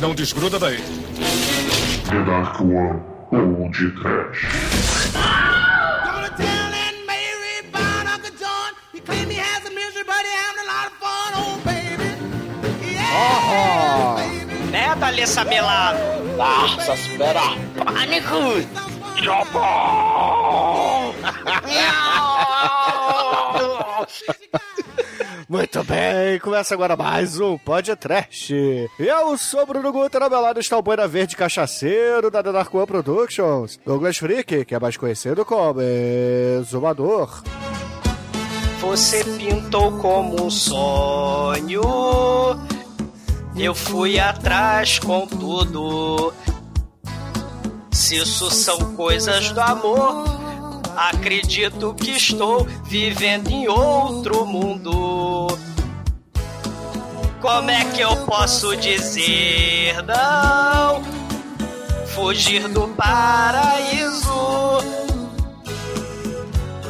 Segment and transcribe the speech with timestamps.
[0.00, 0.78] Não desgruda daí.
[2.08, 3.02] The Dark One
[3.32, 4.46] ou de Trash.
[5.12, 8.74] Gonna tell Aunt Mary about Uncle John.
[8.92, 12.14] He claim he has a misery, but he having a lot of fun, oh baby.
[12.94, 14.70] Yeah, baby.
[14.70, 15.98] Né, Dalessa Melado?
[16.36, 17.56] Nossa, espera!
[17.84, 18.62] Pânico!
[25.48, 28.50] Muito bem, começa agora mais um Pod Trash.
[28.98, 34.66] Eu sou Bruno Guter, ao está o Boina Verde Cachaceiro da One Productions, Douglas Freak,
[34.66, 37.42] que é mais conhecido como Exumador.
[38.82, 41.80] Você pintou como um sonho.
[43.56, 46.30] Eu fui atrás com tudo.
[47.90, 50.24] Se isso são coisas do amor,
[50.98, 55.46] acredito que estou vivendo em outro mundo.
[57.40, 61.00] Como é que eu posso dizer não?
[62.08, 64.28] Fugir do paraíso.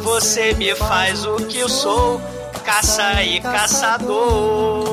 [0.00, 2.18] Você me faz o que eu sou,
[2.64, 4.88] caça e caçador.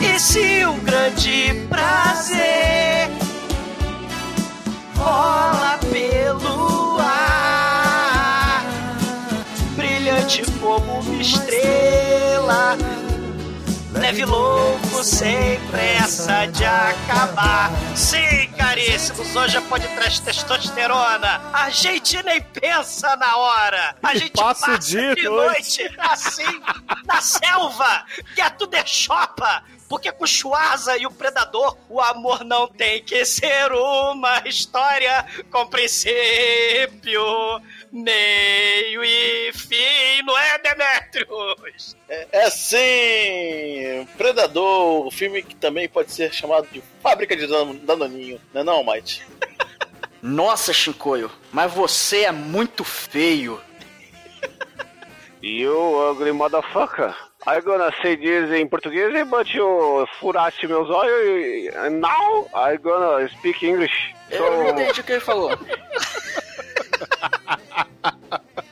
[0.00, 3.23] E se um grande prazer
[4.96, 8.62] rola pelo ar,
[9.76, 12.76] brilhante como uma estrela,
[13.92, 17.70] leve louco sem pressa de acabar.
[17.94, 21.40] Sim, caríssimos, hoje é pode trazer testosterona.
[21.52, 23.96] A gente nem pensa na hora.
[24.02, 26.60] A gente passa passa, de noite assim,
[27.04, 29.62] na selva, que é tudo é chopa.
[29.88, 35.24] Porque com o Schwarza e o Predador, o amor não tem que ser uma história
[35.50, 37.22] com princípio,
[37.92, 41.96] meio e fim, não é, Demetrius?
[42.08, 44.08] É, é sim!
[44.16, 48.64] Predador, o filme que também pode ser chamado de Fábrica de Dan- Danoninho, não é
[48.64, 49.22] não, Mike?
[50.22, 53.60] Nossa, Shinkoio, mas você é muito feio.
[55.42, 57.14] You ugly motherfucker.
[57.46, 62.78] I gonna say this em português, but you furaste meus olhos e and now I
[62.78, 64.14] gonna speak English.
[64.30, 65.50] Eu não entendi o que ele falou.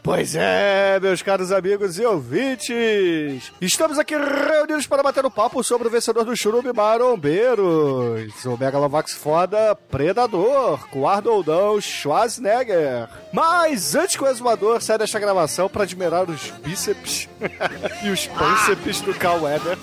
[0.02, 3.52] Pois é, meus caros amigos e ouvintes!
[3.60, 9.12] Estamos aqui reunidos para bater um papo sobre o vencedor do Churume Marombeiros, o Megalovax
[9.12, 13.08] foda Predador, com Arnoldão Schwarzenegger.
[13.32, 17.28] Mas antes que o exumador saia desta gravação para admirar os bíceps
[18.02, 19.78] e os pânceps do Cal Weber,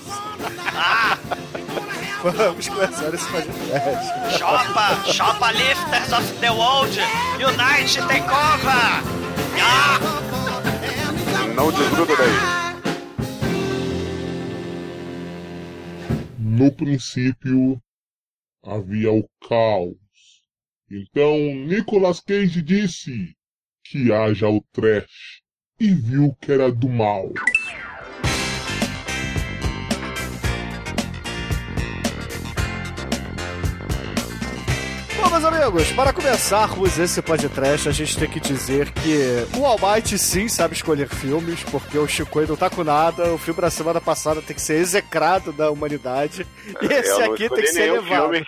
[2.22, 4.38] vamos começar esse podcast.
[4.38, 7.00] Chopa, Chopa Lifters of the World,
[7.38, 8.66] Unite Takeover!
[8.66, 9.19] Ah!
[11.54, 12.60] Não desgruda daí.
[16.38, 17.80] No princípio
[18.62, 19.96] havia o caos.
[20.90, 21.36] Então
[21.66, 23.36] Nicolas Cage disse
[23.84, 25.42] que haja o trash
[25.78, 27.32] e viu que era do mal.
[35.40, 40.48] Meus amigos, para começarmos esse podcast, a gente tem que dizer que o Almighty sim
[40.48, 43.32] sabe escolher filmes, porque o Chico não tá com nada.
[43.32, 46.46] O filme da semana passada tem que ser execrado da humanidade.
[46.82, 48.32] E esse Eu não aqui tem que ser levado.
[48.32, 48.46] filme.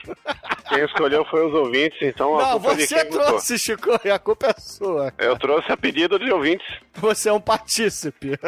[0.69, 3.27] Quem escolheu foi os ouvintes, então a Não, culpa é de você quem votou.
[3.27, 5.13] trouxe, Chico, e a culpa é sua.
[5.19, 6.67] Eu trouxe a pedido de ouvintes.
[6.95, 8.39] Você é um partícipe.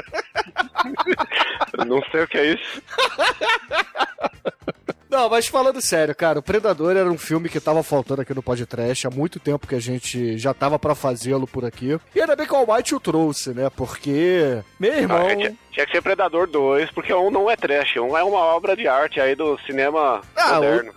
[1.86, 2.82] Não sei o que é isso.
[5.14, 8.42] Não, mas falando sério, cara, o Predador era um filme que tava faltando aqui no
[8.42, 11.96] podcast há muito tempo que a gente já tava pra fazê-lo por aqui.
[12.14, 13.70] E ainda bem que o Almighty o trouxe, né?
[13.70, 15.18] Porque, meu irmão.
[15.18, 18.24] Ah, é, tinha, tinha que ser Predador 2, porque um não é trash, um é
[18.24, 20.92] uma obra de arte aí do cinema Ah, moderno.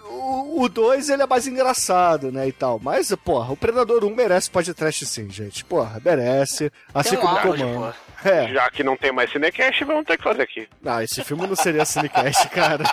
[0.55, 2.79] o 2 ele é mais engraçado, né, e tal.
[2.81, 5.63] Mas, porra, o Predador 1 merece podcast sim, gente.
[5.63, 6.72] Porra, merece.
[6.91, 7.93] Assim Tem como o Comando.
[8.23, 8.47] É.
[8.49, 10.67] Já que não tem mais Cinecast, vamos ter que fazer aqui.
[10.81, 12.84] Não, esse filme não seria Cinecast, cara.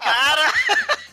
[0.00, 0.52] Cara,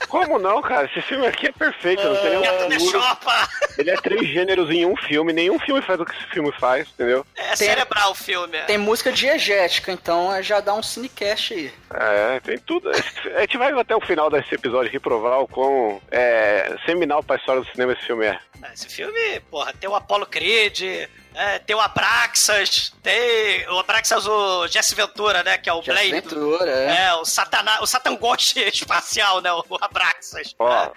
[0.07, 0.85] Como não, cara?
[0.85, 3.49] Esse filme aqui é perfeito, não tem é é chopa!
[3.79, 6.87] Ele é três gêneros em um filme, nenhum filme faz o que esse filme faz,
[6.89, 7.25] entendeu?
[7.35, 8.59] É cerebral o filme.
[8.67, 11.73] Tem música diegética, então já dá um cinecast aí.
[11.91, 12.91] É, tem tudo.
[12.91, 17.37] A gente vai até o final desse episódio aqui provar o quão é, seminal pra
[17.37, 18.39] história do cinema esse filme é.
[18.71, 24.67] Esse filme, porra, tem o Apollo Creed, é, tem o Abraxas, tem o Abraxas, o
[24.67, 26.11] Jesse Ventura, né, que é o Jesse Blade.
[26.11, 27.05] Ventura, é.
[27.05, 30.55] É, o, satana, o Satangote espacial, né, o Abraxas.
[30.59, 30.91] Ó,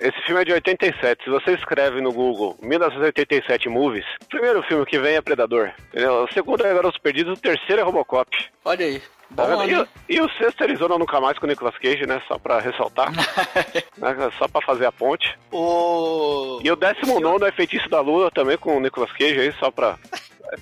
[0.00, 1.24] esse filme é de 87.
[1.24, 5.72] Se você escreve no Google 1987 Movies, o primeiro filme que vem é Predador.
[5.88, 6.24] Entendeu?
[6.24, 8.28] O segundo é Garotos Perdidos, o terceiro é Robocop.
[8.64, 9.02] Olha aí.
[9.34, 9.88] Tá Bom ano, hein?
[10.08, 12.22] E, e o sexto Arizona Nunca Mais com o Nicolas Cage, né?
[12.28, 13.12] Só pra ressaltar.
[13.96, 14.30] né?
[14.38, 15.36] Só pra fazer a ponte.
[15.50, 16.60] O.
[16.62, 19.70] E o décimo nono é Feitiço da Lua também com o Nicolas Cage aí, só
[19.70, 19.98] pra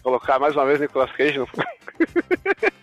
[0.03, 1.49] colocar mais uma vez o Nicolas Cage no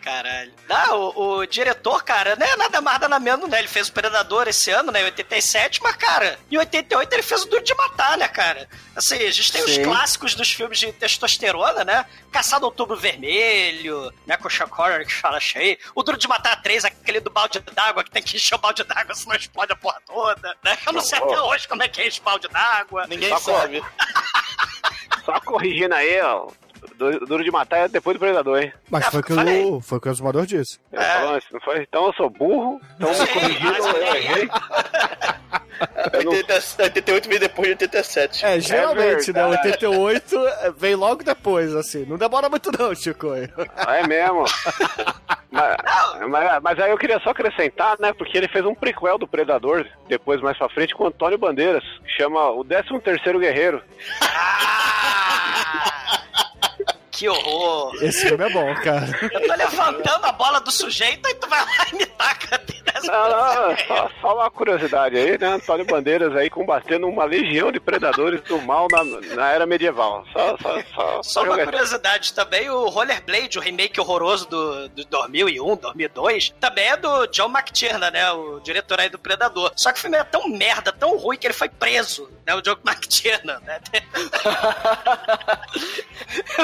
[0.02, 0.52] Caralho.
[0.68, 3.60] Ah, o, o diretor, cara, não é nada mais nada menos, né?
[3.60, 5.02] Ele fez o Predador esse ano, né?
[5.02, 8.68] Em 87, mas, cara, em 88 ele fez o Duro de Matar, né, cara?
[8.96, 9.84] Assim, a gente tem os Sim.
[9.84, 12.06] clássicos dos filmes de testosterona, né?
[12.32, 14.36] Caçado Outubro Vermelho, né?
[14.38, 15.78] Com o Sean Connery que fala cheio.
[15.94, 18.84] O Duro de Matar 3, aquele do balde d'água, que tem que encher o balde
[18.84, 20.78] d'água, senão explode a porra toda, né?
[20.88, 23.06] Eu não sei até hoje como é que é esse balde d'água.
[23.08, 23.84] Ninguém Só sabe.
[25.26, 26.48] Só corrigindo aí, ó.
[26.98, 28.74] Du- Duro de matar é depois do Predador, hein?
[28.90, 30.80] Mas Ah, foi o que o, foi o que o Exumador disse.
[30.92, 31.82] Ele falou antes, não foi?
[31.82, 34.50] Então eu sou burro, então me corrigiram, mas eu errei.
[36.14, 36.54] Eu não- 80
[36.84, 38.46] 88 veio depois de 87.
[38.46, 39.42] É, geralmente, né?
[39.48, 39.68] verdade.
[39.70, 40.36] 88
[40.78, 42.06] vem logo depois, assim.
[42.06, 43.28] Não demora muito não, Chico.
[43.78, 44.44] Ah, é mesmo.
[45.52, 45.78] mas,
[46.30, 48.12] mas, mas aí eu queria só acrescentar, né?
[48.14, 51.84] Porque ele fez um prequel do Predador, depois mais pra frente, com o Antônio Bandeiras,
[52.04, 53.82] que chama O 13 Terceiro Guerreiro.
[57.20, 57.20] Ah!
[57.20, 57.96] Que horror!
[58.02, 59.06] Esse filme é bom, cara.
[59.32, 63.12] Eu tô levantando a bola do sujeito, aí tu vai lá e me taca dessa
[63.12, 65.48] Não, não, só, só uma curiosidade aí, né?
[65.48, 69.04] Antônio Bandeiras aí combatendo uma legião de predadores do mal na,
[69.36, 70.24] na era medieval.
[70.32, 75.04] Só, só, só, Só uma jogar- curiosidade também, o Rollerblade, o remake horroroso do, do
[75.06, 79.72] 2001, 2002, também é do John McTiernan, né, o diretor aí do Predador.
[79.76, 82.62] Só que o filme é tão merda, tão ruim, que ele foi preso, né, o
[82.62, 83.80] John McTiernan, né.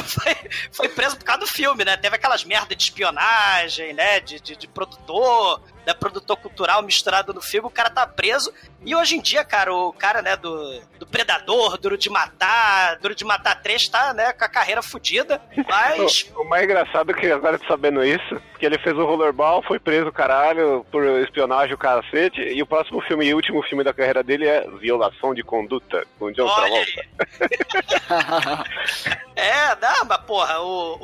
[0.03, 0.35] foi,
[0.71, 4.55] foi preso por causa do filme, né, teve aquelas merdas de espionagem, né, de, de,
[4.55, 8.53] de produtor, né, produtor cultural misturado no filme, o cara tá preso.
[8.85, 13.15] E hoje em dia, cara, o cara, né, do, do Predador, Duro de Matar, Duro
[13.15, 16.29] de Matar 3 tá, né, com a carreira fodida, mas...
[16.35, 19.63] O, o mais engraçado é que agora tô sabendo isso, que ele fez o Rollerball,
[19.63, 23.93] foi preso, caralho, por espionagem, o cacete, e o próximo filme e último filme da
[23.93, 27.05] carreira dele é Violação de Conduta, com John Travolta.
[29.35, 30.97] É, não, mas porra, o,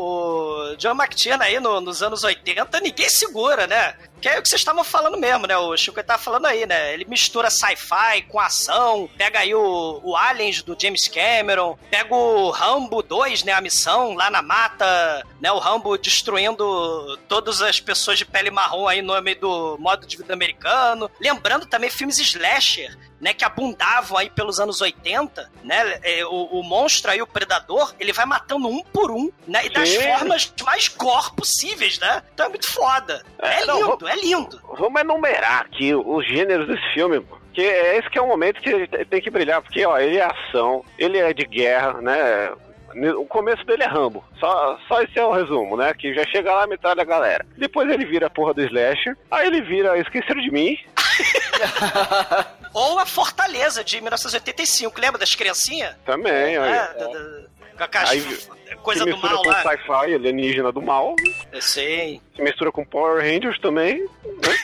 [0.72, 3.94] o John McTiernan aí no- nos anos 80, ninguém segura, né?
[4.22, 5.58] Que é o que vocês estavam falando mesmo, né?
[5.58, 6.94] O Chico tava falando aí, né?
[6.94, 12.52] Ele mistura sci-fi com ação, pega aí o, o Aliens do James Cameron, pega o
[12.52, 13.54] Rambo 2, né?
[13.54, 15.52] A missão lá na mata, né?
[15.52, 20.18] O Rambo destruindo todas as pessoas de pele marrom aí no meio do modo de
[20.18, 21.10] vida americano.
[21.20, 26.00] Lembrando também filmes slasher, né, que abundavam aí pelos anos 80, né?
[26.04, 29.66] é, O, o monstro aí, o predador, ele vai matando um por um, né?
[29.66, 30.02] E das Sim.
[30.02, 32.24] formas mais gore possíveis, né?
[32.34, 33.24] Então é muito foda.
[33.40, 34.62] É, É, não, lindo, é lindo.
[34.78, 37.38] Vamos enumerar aqui os gêneros desse filme, pô.
[37.54, 40.18] que é esse que é o momento que ele tem que brilhar, porque ó, ele
[40.18, 42.52] é ação, ele é de guerra, né?
[43.18, 44.22] O começo dele é Rambo.
[44.38, 45.94] Só, só esse é o resumo, né?
[45.94, 47.46] Que já chega lá metade da galera.
[47.58, 49.16] Depois ele vira a porra do Slasher.
[49.30, 50.78] Aí ele vira Esqueceram de Mim.
[52.74, 55.96] Ou a Fortaleza de 1985, lembra das criancinhas?
[56.06, 56.72] Também, aí.
[56.74, 57.42] É, da- da-
[57.78, 58.22] com aquelas Aí,
[58.84, 59.62] coisa do mistura mal com lá.
[59.64, 61.16] sci-fi, alienígena do mal.
[61.52, 62.22] Eu sei.
[62.36, 64.00] Se mistura com Power Rangers também.
[64.00, 64.10] né?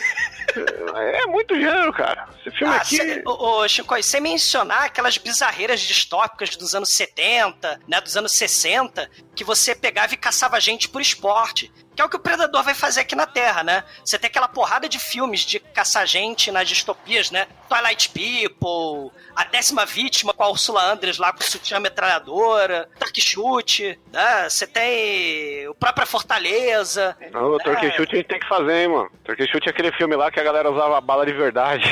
[0.95, 2.27] É muito gênero, cara.
[2.43, 2.97] Esse filme Ah, aqui.
[2.97, 8.31] cê- ô, ô, Chico, sem mencionar aquelas bizarreiras distópicas dos anos 70, né, dos anos
[8.31, 11.71] 60, que você pegava e caçava gente por esporte.
[11.97, 13.83] Que é o que o Predador vai fazer aqui na Terra, né?
[14.05, 17.47] Você tem aquela porrada de filmes de caçar gente nas distopias, né?
[17.67, 23.15] Twilight People, A Décima Vítima com a Ursula Andres lá com o sutiã metralhadora, Dark
[23.19, 24.47] Shoot, né?
[24.47, 27.17] Você tem o própria Fortaleza.
[27.31, 27.91] Não, o Turkey É.
[27.93, 29.11] Shoot a gente tem que fazer, hein, mano.
[29.25, 31.83] Turkey Shoot é aquele filme lá que a galera usava bala de verdade.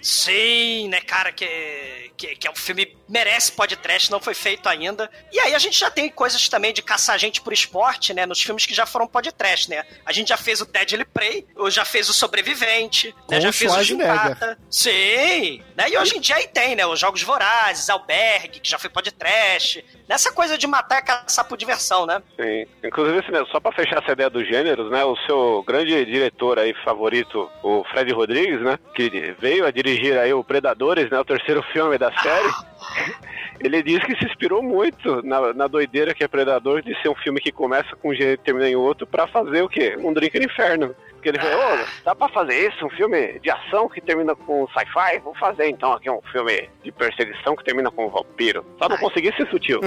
[0.00, 5.10] Sim, né, cara, que, que, que é um filme merece podcast, não foi feito ainda.
[5.30, 8.40] E aí a gente já tem coisas também de caçar gente por esporte, né, nos
[8.40, 9.84] filmes que já foram podcast, né?
[10.04, 13.52] A gente já fez o Deadly Prey, ou já fez o Sobrevivente, né, já o
[13.52, 13.82] fez o.
[13.82, 14.58] Gintata.
[14.70, 15.88] Sim, né?
[15.90, 19.84] E hoje em dia aí tem, né, os Jogos Vorazes, Albergue, que já foi podcast.
[20.08, 22.22] Nessa coisa de matar e caçar por diversão, né?
[22.36, 22.66] Sim.
[22.84, 25.04] Inclusive, assim, né, só pra fechar essa ideia dos gêneros, né?
[25.04, 28.78] O seu grande diretor aí favorito, o Fred Rodrigues, né?
[28.94, 31.18] Que veio a dirigir aí o Predadores, né?
[31.18, 32.50] O terceiro filme da série.
[33.60, 37.14] Ele disse que se inspirou muito na, na doideira que é Predador de ser um
[37.14, 39.96] filme que começa com um jeito e termina em outro pra fazer o quê?
[39.98, 40.94] Um drink no inferno.
[41.12, 42.86] Porque ele falou, ô, dá pra fazer isso?
[42.86, 45.18] Um filme de ação que termina com sci-fi?
[45.22, 48.64] Vou fazer então aqui um filme de perseguição que termina com um vampiro.
[48.78, 49.80] Só não consegui ser sutil.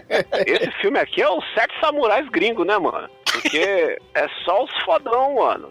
[0.46, 3.10] Esse filme aqui é os sete samurais gringos, né, mano?
[3.30, 5.70] Porque é só os fodão, mano.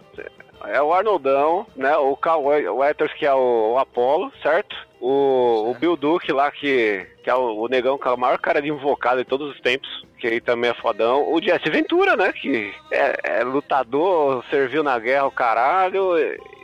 [0.68, 1.96] É o Arnoldão, né?
[1.98, 4.76] O Carl Weathers, que é o, o Apollo, certo?
[5.00, 8.38] O, o Bill Duke lá, que, que é o, o negão, que é o maior
[8.38, 11.32] cara de invocado de todos os tempos, que ele também é fodão.
[11.32, 12.34] O Jesse Ventura, né?
[12.34, 16.16] Que é, é lutador, serviu na guerra o caralho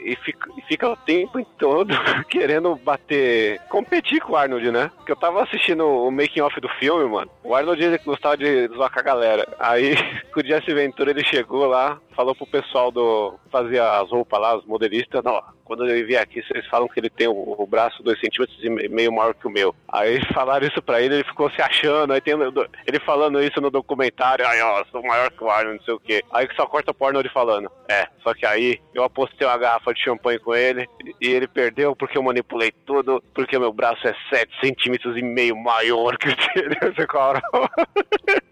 [0.06, 1.94] e fica, e fica o tempo todo
[2.30, 4.92] querendo bater, competir com o Arnold, né?
[4.98, 7.30] Porque eu tava assistindo o making off do filme, mano.
[7.44, 9.48] O Arnold ele gostava de zoar com a galera.
[9.60, 9.96] Aí,
[10.32, 13.34] com o Jesse Ventura, ele chegou lá, falou pro pessoal do.
[13.52, 17.10] fazia as roupas lá, os modelistas, não, quando ele vier aqui, vocês falam que ele
[17.10, 19.76] tem o, o braço dois centímetros e meio maior que o meu.
[19.88, 23.72] Aí falaram isso pra ele, ele ficou se achando, aí tem ele falando isso no
[23.72, 26.24] documentário, aí ó, sou maior que o Arnold, não sei o quê.
[26.32, 29.94] Aí que só corta o Arnold falando, é, só que aí eu apostei uma garrafa
[29.94, 30.88] de champanhe com ele
[31.20, 35.56] e ele perdeu porque eu manipulei tudo, porque meu braço é 7 centímetros e meio
[35.56, 36.76] maior que o dele.
[36.82, 37.42] Esse cara.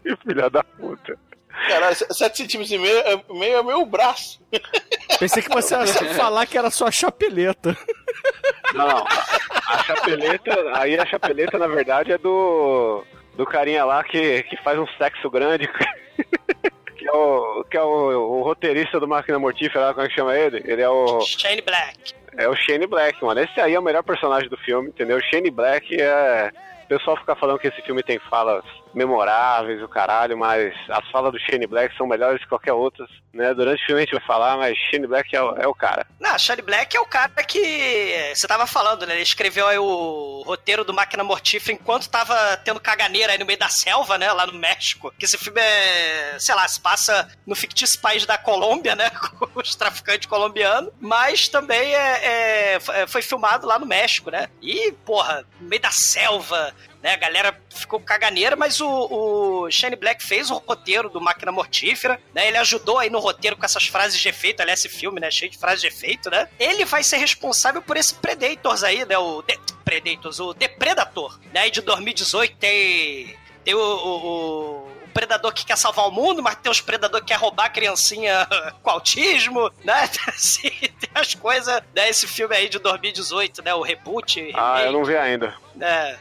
[0.01, 1.17] que filha da puta.
[1.67, 4.41] Caralho, 7 centímetros e meio é, meio é meu braço.
[5.19, 7.77] Pensei que você ia falar que era sua chapeleta.
[8.73, 9.05] Não, não.
[9.67, 13.03] A chapeleta, aí a chapeleta na verdade é do
[13.35, 15.69] do carinha lá que, que faz um sexo grande.
[16.97, 20.35] que é o que é o, o roteirista do Máquina Mortífera, como é que chama
[20.35, 20.61] ele?
[20.65, 22.13] Ele é o Shane Black.
[22.35, 23.39] é o Shane Black, mano.
[23.39, 25.21] Esse aí é o melhor personagem do filme, entendeu?
[25.21, 26.51] Shane Black é
[26.83, 31.31] o pessoal fica falando que esse filme tem falas memoráveis, o caralho, mas as falas
[31.31, 33.53] do Shane Black são melhores que qualquer outras, né?
[33.53, 36.05] Durante o filme a gente vai falar, mas Shane Black é o, é o cara.
[36.19, 39.13] Não, Shane Black é o cara que você tava falando, né?
[39.13, 43.59] Ele escreveu aí o roteiro do Máquina Mortífera enquanto tava tendo caganeira aí no meio
[43.59, 44.31] da selva, né?
[44.31, 45.13] Lá no México.
[45.17, 49.09] Que esse filme é, sei lá, se passa no fictício país da Colômbia, né?
[49.39, 50.91] Com os traficantes colombianos.
[50.99, 54.47] Mas também é, é- foi filmado lá no México, né?
[54.61, 56.73] E, porra, no meio da selva,
[57.03, 57.11] né?
[57.13, 62.19] A galera ficou caganeira, mas o, o Shane Black fez o roteiro do Máquina Mortífera,
[62.33, 62.47] né?
[62.47, 65.29] Ele ajudou aí no roteiro com essas frases de efeito, aliás, esse filme, né?
[65.29, 66.47] Cheio de frases de efeito, né?
[66.57, 69.17] Ele vai ser responsável por esse Predators aí, né?
[69.17, 71.67] O De- Predators, o Depredator, né?
[71.67, 74.82] E de 2018 tem, tem o, o-
[75.13, 78.47] Predador que quer salvar o mundo, mas tem os Predador que quer roubar a criancinha
[78.81, 80.09] com autismo, né?
[80.27, 82.09] Assim, tem as coisas, né?
[82.09, 83.73] Esse filme aí de 2018, né?
[83.73, 84.51] O reboot.
[84.53, 85.53] Ah, eu remake, não vi ainda.
[85.75, 86.17] né?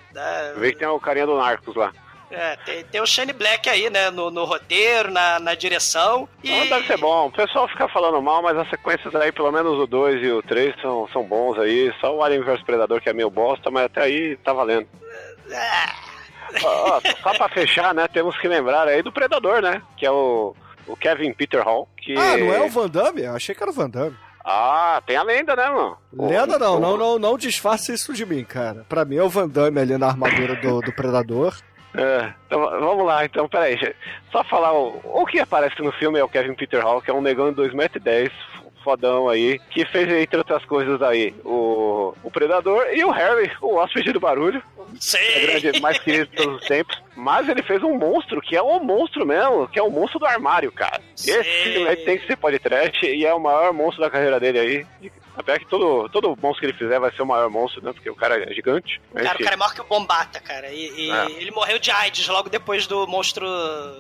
[0.55, 1.93] Eu vi que tem o carinha do Narcos lá.
[2.35, 4.11] É, tem, tem o Shane Black aí, né?
[4.11, 6.27] No, no roteiro, na, na direção.
[6.43, 6.51] E...
[6.51, 7.27] Então deve ser bom.
[7.27, 10.43] O pessoal fica falando mal, mas as sequências aí, pelo menos o 2 e o
[10.43, 11.93] 3 são, são bons aí.
[12.01, 14.89] Só o Alien vs Predador que é meio bosta, mas até aí tá valendo.
[15.55, 15.95] Ah,
[16.63, 19.83] Ó, só pra fechar, né, temos que lembrar aí do Predador, né?
[19.97, 20.55] Que é o,
[20.87, 21.89] o Kevin Peter Hall.
[21.97, 22.17] Que...
[22.17, 23.23] Ah, não é o Van Damme?
[23.23, 24.17] Eu achei que era o Van Damme.
[24.45, 25.97] Ah, tem a lenda, né, mano?
[26.13, 28.85] Lenda não, não, não, não disfarce isso de mim, cara.
[28.89, 31.55] Pra mim é o Van Damme ali na armadura do, do Predador.
[31.95, 33.79] É, então, vamos lá, então, peraí.
[34.33, 37.15] Só falar, o, o que aparece no filme é o Kevin Peter Hall, que é
[37.15, 38.33] um negão de 2,10m,
[38.83, 43.77] fodão aí, que fez, entre outras coisas aí, o, o Predador e o Harry, o
[43.77, 44.63] hóspede do barulho.
[44.99, 45.19] Sim.
[45.19, 47.01] É grande, mais querido de todos os tempos.
[47.15, 50.27] Mas ele fez um monstro, que é o monstro mesmo, que é o monstro do
[50.27, 51.01] armário, cara.
[51.15, 51.33] Sim.
[51.33, 54.59] Esse filme aí tem que ser podcast e é o maior monstro da carreira dele
[54.59, 55.11] aí.
[55.37, 57.93] Apesar que todo, todo monstro que ele fizer vai ser o maior monstro, né?
[57.93, 59.01] Porque o cara é gigante.
[59.15, 59.45] Mas, Cara, o enfim.
[59.45, 60.69] cara é maior que o Bombata, cara.
[60.71, 61.31] E, e É.
[61.41, 63.47] ele morreu de AIDS logo depois do monstro,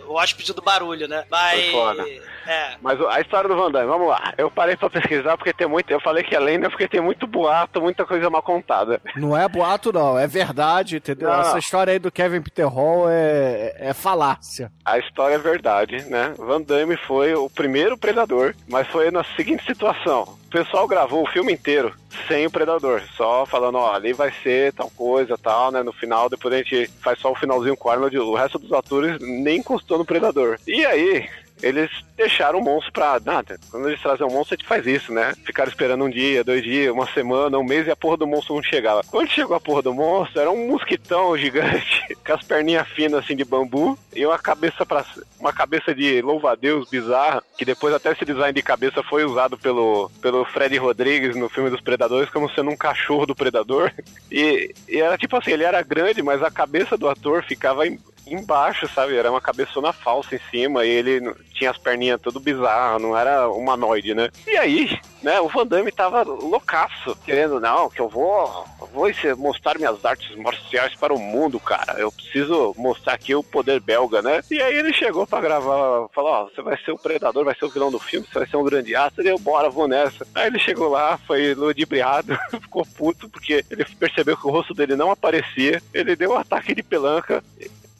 [0.08, 1.24] o hóspede do barulho, né?
[1.30, 1.60] Mas.
[1.64, 2.04] Foi foda.
[2.46, 2.76] É.
[2.82, 4.34] Mas a história do Van Damme, vamos lá.
[4.36, 5.90] Eu parei pra pesquisar porque tem muito.
[5.90, 9.00] Eu falei que é lenda porque tem muito boato, muita coisa mal contada.
[9.16, 11.28] Não é boato, não, é verdade, entendeu?
[11.30, 11.58] Não, Essa não.
[11.58, 14.70] história aí do Kevin Peter Hall é, é falácia.
[14.84, 16.34] A história é verdade, né?
[16.36, 20.36] Van Damme foi o primeiro predador, mas foi na seguinte situação.
[20.52, 21.94] Pessoal gravou o filme inteiro
[22.28, 25.82] sem o predador, só falando, ó, ali vai ser tal coisa, tal, né?
[25.82, 28.72] No final, depois a gente faz só o finalzinho com o Arnold, o resto dos
[28.72, 30.58] atores nem encostou no predador.
[30.66, 31.26] E aí,
[31.62, 33.20] eles deixaram o monstro pra.
[33.24, 35.34] Nada, quando eles trazem um monstro, a gente faz isso, né?
[35.44, 38.56] Ficaram esperando um dia, dois dias, uma semana, um mês e a porra do monstro
[38.56, 39.02] não chegava.
[39.10, 43.36] Quando chegou a porra do monstro, era um mosquitão gigante, com as perninhas finas assim
[43.36, 45.04] de bambu e uma cabeça para
[45.38, 50.10] uma cabeça de louva-a-Deus bizarra, que depois até esse design de cabeça foi usado pelo,
[50.20, 53.92] pelo Fred Rodrigues no filme dos Predadores como sendo um cachorro do Predador.
[54.34, 57.98] E, e era tipo assim, ele era grande, mas a cabeça do ator ficava em,
[58.26, 59.16] embaixo, sabe?
[59.16, 63.48] Era uma cabeçona falsa em cima e ele tinha as perninhas tudo bizarro, não era
[63.48, 64.30] humanoide, né?
[64.46, 69.78] E aí, né, o Van Damme tava loucaço, querendo, não, que eu vou, vou mostrar
[69.78, 71.98] minhas artes marciais para o mundo, cara.
[71.98, 74.42] Eu preciso mostrar aqui o poder belga, né?
[74.50, 77.64] E aí ele chegou pra gravar, falou, ó, você vai ser o predador, vai ser
[77.64, 80.26] o vilão do filme, você vai ser um grande astro, e eu, bora, vou nessa.
[80.34, 84.96] Aí ele chegou lá, foi ludibriado, ficou puto, porque ele percebeu que o rosto dele
[84.96, 87.42] não aparecia, ele deu um ataque de pelanca,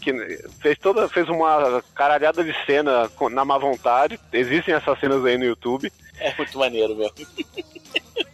[0.03, 0.13] que
[0.61, 4.19] fez toda fez uma caralhada de cena com- na má vontade.
[4.33, 5.93] Existem essas cenas aí no YouTube.
[6.19, 7.15] É muito maneiro mesmo.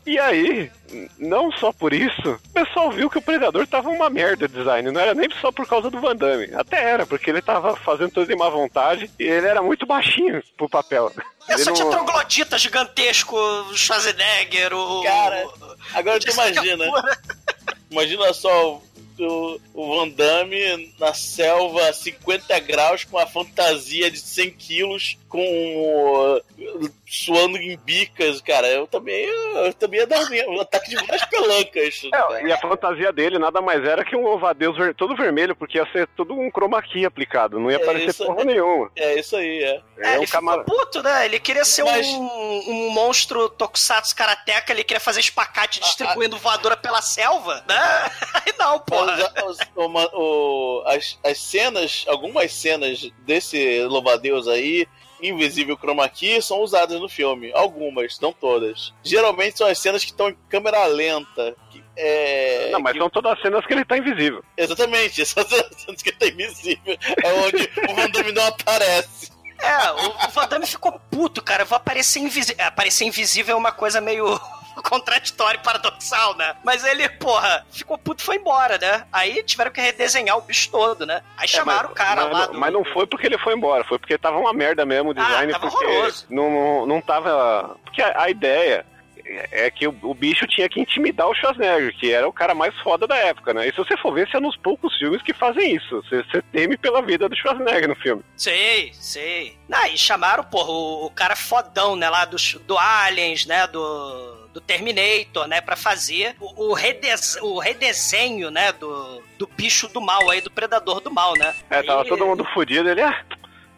[0.04, 0.70] E aí,
[1.18, 4.90] não só por isso, o pessoal viu que o Predador tava uma merda de design.
[4.90, 6.48] Não era nem só por causa do Van Damme.
[6.54, 10.42] Até era, porque ele tava fazendo tudo de má vontade e ele era muito baixinho
[10.56, 11.12] pro papel.
[11.46, 15.02] É Ele só tinha não- troglodita gigantesco, o Schwarzenegger, o...
[15.02, 15.46] Cara,
[15.94, 16.84] agora tu imagina.
[17.90, 18.80] Imagina só
[19.20, 25.16] o, o Van Damme na selva a 50 graus com a fantasia de 100 quilos
[25.28, 28.66] com uh, suando em bicas, cara.
[28.68, 32.02] Eu também, eu também ia dar um, um ataque de várias pelancas.
[32.30, 35.78] É, e a fantasia dele nada mais era que um louvadeus ver- todo vermelho, porque
[35.78, 38.52] ia ser todo um chroma key aplicado, não ia É aparecer isso, porra né?
[38.52, 38.90] nenhuma.
[38.96, 39.80] É isso aí, é.
[39.98, 41.24] É, um ele camar- ficou puto, né?
[41.26, 46.76] Ele queria ser Mas- um, um monstro tokusatsu karateca, ele queria fazer espacate distribuindo voadora
[46.76, 48.10] pela selva, né?
[48.46, 49.07] Aí não, porra.
[49.16, 49.58] Mas, os-
[50.14, 54.86] o- as, as cenas, algumas cenas desse louvadeus aí,
[55.22, 57.50] invisível chroma key, são usadas no filme.
[57.54, 58.92] Algumas, não todas.
[59.02, 61.56] Geralmente são as cenas que estão em câmera lenta.
[61.70, 64.44] que- é, Não, mas que- são todas as cenas que ele tá invisível.
[64.56, 66.96] Exatamente, essas cenas que tá invisível.
[67.24, 69.32] É onde o Van Damme não aparece.
[69.60, 71.62] É, o, o Van Damme ficou puto, cara.
[71.62, 72.64] Eu vou aparecer invisível.
[72.64, 74.40] Aparecer invisível é uma coisa meio
[74.88, 76.56] contraditória e paradoxal, né?
[76.64, 79.06] Mas ele, porra, ficou puto e foi embora, né?
[79.12, 81.22] Aí tiveram que redesenhar o bicho todo, né?
[81.36, 82.58] Aí chamaram É, mas, o cara mas, lá do.
[82.58, 85.52] mas não foi porque ele foi embora, foi porque tava uma merda mesmo o design.
[85.52, 86.26] tava porque horroroso.
[86.30, 87.76] Não, não, tava.
[87.84, 88.84] Porque a, a ideia
[89.50, 92.74] é que o, o bicho tinha que intimidar o Schwarzenegger, que era o cara mais
[92.80, 93.68] foda da época, né?
[93.68, 96.02] E se você for ver, esse é dos poucos filmes que fazem isso.
[96.02, 98.22] Você, você teme pela vida do Schwarzenegger no filme.
[98.36, 99.58] Sei, sei.
[99.70, 104.37] Ah, e chamaram, porra, o, o cara fodão, né, lá do, do Aliens, né, do,
[104.52, 110.00] do Terminator, né, pra fazer o, o, redes, o redesenho, né, do, do bicho do
[110.00, 111.54] mal aí, do predador do mal, né.
[111.70, 113.24] É, tava Aí- todo mundo fudido, ele, ah,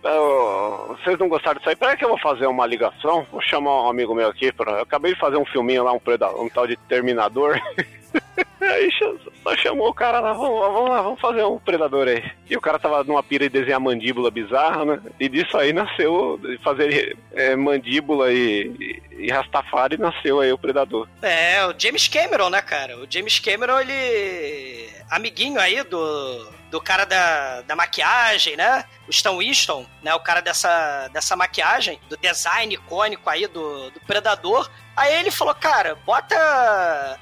[0.05, 1.77] eu- vocês não gostaram disso aí?
[1.77, 4.73] Peraí que eu vou fazer uma ligação, vou chamar um amigo meu aqui, pra...
[4.73, 6.31] eu acabei de fazer um filminho lá, um, preda...
[6.37, 7.61] um tal de Terminador.
[8.71, 12.23] aí só chamou o cara lá, vamos, vamos lá, vamos fazer um Predador aí.
[12.49, 15.01] E o cara tava numa pira de desenhar mandíbula bizarra, né?
[15.19, 20.59] E disso aí nasceu, de fazer é, mandíbula e, e, e Rastafari, nasceu aí o
[20.59, 21.09] Predador.
[21.23, 22.97] É, o James Cameron, né, cara?
[22.99, 24.89] O James Cameron, ele.
[25.11, 28.85] Amiguinho aí do, do cara da, da maquiagem, né?
[29.07, 30.15] O Stan Winston, né?
[30.15, 34.71] O cara dessa, dessa maquiagem, do design icônico aí do, do Predador.
[34.97, 36.37] Aí ele falou, cara, bota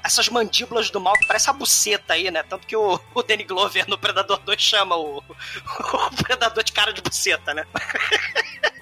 [0.03, 2.43] essas mandíbulas do mal que parece a buceta aí, né?
[2.43, 6.93] Tanto que o, o Danny Glover no Predador 2 chama o, o Predador de cara
[6.93, 7.65] de buceta, né?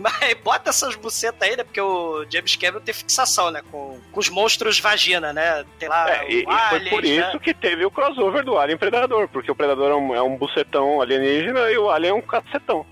[0.00, 1.62] Mas bota essas bucetas aí, né?
[1.62, 3.60] Porque o James Cameron tem fixação, né?
[3.70, 5.62] Com, com os monstros vagina, né?
[5.78, 7.08] Tem lá É, e, o e foi Aliens, por né?
[7.08, 10.36] isso que teve o crossover do Alien Predador, porque o Predador é um, é um
[10.38, 12.86] bucetão alienígena e o Alien é um cacetão.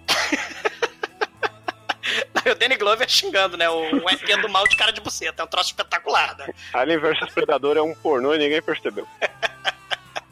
[2.44, 3.71] E o Danny Glover xingando, né?
[3.71, 5.42] O, o ET do mal de cara de buceta.
[5.42, 6.53] É um troço espetacular, né?
[6.75, 9.07] Alien vs Predador é um pornô e ninguém percebeu.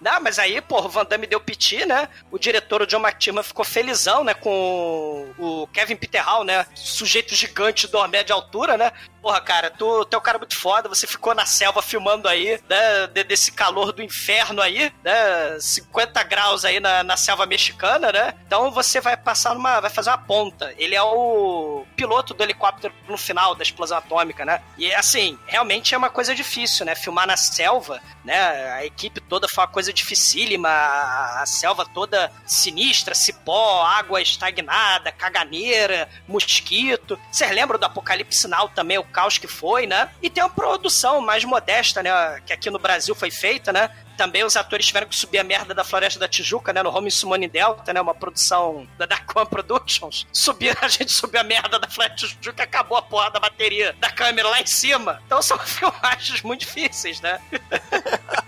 [0.01, 2.09] Não, mas aí, porra, o Van Damme deu piti, né?
[2.31, 4.35] O diretor, o John McTiernan, ficou felizão, né?
[4.35, 6.67] Com o Kevin Peter Hall, né?
[6.75, 8.93] Sujeito gigante do de altura, né?
[9.27, 12.61] Porra, cara, tu, tu é um cara muito foda, você ficou na selva filmando aí,
[12.69, 13.09] né?
[13.09, 15.59] de- desse calor do inferno aí, né?
[15.59, 18.35] 50 graus aí na, na selva mexicana, né?
[18.47, 19.81] Então você vai passar numa.
[19.81, 20.73] vai fazer uma ponta.
[20.79, 24.63] Ele é o piloto do helicóptero no final da explosão atômica, né?
[24.79, 26.95] E assim, realmente é uma coisa difícil, né?
[26.95, 28.71] Filmar na selva, né?
[28.75, 35.11] A equipe toda foi uma coisa dificílima, a, a selva toda sinistra, cipó, água estagnada,
[35.11, 37.19] caganeira, mosquito.
[37.33, 40.11] Vocês lembram do Apocalipse Sinal também, o caos que foi, né?
[40.21, 42.11] E tem uma produção mais modesta, né?
[42.45, 43.89] Que aqui no Brasil foi feita, né?
[44.15, 46.83] Também os atores tiveram que subir a merda da Floresta da Tijuca, né?
[46.83, 48.01] No Home Summoning Delta, né?
[48.01, 50.27] Uma produção da Darkwan Productions.
[50.33, 53.95] Subir, a gente subiu a merda da Floresta da Tijuca acabou a porra da bateria
[53.99, 55.23] da câmera lá em cima.
[55.25, 57.41] Então são filmagens muito difíceis, né?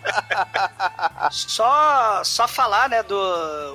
[1.31, 3.17] Só, só falar, né, do...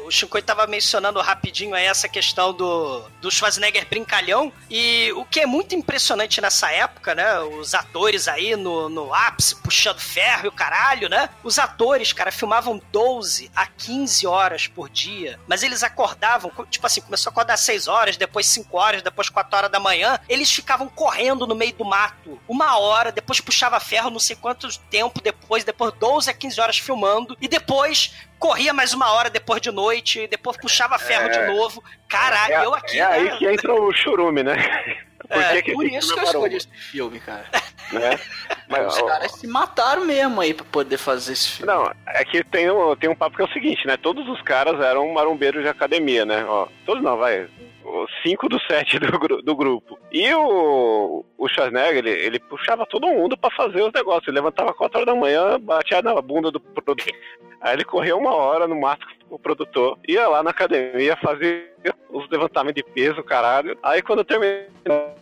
[0.06, 4.52] O Shinkoi tava mencionando rapidinho aí essa questão do, do Schwarzenegger brincalhão.
[4.70, 9.56] E o que é muito impressionante nessa época, né, os atores aí no, no ápice,
[9.62, 11.30] puxando ferro e o caralho, né?
[11.44, 15.40] Os atores, cara, filmavam 12 a 15 horas por dia.
[15.48, 19.02] Mas eles acordavam, co- tipo assim, começou a acordar às 6 horas, depois 5 horas,
[19.02, 20.20] depois 4 horas da manhã.
[20.28, 24.68] Eles ficavam correndo no meio do mato uma hora, depois puxava ferro, não sei quanto
[24.90, 29.62] tempo depois, depois 12 a 15 horas filmando, e depois corria mais uma hora depois
[29.62, 31.84] de noite, e depois puxava ferro de novo.
[32.08, 33.00] Caralho, é, eu aqui.
[33.00, 33.38] é aí né?
[33.38, 34.56] que entra o churume, né?
[35.24, 37.46] Por É, que Por isso que eu é escolhi esse filme, cara.
[37.94, 38.20] né?
[38.68, 41.72] Mas, Os ó, caras se mataram mesmo aí pra poder fazer esse filme.
[41.72, 43.96] Não, é que tem, um- tem um papo que é o seguinte, né?
[43.96, 46.44] Todos os caras eram marombeiros de academia, né?
[46.46, 47.48] Ó, todos não, vai.
[47.94, 50.00] O 5 do 7 do, do grupo.
[50.12, 54.28] E o, o Schwarzenegger, ele, ele puxava todo mundo pra fazer os negócios.
[54.28, 57.14] Ele levantava 4 horas da manhã, batia na bunda do produtor.
[57.62, 61.66] Aí ele corria uma hora no mato com o produtor, ia lá na academia, fazia
[62.10, 63.78] os levantamentos de peso, caralho.
[63.82, 64.68] Aí quando terminou,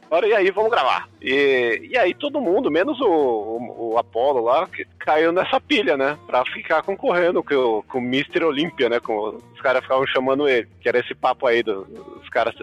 [0.09, 1.07] hora, e aí vamos gravar.
[1.21, 5.95] E, e aí todo mundo, menos o, o, o Apollo lá, que caiu nessa pilha,
[5.95, 6.17] né?
[6.25, 8.43] Pra ficar concorrendo com, com o Mr.
[8.43, 8.99] Olímpia, né?
[8.99, 10.67] Com, os caras ficavam chamando ele.
[10.81, 12.55] Que era esse papo aí do- dos caras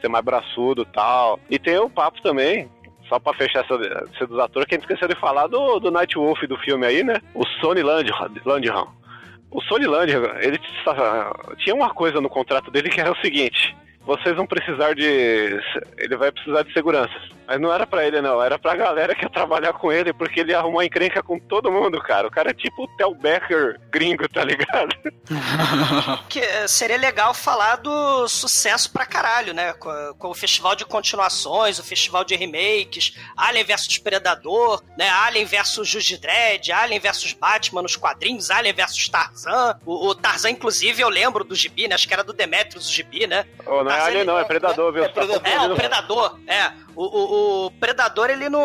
[0.00, 1.38] ser, mais braçudo e tal.
[1.50, 2.68] E tem o papo também.
[3.08, 3.74] Só pra fechar essa,
[4.14, 6.84] essa dos atores, que a gente esqueceu de falar do, do Night Wolf do filme
[6.86, 7.20] aí, né?
[7.34, 8.16] O Sonny Landham.
[8.44, 8.88] Landham.
[9.48, 10.58] O Sonny Landham, ele
[11.58, 15.04] tinha uma coisa no contrato dele que era o seguinte: vocês vão precisar de.
[15.98, 17.12] Ele vai precisar de segurança.
[17.46, 18.42] Mas não era pra ele, não.
[18.42, 22.00] Era pra galera que ia trabalhar com ele, porque ele arrumou encrenca com todo mundo,
[22.00, 22.26] cara.
[22.26, 24.94] O cara é tipo o Tel Becker gringo, tá ligado?
[26.28, 29.72] Que eh, seria legal falar do sucesso pra caralho, né?
[29.74, 35.08] Com, com o festival de continuações, o festival de remakes, Alien vs Predador, né?
[35.08, 39.78] Alien vs Judy Dredd, Alien vs Batman nos quadrinhos, Alien vs Tarzan.
[39.84, 41.94] O, o Tarzan, inclusive, eu lembro do gibi, né?
[41.94, 43.44] Acho que era do Demetrius o gibi, né?
[43.66, 45.04] Ô, não é alien, ele- não, é predador, viu?
[45.04, 45.46] é predador.
[45.46, 46.72] É, o Predador, é.
[46.94, 48.58] O, o, o Predador, ele no...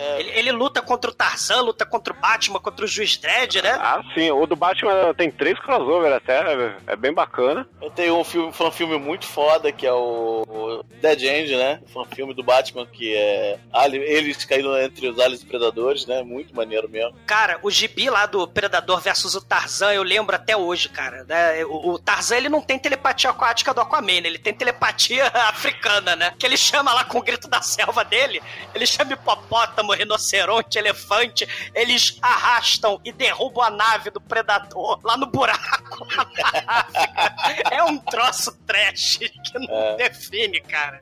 [0.00, 0.20] É.
[0.20, 3.76] Ele, ele luta contra o Tarzan, luta contra o Batman, contra o Juiz Dredd, né?
[3.80, 4.30] Ah, sim.
[4.30, 6.40] O do Batman tem três crossover até.
[6.86, 7.66] é- bem bacana.
[7.80, 11.80] Eu tenho um filme, um filme muito foda que é o o Dead End, né?
[11.94, 16.22] Um filme do Batman que é ali- eles caíram entre os aliens predadores, né?
[16.22, 17.14] Muito maneiro mesmo.
[17.26, 21.24] Cara, o gibi lá do Predador versus o Tarzan, eu lembro até hoje, cara.
[21.24, 21.64] né?
[21.64, 24.28] O, o Tarzan, ele não tem telepatia aquática do Aquaman, né?
[24.28, 26.32] ele tem telepatia africana, né?
[26.38, 28.42] Que ele chama lá com o grito da selva dele,
[28.74, 35.26] ele chama hipopótamo, rinoceronte, elefante, eles arrastam e derrubam a nave do Predador lá no
[35.26, 36.06] buraco.
[36.16, 36.30] lá
[36.66, 37.74] na África.
[37.74, 39.96] é um troço trash que não É.
[39.96, 41.00] define, cara.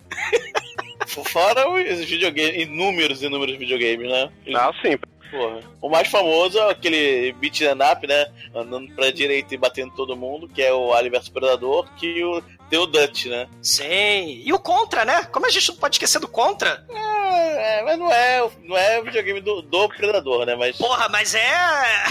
[1.07, 4.31] Fora os videogames, inúmeros, inúmeros videogames, né?
[4.55, 4.97] Ah, sim.
[5.31, 5.61] Porra.
[5.83, 8.27] O mais famoso é aquele beat and up, né?
[8.55, 12.43] Andando pra direita e batendo todo mundo, que é o Alien vs Predador, que o,
[12.69, 13.49] tem o Dutch, né?
[13.63, 14.43] Sim.
[14.45, 15.25] E o Contra, né?
[15.33, 16.85] Como a gente não pode esquecer do Contra?
[16.91, 20.55] É, é, mas não é, não é o videogame do, do Predador, né?
[20.55, 21.41] Mas, Porra, mas é.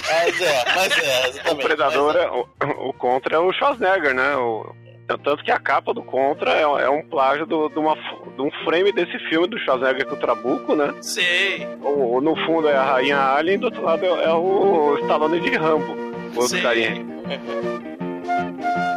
[0.10, 1.64] mas é, mas é, O exatamente.
[1.64, 4.36] Predador, Mas é, o, o Contra é o Schwarzenegger, né?
[4.36, 4.76] O,
[5.08, 8.52] tanto que a capa do Contra é, é um plágio do, de, uma, de um
[8.66, 10.94] frame desse filme do Schwarzenegger com o Trabuco, né?
[11.02, 11.66] Sei.
[11.82, 15.40] O, no fundo é a Rainha Alien e do outro lado é, é o Stallone
[15.40, 15.96] de Rambo.
[16.36, 16.62] O outro Sim.
[16.62, 16.96] carinha.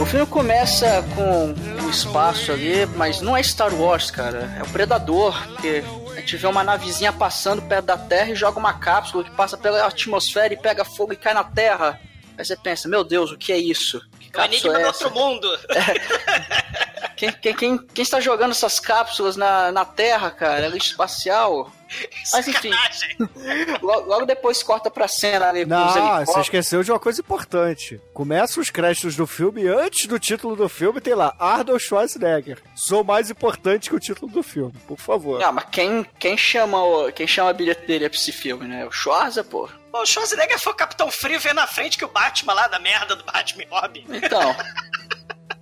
[0.00, 1.52] O filme começa com
[1.84, 4.50] o espaço ali, mas não é Star Wars, cara.
[4.58, 5.84] É o Predador, que
[6.16, 9.58] a gente vê uma navezinha passando perto da Terra e joga uma cápsula que passa
[9.58, 12.00] pela atmosfera e pega fogo e cai na Terra.
[12.36, 14.00] Aí você pensa, meu Deus, o que é isso?
[14.18, 15.48] Que O cápsula enigma é do outro mundo.
[17.16, 20.64] Quem, quem, quem, quem está jogando essas cápsulas na, na Terra, cara?
[20.64, 21.70] Ela é espacial?
[22.32, 22.70] Mas enfim.
[23.82, 27.20] Logo, logo depois corta pra cena ali com os Não, você esqueceu de uma coisa
[27.20, 28.00] importante.
[28.12, 32.58] Começa os créditos do filme e antes do título do filme tem lá Arnold Schwarzenegger.
[32.74, 35.42] Sou mais importante que o título do filme, por favor.
[35.42, 38.86] Ah, mas quem, quem, chama o, quem chama a bilheteria pra esse filme, né?
[38.86, 39.68] O Schwarza, pô.
[39.90, 42.78] Pô, o Schwarzenegger foi o Capitão Frio vendo na frente que o Batman lá da
[42.78, 44.04] merda do Batman Robin.
[44.08, 44.54] Então.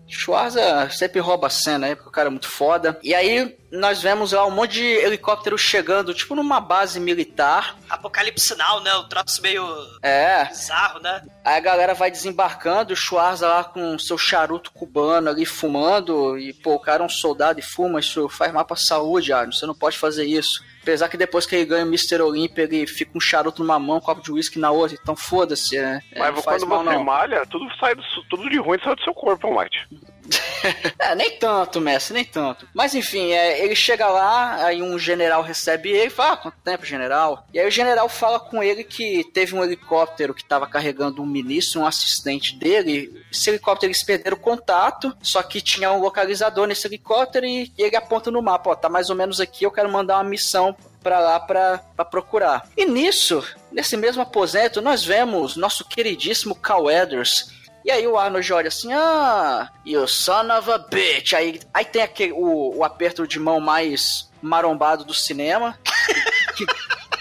[0.09, 2.99] Schwarza sempre rouba a cena aí, porque o cara é muito foda.
[3.03, 7.77] E aí nós vemos lá um monte de helicóptero chegando, tipo numa base militar.
[7.91, 8.95] Apocalipse Now, né?
[8.95, 9.63] O troço meio
[10.03, 10.47] É.
[10.47, 11.23] bizarro, né?
[11.45, 16.39] Aí a galera vai desembarcando, o Schwarza lá com seu charuto cubano ali fumando.
[16.39, 19.53] E, pô, o cara é um soldado e fuma, isso faz mal pra saúde, Arno.
[19.53, 20.63] Você não pode fazer isso.
[20.89, 22.23] Apesar que depois que ele ganha o Mr.
[22.23, 24.97] Olympia, ele fica um charuto numa mão, um copo de uísque na outra.
[24.99, 26.01] Então foda-se, né?
[26.11, 27.05] É, Mas faz quando mal, você não.
[27.05, 29.77] malha, tudo, sai do, tudo de ruim sai do seu corpo, Mike.
[30.99, 32.69] É, nem tanto, Messi, nem tanto.
[32.75, 36.59] Mas enfim, é, ele chega lá, aí um general recebe ele e fala: ah, quanto
[36.59, 37.47] tempo, general?
[37.55, 41.27] E aí o general fala com ele que teve um helicóptero que estava carregando um
[41.27, 43.25] ministro, um assistente dele.
[43.33, 47.97] Esse helicóptero eles perderam contato, só que tinha um localizador nesse helicóptero e, e ele
[47.97, 51.21] aponta no mapa: ó, tá mais ou menos aqui, eu quero mandar uma missão pra
[51.21, 52.69] lá pra procurar.
[52.77, 57.58] E nisso, nesse mesmo aposento, nós vemos nosso queridíssimo Cal Weathers.
[57.89, 61.33] E aí o Arnold olha assim, ah, you son of a bitch.
[61.33, 65.79] Aí, aí tem aquele, o, o aperto de mão mais marombado do cinema.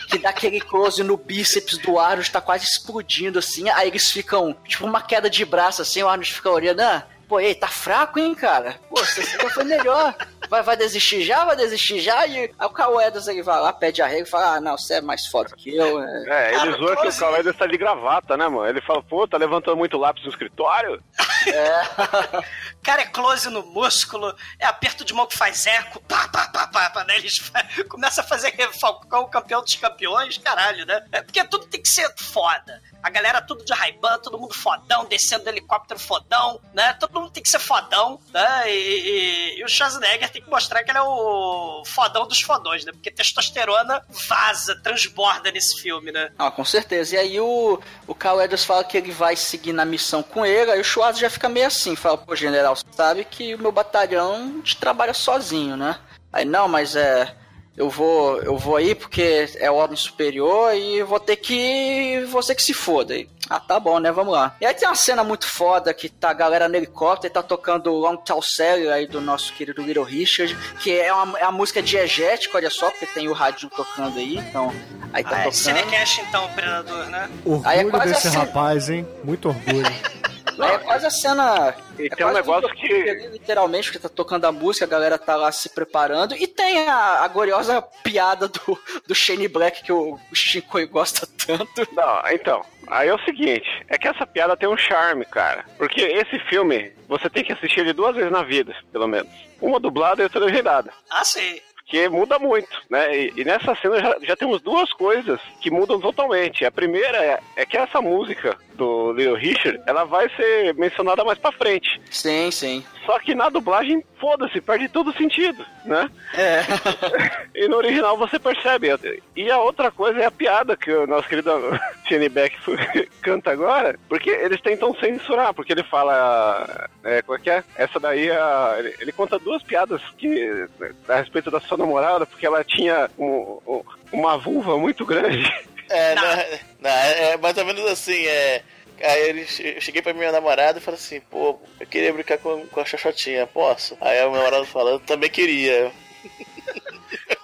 [0.09, 3.69] que, dá aquele close no bíceps do Arnold, tá quase explodindo assim.
[3.69, 7.39] Aí eles ficam, tipo, uma queda de braço assim, o Arnold fica olhando, ah, Pô,
[7.39, 8.75] ei, tá fraco, hein, cara?
[8.89, 10.15] Pô, você já foi melhor.
[10.49, 11.43] Vai, vai desistir já?
[11.43, 12.25] Vai desistir já?
[12.25, 15.01] E aí o Cauedas ele vai lá, pede arrego e fala: Ah, não, você é
[15.01, 16.01] mais foda que eu.
[16.01, 18.67] É, É, ele Cara, zoa que o quase- Cauê tá de gravata, né, mano?
[18.69, 21.03] Ele fala, pô, tá levantando muito lápis no escritório?
[22.87, 26.67] Cara, é close no músculo, é aperto de mão que faz eco, pá, pá, pá,
[26.67, 27.17] pá, pá, né?
[27.17, 27.51] Eles
[27.89, 31.05] começam a fazer Falcão campeão dos campeões, caralho, né?
[31.11, 32.81] É porque tudo tem que ser foda.
[33.03, 36.93] A galera tudo de Ray-Ban, todo mundo fodão, descendo do helicóptero fodão, né?
[36.93, 38.71] Todo mundo tem que ser fodão, né?
[38.71, 42.85] E, e- e o Schwarzenegger tem que mostrar que ele é o fodão dos fodões,
[42.85, 42.93] né?
[42.93, 46.31] Porque testosterona vaza, transborda nesse filme, né?
[46.39, 47.15] Ah, com certeza.
[47.15, 50.71] E aí o, o Carl Edwards fala que ele vai seguir na missão com ele,
[50.71, 54.61] aí o Schwarz já fica meio assim, fala, pô, general, sabe que o meu batalhão
[54.61, 55.97] te trabalha sozinho, né?
[56.31, 57.33] Aí, não, mas é.
[57.75, 62.25] Eu vou, eu vou aí porque é ordem superior e vou ter que.
[62.31, 63.15] Você que se foda.
[63.15, 64.11] E, ah, tá bom, né?
[64.11, 64.55] Vamos lá.
[64.59, 67.43] E aí tem uma cena muito foda que tá a galera no helicóptero e tá
[67.43, 71.51] tocando Long Tall Sally aí do nosso querido Little Richard, que é, uma, é a
[71.51, 74.73] música diegética, olha só, porque tem o rádio tocando aí, então.
[75.13, 75.53] Aí tá Ah, é tocando.
[75.53, 77.29] Cinecast, então, Predador, né?
[77.63, 78.37] Aí é Orgulho quase desse assim.
[78.37, 79.07] rapaz, hein?
[79.23, 79.85] Muito orgulho.
[80.59, 81.75] Aí é quase a cena.
[81.99, 82.91] E é tem um negócio que.
[82.91, 86.35] ali, Literalmente, porque tá tocando a música, a galera tá lá se preparando.
[86.35, 91.27] E tem a, a gloriosa piada do, do Shane Black que o, o Chico gosta
[91.45, 91.87] tanto.
[91.93, 92.65] Não, então.
[92.87, 95.65] Aí é o seguinte, é que essa piada tem um charme, cara.
[95.77, 99.29] Porque esse filme, você tem que assistir ele duas vezes na vida, pelo menos.
[99.61, 100.93] Uma dublada e outra legendada.
[101.09, 101.59] Ah, sim.
[101.89, 103.15] Porque muda muito, né?
[103.17, 106.65] E, e nessa cena já, já temos duas coisas que mudam totalmente.
[106.65, 111.39] A primeira é, é que essa música do Little Richard, ela vai ser mencionada mais
[111.39, 111.99] pra frente.
[112.11, 112.85] Sim, sim.
[113.05, 116.09] Só que na dublagem, foda-se, perde todo o sentido, né?
[116.33, 116.59] É.
[117.55, 118.87] E no original você percebe.
[119.35, 121.49] E a outra coisa é a piada que o nosso querido
[122.07, 122.55] Shane Beck
[123.23, 126.87] canta agora, porque eles tentam censurar, porque ele fala.
[127.03, 127.63] É, qual é que é?
[127.75, 130.67] Essa daí, a- ele, ele conta duas piadas que,
[131.09, 135.45] a respeito da sua namorada, porque ela tinha um- um- uma vulva muito grande.
[135.89, 136.21] É, Não.
[136.23, 136.35] não,
[136.81, 138.61] não, é é mais ou menos assim, é.
[139.01, 142.79] Aí eu cheguei pra minha namorada e falei assim, pô, eu queria brincar com, com
[142.81, 143.95] a xoxotinha, posso?
[144.01, 145.91] Aí a minha namorada falou, eu também queria.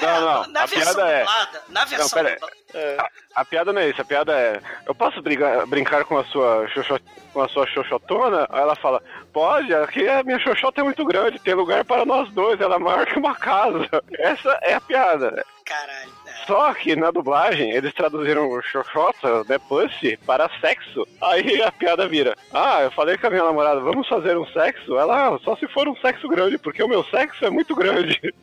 [0.00, 1.18] Não, não, Na a piada é.
[1.20, 2.34] dublada, na versão pera aí.
[2.34, 2.56] dublada.
[2.72, 2.96] É.
[3.34, 4.60] A piada não é isso, a piada é.
[4.86, 7.00] Eu posso brigar- brincar com a sua xoxo-
[7.32, 8.46] com a sua xoxotona?
[8.50, 12.30] Aí ela fala, pode, aqui a minha xoxota é muito grande, tem lugar para nós
[12.32, 13.88] dois, ela é maior que uma casa.
[14.18, 15.44] Essa é a piada.
[15.64, 16.10] Caralho.
[16.50, 21.06] Só que na dublagem eles traduziram o xoxota, né, pussy, para sexo.
[21.22, 24.98] Aí a piada vira, ah, eu falei com a minha namorada, vamos fazer um sexo?
[24.98, 28.18] Ela, ah, só se for um sexo grande, porque o meu sexo é muito grande.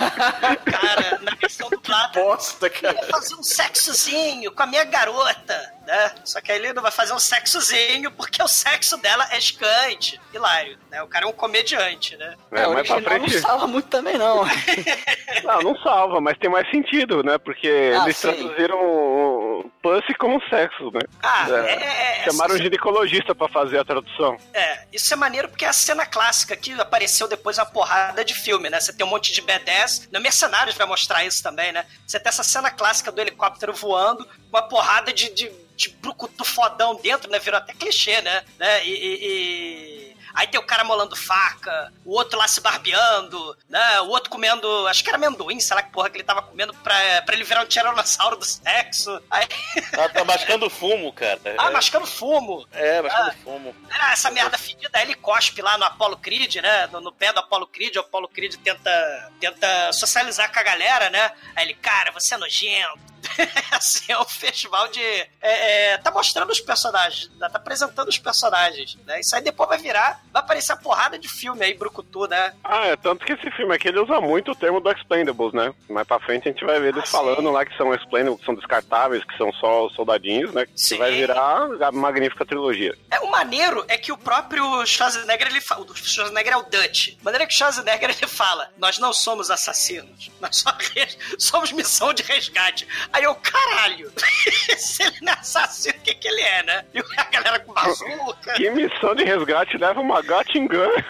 [0.00, 2.94] Cara, na versão dublada, Bosta, cara.
[2.94, 6.12] ele vai fazer um sexozinho com a minha garota, né?
[6.24, 10.20] Só que aí ele não vai fazer um sexozinho porque o sexo dela é escante.
[10.32, 11.02] Hilário, né?
[11.02, 12.36] O cara é um comediante, né?
[12.52, 13.42] É, É, o mais pra original não frente.
[13.42, 14.44] fala muito também, não.
[15.44, 17.38] Não, não salva, mas tem mais sentido, né?
[17.38, 18.28] Porque Ah, eles sim.
[18.32, 21.00] traduziram o pussy como sexo, né?
[21.22, 21.72] Ah, É.
[21.72, 24.36] é, é, Chamaram o essa- ginecologista pra fazer a tradução.
[24.52, 28.34] É, isso é maneiro porque é a cena clássica que apareceu depois uma porrada de
[28.34, 28.80] filme, né?
[28.80, 31.86] Você tem um monte de B10, no Mercenários vai mostrar isso também, né?
[32.06, 35.50] Você tem essa cena clássica do helicóptero voando, uma porrada de, de,
[35.80, 37.38] de brucutu fodão dentro, né?
[37.38, 38.44] Virou até clichê, né?
[38.58, 38.86] né?
[38.86, 44.00] E, e- e- Aí tem o cara molando faca, o outro lá se barbeando, né?
[44.00, 46.72] O outro comendo, acho que era amendoim, sei lá que porra que ele tava comendo
[46.74, 49.20] pra, pra ele virar um tiranossauro do sexo.
[49.30, 49.46] Aí,
[49.92, 51.40] Ela tá mascando fumo, cara.
[51.58, 52.66] ah, é, mascando fumo.
[52.72, 53.34] é, mascando Ah.
[53.44, 53.76] fumo.
[53.90, 56.86] Ah, essa merda fedida, aí ele cospe lá no Apollo Creed, né?
[56.88, 61.10] No, no pé do Apollo Creed, o Apollo Creed tenta, tenta socializar com a galera,
[61.10, 61.32] né?
[61.56, 63.10] Aí ele, cara, você é nojento.
[63.72, 65.02] assim, é um festival de.
[65.02, 65.28] é,
[65.92, 69.20] é, tá mostrando os personagens, tá apresentando os personagens, né?
[69.20, 72.52] Isso aí depois vai virar vai aparecer a porrada de filme aí, Brucutu, né?
[72.62, 75.72] Ah, é tanto que esse filme aqui ele usa muito o termo do Expendables, né?
[75.88, 77.52] Mais pra frente a gente vai ver eles Ah, falando sim.
[77.52, 80.66] lá que são Expendables, que são descartáveis, que são só os soldadinhos, né?
[80.66, 80.98] Que Sim.
[80.98, 82.96] vai virar a magnífica trilogia.
[83.10, 87.14] É, o maneiro é que o próprio Schwarzenegger, ele fala, o Schwarzenegger é o Dutch.
[87.20, 90.70] A maneira que o Schwarzenegger, ele fala, nós não somos assassinos, nós só
[91.38, 92.86] somos missão de resgate.
[93.12, 94.12] Aí eu, caralho,
[94.78, 96.84] se ele não é assassino, o que que ele é, né?
[96.94, 98.54] E a galera com bazuca.
[98.54, 100.90] Que missão de resgate leva uma Gatling Gun.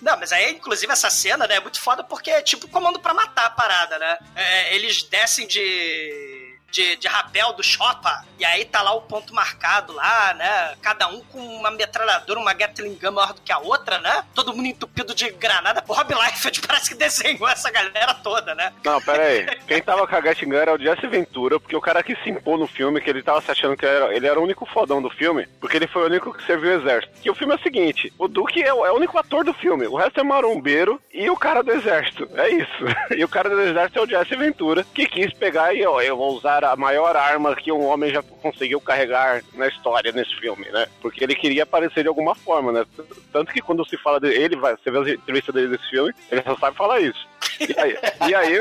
[0.00, 3.14] Não, mas aí, inclusive, essa cena, né, é muito foda porque é tipo comando pra
[3.14, 4.18] matar a parada, né?
[4.34, 6.45] É, eles descem de.
[6.76, 10.74] De, de rapel do Choppa, e aí tá lá o ponto marcado lá, né?
[10.82, 14.24] Cada um com uma metralhadora, uma Gatling Gun maior do que a outra, né?
[14.34, 15.82] Todo mundo entupido de granada.
[15.88, 18.72] O Rob Liefeld parece que desenhou essa galera toda, né?
[18.84, 19.46] Não, pera aí.
[19.66, 22.28] Quem tava com a Gatling Gun era o Jesse Ventura, porque o cara que se
[22.28, 25.00] impôs no filme, que ele tava se achando que era, ele era o único fodão
[25.00, 27.14] do filme, porque ele foi o único que serviu o exército.
[27.24, 29.86] E o filme é o seguinte, o Duke é é o único ator do filme,
[29.86, 32.28] o resto é marombeiro e o cara do exército.
[32.34, 32.84] É isso.
[33.16, 36.16] E o cara do exército é o Jesse Ventura, que quis pegar e, ó, eu
[36.16, 40.66] vou usar a maior arma que um homem já conseguiu carregar na história nesse filme,
[40.70, 40.86] né?
[41.00, 42.84] Porque ele queria aparecer de alguma forma, né?
[43.32, 46.42] Tanto que quando se fala dele, vai, você vê as entrevistas dele nesse filme, ele
[46.42, 47.26] só sabe falar isso.
[47.60, 47.96] E aí,
[48.28, 48.60] e aí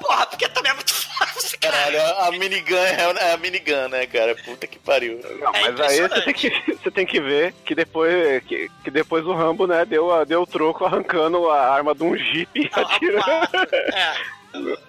[0.00, 1.76] Porra, porque também é muito fácil, cara.
[1.76, 4.34] Caralho, a minigun é a minigun, né, cara?
[4.44, 5.20] Puta que pariu.
[5.40, 6.50] Não, É mas aí você tem, que,
[6.82, 10.42] você tem que ver que depois, que, que depois o Rambo, né, deu, a- deu
[10.42, 13.74] o troco arrancando a arma de um jeep e Ah, atirando.
[13.94, 14.14] É,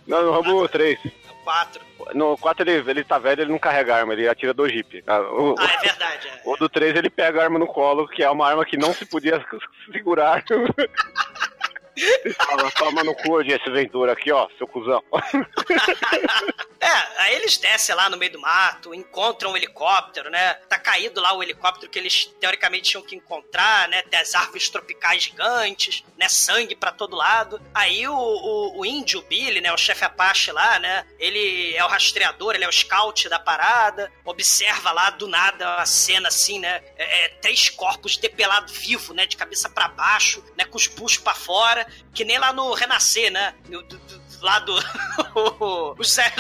[0.08, 1.00] Não, no Rambo 3.
[1.44, 1.82] Quatro.
[2.14, 5.04] No 4 ele, ele tá velho, ele não carrega arma, ele atira do jeep.
[5.08, 6.28] Ah, O, Ah, é verdade.
[6.28, 6.42] É.
[6.46, 8.94] o do 3 ele pega a arma no colo, que é uma arma que não
[8.94, 9.44] se podia
[9.92, 10.44] segurar.
[11.94, 15.04] Ele fala, toma no cu de esse Ventura aqui, ó, seu cuzão.
[16.84, 20.56] É, aí eles descem lá no meio do mato, encontram um helicóptero, né?
[20.68, 24.02] Tá caído lá o helicóptero que eles teoricamente tinham que encontrar, né?
[24.02, 26.28] Tem as árvores tropicais gigantes, né?
[26.28, 27.62] Sangue pra todo lado.
[27.72, 29.72] Aí o, o, o índio, Billy, né?
[29.72, 31.06] O chefe Apache lá, né?
[31.20, 34.12] Ele é o rastreador, ele é o scout da parada.
[34.26, 36.82] Observa lá do nada a cena assim, né?
[36.98, 39.28] É, é, três corpos depelados vivo, né?
[39.28, 40.66] De cabeça pra baixo, né?
[40.66, 43.54] Com os puxos pra fora, que nem lá no Renascer, né?
[43.66, 44.74] Do- do- lá do.
[45.98, 46.34] o, Zé,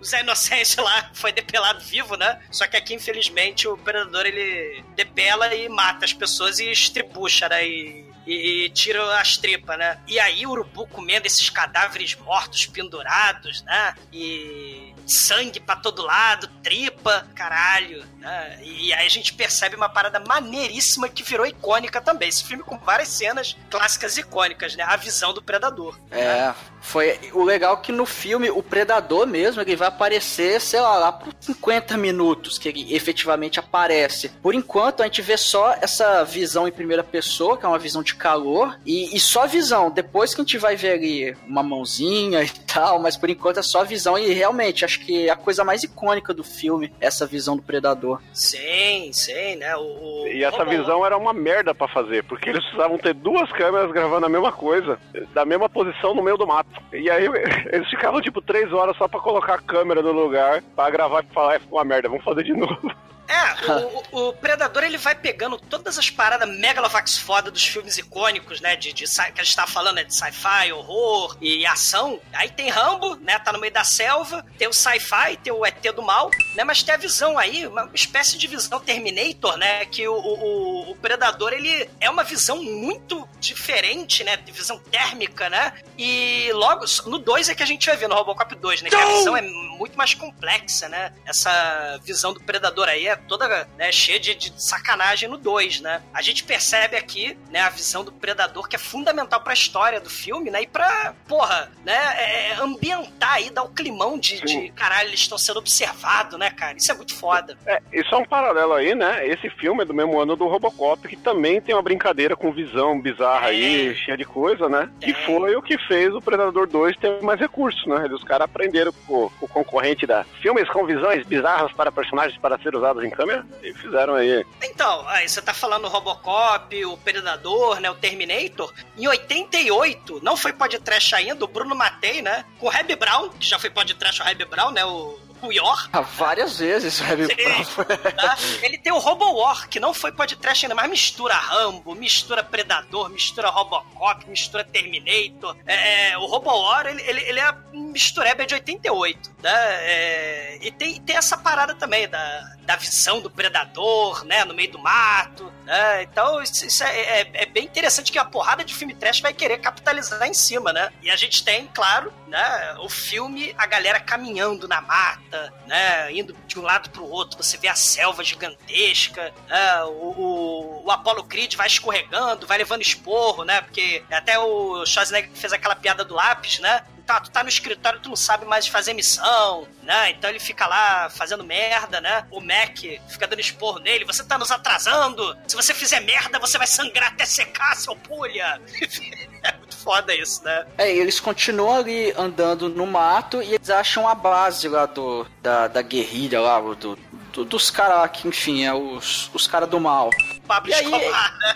[0.00, 2.40] o Zé Inocêncio lá foi depelado vivo, né?
[2.50, 7.66] Só que aqui, infelizmente, o predador ele depela e mata as pessoas e estribucha, né?
[7.66, 9.98] E, e, e tira as tripas, né?
[10.06, 13.94] E aí o urubu comendo esses cadáveres mortos pendurados, né?
[14.12, 18.58] E sangue pra todo lado, tripa, caralho, né?
[18.62, 22.28] E aí a gente percebe uma parada maneiríssima que virou icônica também.
[22.28, 24.82] Esse filme com várias cenas clássicas icônicas, né?
[24.84, 25.98] A visão do predador.
[26.10, 30.96] É, foi o legal que no filme o predador mesmo, ele vai aparecer, sei lá,
[30.96, 34.28] lá por 50 minutos que ele efetivamente aparece.
[34.42, 38.02] Por enquanto a gente vê só essa visão em primeira pessoa, que é uma visão
[38.02, 39.90] de calor, e, e só visão.
[39.90, 43.62] Depois que a gente vai ver ali uma mãozinha e tal, mas por enquanto é
[43.62, 47.56] só visão e realmente acho que é a coisa mais icônica do filme, essa visão
[47.56, 48.20] do predador.
[48.32, 49.76] Sim, sim, né?
[49.76, 53.50] O, o- E essa visão era uma merda pra fazer, porque eles precisavam ter duas
[53.52, 54.98] câmeras gravando a mesma coisa,
[55.34, 56.68] da mesma posição no meio do mato.
[56.92, 57.26] E aí
[57.72, 61.34] eles ficavam tipo três horas só pra colocar a câmera no lugar, pra gravar e
[61.34, 62.90] falar, é, ficou uma merda, vamos fazer de novo.
[63.28, 63.72] É,
[64.12, 68.76] o, o- Predador ele vai pegando todas as paradas megalovax foda dos filmes icônicos, né?
[68.76, 70.04] De, de que a gente tava falando, né?
[70.04, 72.20] De sci-fi, horror e ação.
[72.32, 73.38] Aí tem Rambo, né?
[73.38, 74.44] Tá no meio da selva.
[74.58, 76.64] Tem o sci-fi, tem o ET do mal, né?
[76.64, 79.84] Mas tem a visão aí, uma espécie de visão Terminator, né?
[79.86, 84.36] Que o, o, o Predador ele é uma visão muito diferente, né?
[84.36, 85.72] De visão térmica, né?
[85.98, 88.90] E logo no 2 é que a gente vai ver no Robocop 2, né?
[88.90, 91.12] Que a visão é muito mais complexa, né?
[91.24, 96.02] Essa visão do Predador aí é toda né, cheia de, de sacanagem no 2, né?
[96.12, 100.10] A gente percebe aqui, né, a visão do Predador que é fundamental pra história do
[100.10, 100.62] filme, né?
[100.62, 105.38] E pra, porra, né, é, ambientar aí, dar o climão de, de caralho, eles estão
[105.38, 106.76] sendo observados, né, cara?
[106.76, 107.56] Isso é muito foda.
[107.66, 109.26] É, isso é um paralelo aí, né?
[109.26, 113.00] Esse filme é do mesmo ano do Robocop, que também tem uma brincadeira com visão
[113.00, 114.90] bizarra aí, cheia de coisa, né?
[115.00, 115.12] Tem.
[115.12, 118.08] Que foi o que fez o Predador 2 ter mais recursos, né?
[118.12, 122.74] Os caras aprenderam com o concorrente da filmes com visões bizarras para personagens para ser
[122.74, 124.44] usados em câmera e fizeram aí.
[124.62, 128.72] Então, aí você tá falando Robocop, o Predador, né, o Terminator.
[128.96, 133.46] Em 88, não foi podcast ainda, o Bruno Matei, né, com o Reb Brown, que
[133.46, 137.84] já foi podcast o Reb Brown, né, o o Yor, Ah, Várias vezes, Heavy Sim.
[138.16, 138.36] tá?
[138.62, 143.08] Ele tem o Robo War, que não foi podcast ainda, mas mistura Rambo, mistura Predador,
[143.10, 145.56] mistura Robocop, mistura Terminator.
[145.66, 149.50] É, o Robo War, ele, ele, ele é mistureba é de 88, né?
[149.52, 154.44] É, e tem, tem essa parada também da, da visão do predador, né?
[154.44, 156.02] No meio do mato, né?
[156.02, 159.32] Então, isso, isso é, é, é bem interessante que a porrada de filme trash vai
[159.32, 160.90] querer capitalizar em cima, né?
[161.02, 162.76] E a gente tem, claro, né?
[162.80, 165.25] O filme, a galera caminhando na mata,
[165.66, 166.12] né?
[166.12, 169.84] Indo de um lado pro outro, você vê a selva gigantesca, né?
[169.84, 173.60] O, o, o Apollo Creed vai escorregando, vai levando esporro, né?
[173.60, 176.84] Porque até o Schwarzenegger fez aquela piada do lápis, né?
[177.06, 180.10] Tá, tu tá no escritório, tu não sabe mais fazer missão, né?
[180.10, 182.26] Então ele fica lá fazendo merda, né?
[182.32, 182.78] O Mac
[183.08, 185.38] fica dando esporro nele, você tá nos atrasando.
[185.46, 188.60] Se você fizer merda, você vai sangrar até secar, seu pulha.
[189.86, 190.66] foda isso, né?
[190.76, 195.24] É, e eles continuam ali andando no mato e eles acham a base lá do,
[195.40, 196.98] da, da guerrilha lá, do,
[197.32, 200.10] do- dos caras lá que, enfim, é os, os caras do mal.
[200.46, 201.54] Pablo E aí- Escobar, né?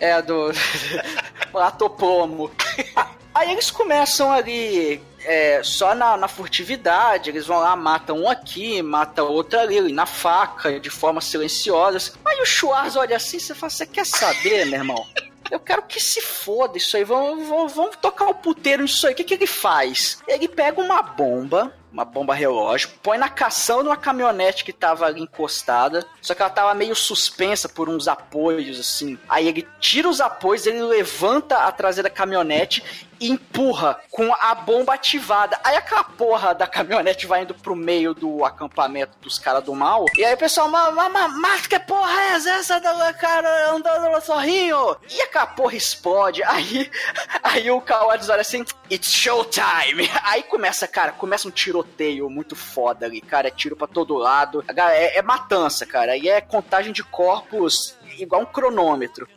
[0.00, 0.50] É, é do
[1.54, 2.50] Latopomo.
[3.34, 8.82] Aí eles começam ali é, só na, na furtividade, eles vão lá, matam um aqui,
[8.82, 12.14] matam outro ali, na faca, de forma silenciosa.
[12.24, 15.06] Aí o Schwarz olha assim, você fala, você quer saber, meu irmão?
[15.50, 19.12] Eu quero que se foda isso aí, vamos, vamos, vamos tocar o puteiro nisso aí.
[19.12, 20.22] O que, que ele faz?
[20.26, 25.06] Ele pega uma bomba, uma bomba relógio, põe na cação de uma caminhonete que tava
[25.06, 29.18] ali encostada, só que ela tava meio suspensa por uns apoios, assim.
[29.28, 34.94] Aí ele tira os apoios, ele levanta a traseira da caminhonete empurra com a bomba
[34.94, 35.58] ativada.
[35.64, 40.04] Aí aquela porra da caminhonete vai indo pro meio do acampamento dos caras do mal.
[40.16, 44.96] E aí o pessoal, mas, que porra é essa da cara andando no sorrinho?
[45.10, 46.42] E aquela porra explode.
[46.42, 46.90] Aí,
[47.42, 50.10] aí o Kawadis olha assim, it's showtime.
[50.22, 53.48] Aí começa, cara, começa um tiroteio muito foda ali, cara.
[53.48, 54.64] É tiro pra todo lado.
[54.68, 56.16] É, é matança, cara.
[56.16, 59.28] E é contagem de corpos igual um cronômetro.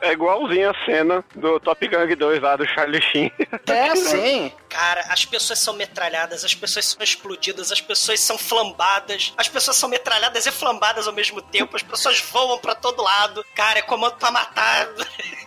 [0.00, 3.25] É igualzinho a cena do Top Gun 2 lá do Charlie Sheen.
[3.66, 4.52] É, sim.
[4.68, 9.76] Cara, as pessoas são metralhadas, as pessoas são explodidas, as pessoas são flambadas, as pessoas
[9.76, 13.44] são metralhadas e flambadas ao mesmo tempo, as pessoas voam pra todo lado.
[13.54, 14.88] Cara, é comando pra matar.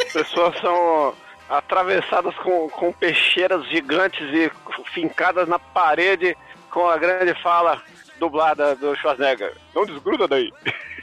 [0.06, 1.16] As pessoas são
[1.50, 4.52] atravessadas com, com peixeiras gigantes e
[4.94, 6.38] fincadas na parede
[6.70, 7.82] com a grande fala
[8.20, 9.56] dublada do Schwarzenegger.
[9.74, 10.52] Não desgruda daí.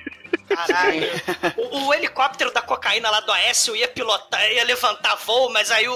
[0.49, 1.07] Caralho.
[1.57, 5.89] O, o helicóptero da cocaína lá do Aécio ia pilotar, ia levantar voo, mas aí
[5.89, 5.95] o,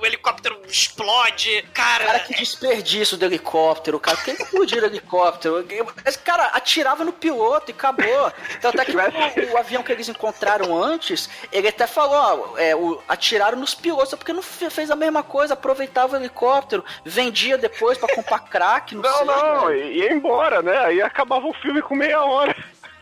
[0.00, 1.62] o helicóptero explode.
[1.74, 4.16] Cara, Cara, que desperdício do helicóptero, cara.
[4.16, 5.66] Por que explodiram o helicóptero?
[6.06, 8.32] Esse cara atirava no piloto e acabou.
[8.56, 12.74] Então, até que o, o avião que eles encontraram antes, ele até falou: ó, é,
[12.74, 17.56] o- atiraram nos pilotos, porque não fe- fez a mesma coisa, aproveitava o helicóptero, vendia
[17.58, 19.26] depois pra comprar crack, não, Não, sei.
[19.26, 20.76] não, e ia embora, né?
[20.86, 22.54] Aí acabava o filme com meia hora.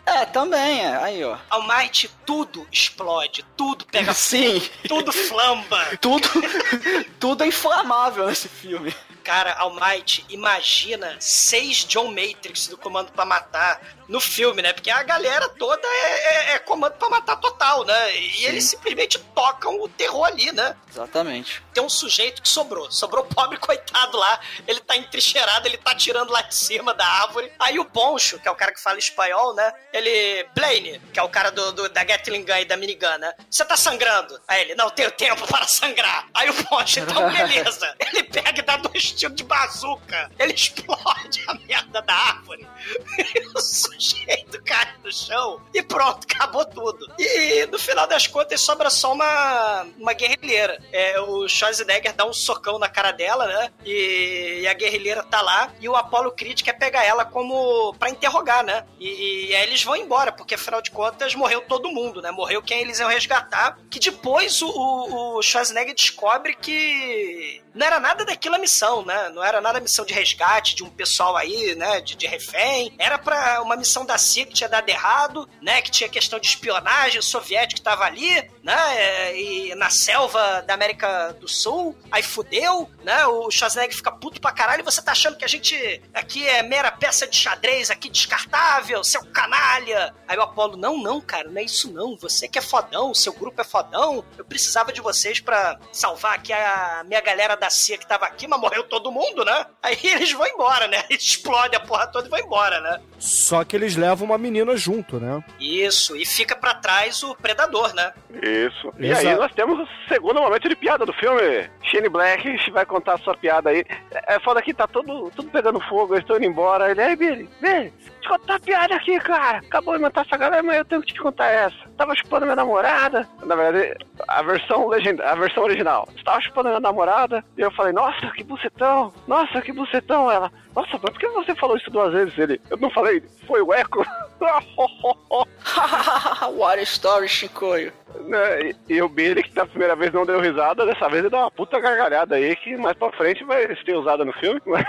[0.09, 0.97] É, também, é.
[0.97, 1.37] Aí, ó.
[1.51, 5.85] Almighty, tudo explode, tudo pega Sim, tudo flamba.
[6.01, 6.29] tudo,
[7.21, 8.95] tudo é inflamável nesse filme.
[9.29, 14.73] Cara, Almighty, imagina seis John Matrix do Comando pra Matar no filme, né?
[14.73, 18.17] Porque a galera toda é, é- é Comando pra Matar total, né?
[18.17, 20.75] E eles simplesmente tocam o terror ali, né?
[20.91, 21.63] Exatamente.
[21.75, 22.91] Tem um sujeito que sobrou.
[22.91, 24.41] Sobrou o pobre coitado lá.
[24.67, 27.53] Ele tá entrincheirado, ele tá tirando lá de cima da árvore.
[27.59, 29.71] Aí o Poncho, que é o cara que fala espanhol, né?
[29.93, 30.49] Ele.
[30.55, 33.35] Blaine, que é o cara do, do- da Gatling Gun e da minigun, né?
[33.51, 34.41] Você tá sangrando?
[34.49, 36.27] Aí ele, não tenho tempo para sangrar.
[36.33, 37.95] Aí o Poncho, então beleza.
[37.99, 40.31] Ele pega e dá dois tiros de bazuca.
[40.39, 42.67] Ele explode a merda da árvore.
[43.55, 47.11] O sujeito cai no chão e pronto, acabou tudo.
[47.19, 50.81] E no final das contas sobra só uma, uma guerrilheira.
[50.93, 53.73] É, o Schwarzenegger dá um socão na cara dela, né?
[53.85, 58.11] E, e a guerrilheira tá lá e o Apollo Creed quer pegar ela como pra
[58.11, 58.85] interrogar, né?
[59.01, 62.31] E, e aí eles vão embora, porque afinal de contas morreu todo mundo, né?
[62.31, 63.79] Morreu quem eles iam resgatar.
[63.91, 69.31] Que depois o, o, o Schwarzenegger descobre que não era nada daquilo a missão, né?
[69.31, 72.03] Não era nada missão de resgate de um pessoal aí, né?
[72.03, 72.95] De, de refém.
[72.99, 75.81] Era pra uma missão da CIA que tinha dado errado, né?
[75.81, 78.29] Que tinha questão de espionagem, soviético tava ali,
[78.63, 79.35] né?
[79.35, 81.97] E na selva da América do Sul.
[82.11, 83.27] Aí fudeu, né?
[83.27, 84.85] O Schwarzenegger fica puto pra caralho.
[84.85, 89.25] Você tá achando que a gente aqui é mera peça de xadrez aqui descartável, seu
[89.25, 90.15] canalha?
[90.27, 92.15] Aí o Apolo, não, não, cara, não é isso não.
[92.19, 94.23] Você que é fodão, seu grupo é fodão.
[94.37, 98.47] Eu precisava de vocês pra salvar aqui a minha galera da CIA que tava aqui,
[98.47, 99.67] mas morreu todo mundo, né?
[99.83, 101.05] Aí eles vão embora, né?
[101.11, 103.01] Explode a porra toda e vão embora, né?
[103.19, 105.43] Só que eles levam uma menina junto, né?
[105.59, 108.13] Isso, e fica pra trás o predador, né?
[108.43, 108.93] Isso.
[108.99, 109.29] E Exato.
[109.29, 111.69] aí nós temos o segundo momento de piada do filme.
[111.83, 113.85] Shane Black vai contar a sua piada aí.
[114.27, 116.91] É foda que tá todo, tudo pegando fogo, eu estou indo embora.
[116.91, 117.93] Ele, aí, Billy, Billy,
[118.35, 119.59] eu contar a piada aqui, cara.
[119.59, 121.77] Acabou de matar essa galera, mas eu tenho que te contar essa.
[121.97, 123.27] Tava chupando minha namorada.
[123.45, 123.97] Na verdade,
[124.29, 126.09] a versão legenda, a versão original.
[126.17, 130.31] Estava chupando minha namorada e eu falei, nossa, que bucetão, nossa, que bucetão.
[130.31, 132.39] Ela, nossa, mas por que você falou isso duas vezes?
[132.39, 134.05] Ele, eu não falei, foi o eco.
[136.57, 137.93] What a story, Chicoio.
[138.27, 141.31] Né, e, e o Billy, que da primeira vez não deu risada, dessa vez ele
[141.31, 144.61] deu uma puta gargalhada aí, que mais pra frente vai ser usada no filme.
[144.65, 144.87] mas-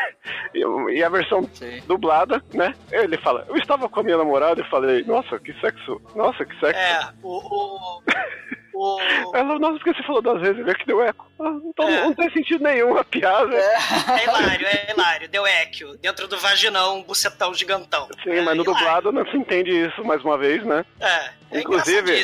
[0.53, 0.59] e,
[0.95, 1.81] e a versão Sim.
[1.87, 2.73] dublada, né?
[2.91, 6.55] Ele fala, eu estava com a minha namorada e falei, nossa, que sexo, nossa, que
[6.59, 6.79] sexo.
[6.79, 7.37] É, o.
[7.37, 8.03] o,
[8.73, 8.99] o
[9.35, 11.25] Ela, nossa, porque você falou duas vezes, ele que deu eco.
[11.39, 12.01] Ah, Então É.
[12.01, 13.55] não tem sentido nenhum a piada.
[13.55, 15.29] é hilário, é hilário.
[15.29, 15.97] Deu equio.
[15.97, 18.07] Dentro do vaginão, um bucetão gigantão.
[18.23, 18.63] Sim, é, mas no hilário.
[18.63, 20.85] dublado não se entende isso mais uma vez, né?
[20.99, 22.23] É, é Inclusive-.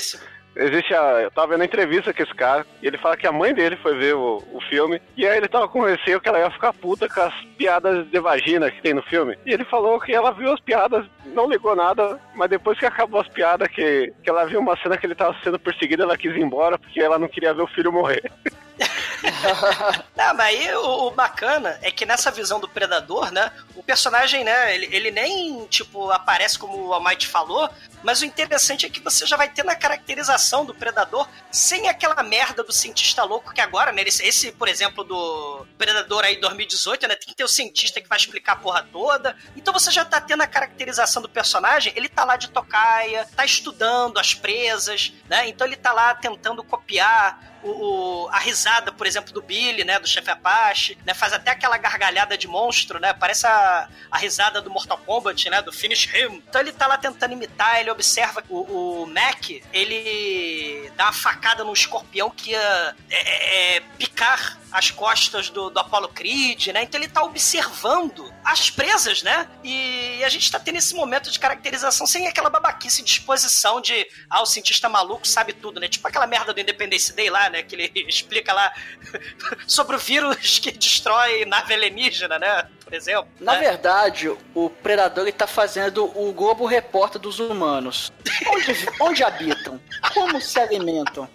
[0.55, 1.21] Existe a.
[1.21, 3.75] Eu tava vendo a entrevista com esse cara, e ele fala que a mãe dele
[3.77, 6.73] foi ver o, o filme, e aí ele tava com receio que ela ia ficar
[6.73, 9.37] puta com as piadas de vagina que tem no filme.
[9.45, 13.19] E ele falou que ela viu as piadas, não ligou nada, mas depois que acabou
[13.19, 16.33] as piadas, que, que ela viu uma cena que ele tava sendo perseguido, ela quis
[16.33, 18.31] ir embora porque ela não queria ver o filho morrer.
[20.15, 23.51] Não, mas aí o, o bacana é que nessa visão do predador, né?
[23.75, 24.75] O personagem, né?
[24.75, 27.69] Ele, ele nem, tipo, aparece como o Almighty falou,
[28.03, 32.21] mas o interessante é que você já vai ter na caracterização do predador sem aquela
[32.21, 34.03] merda do cientista louco que agora, né?
[34.03, 37.15] Esse, esse, por exemplo, do Predador aí 2018, né?
[37.15, 39.35] Tem que ter o cientista que vai explicar a porra toda.
[39.55, 43.43] Então você já tá tendo a caracterização do personagem, ele tá lá de tocaia, tá
[43.43, 45.47] estudando as presas, né?
[45.47, 49.99] Então ele tá lá tentando copiar o, o- a risada, por exemplo, do Billy, né,
[49.99, 54.61] do chefe Apache, né, faz até aquela gargalhada de monstro, né, parece a, a risada
[54.61, 56.41] do Mortal Kombat, né, do Finish Him.
[56.47, 61.63] Então ele tá lá tentando imitar, ele observa o, o Mac, ele dá uma facada
[61.63, 66.99] no escorpião que ia é, é, picar as costas do, do Apollo Creed, né, então
[66.99, 72.05] ele tá observando as presas, né, e a gente tá tendo esse momento de caracterização
[72.05, 76.27] sem aquela babaquice de exposição de, ah, o cientista maluco sabe tudo, né, tipo aquela
[76.27, 78.73] merda do Independence Day lá, né, que ele explica lá
[79.65, 83.27] sobre o vírus que destrói nave alienígena, né, por exemplo.
[83.39, 83.59] Na né?
[83.59, 88.11] verdade, o Predador ele tá fazendo o Globo Repórter dos humanos.
[88.47, 89.79] Onde, onde habitam?
[90.13, 91.27] Como se alimentam?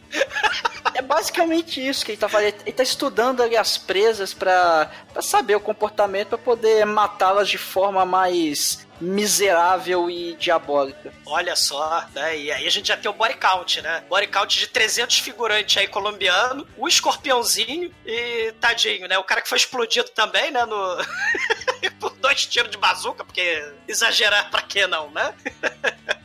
[1.11, 2.54] Basicamente isso que ele tá fazendo.
[2.64, 4.88] Ele tá estudando ali as presas pra
[5.20, 11.12] saber o comportamento, pra poder matá-las de forma mais miserável e diabólica.
[11.26, 12.38] Olha só, né?
[12.38, 14.04] E aí a gente já tem o body count, né?
[14.08, 19.18] Body count de 300 figurantes aí colombiano, o escorpiãozinho e tadinho, né?
[19.18, 20.64] O cara que foi explodido também, né?
[20.64, 20.96] No...
[21.98, 25.34] Por dois tiros de bazuca, porque exagerar pra quê não, né?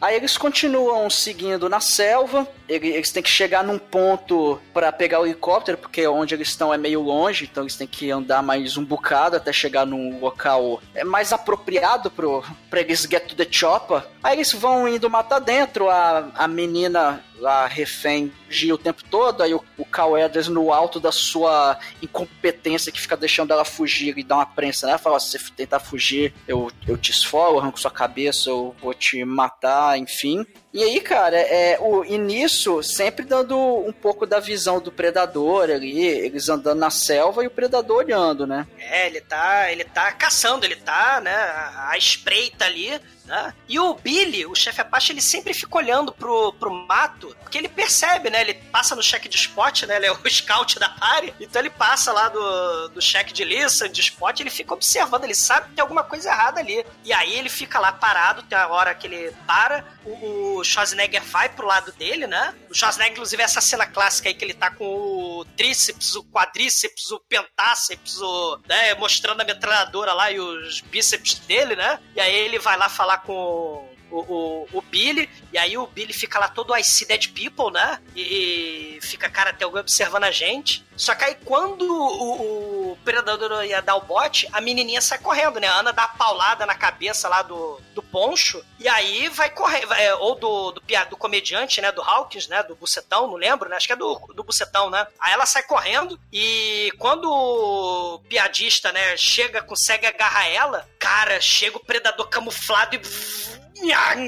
[0.00, 2.46] Aí eles continuam seguindo na selva.
[2.68, 6.72] ele- Eles têm que chegar num ponto pra pegar o helicóptero, porque onde eles estão
[6.72, 10.78] é meio longe, então eles têm que andar mais um bocado até chegar num local
[10.94, 14.02] é mais apropriado pro, pra eles get to the chopper.
[14.22, 19.42] Aí eles vão indo matar dentro, a, a menina lá, refém, gira o tempo todo,
[19.42, 24.18] aí o, o Cal Edwards no alto da sua incompetência que fica deixando ela fugir
[24.18, 24.98] e dá uma prensa, né?
[24.98, 29.24] Fala, se você tentar fugir, eu, eu te esfolo, arranco sua cabeça, eu vou te
[29.24, 30.44] matar, enfim.
[30.72, 35.98] E aí, cara, é, o, nisso, sempre dando um pouco da visão do predador ali,
[35.98, 38.66] eles andando na selva e o predador olhando, né?
[38.78, 43.54] É, ele tá, ele tá caçando, ele tá, né, à espreita ali, né?
[43.68, 47.68] E o Billy, o chefe Apache, ele sempre fica olhando pro, pro mato, porque ele
[47.68, 48.40] percebe, né?
[48.40, 49.96] Ele passa no cheque de spot, né?
[49.96, 53.92] Ele é o scout da party, então ele passa lá do, do cheque de listen,
[53.92, 56.84] de spot, ele fica observando, ele sabe que tem alguma coisa errada ali.
[57.04, 61.22] E aí ele fica lá parado, tem a hora que ele para, o, o Schwarzenegger
[61.24, 62.54] vai pro lado dele, né?
[62.70, 66.24] O Schwarzenegger, inclusive, é essa cena clássica aí que ele tá com o tríceps, o
[66.24, 71.98] quadríceps, o pentáceps, o, né, mostrando a metralhadora lá e os bíceps dele, né?
[72.14, 76.12] E aí ele vai lá falar com o, o, o Billy, e aí o Billy
[76.12, 78.00] fica lá todo I see dead people, né?
[78.14, 80.84] E, e fica, cara, tem alguém observando a gente.
[80.96, 85.60] Só que aí quando o, o predador ia dar o bote, a menininha sai correndo,
[85.60, 85.68] né?
[85.68, 89.86] A Ana dá a paulada na cabeça lá do, do poncho, e aí vai correr,
[89.86, 91.92] vai- é, ou do, do, do comediante, né?
[91.92, 92.62] Do Hawkins, né?
[92.64, 93.76] Do Bucetão, não lembro, né?
[93.76, 95.06] Acho que é do, do Bucetão, né?
[95.20, 101.76] Aí ela sai correndo, e quando o piadista, né, chega, consegue agarrar ela, cara, chega
[101.76, 103.00] o predador camuflado e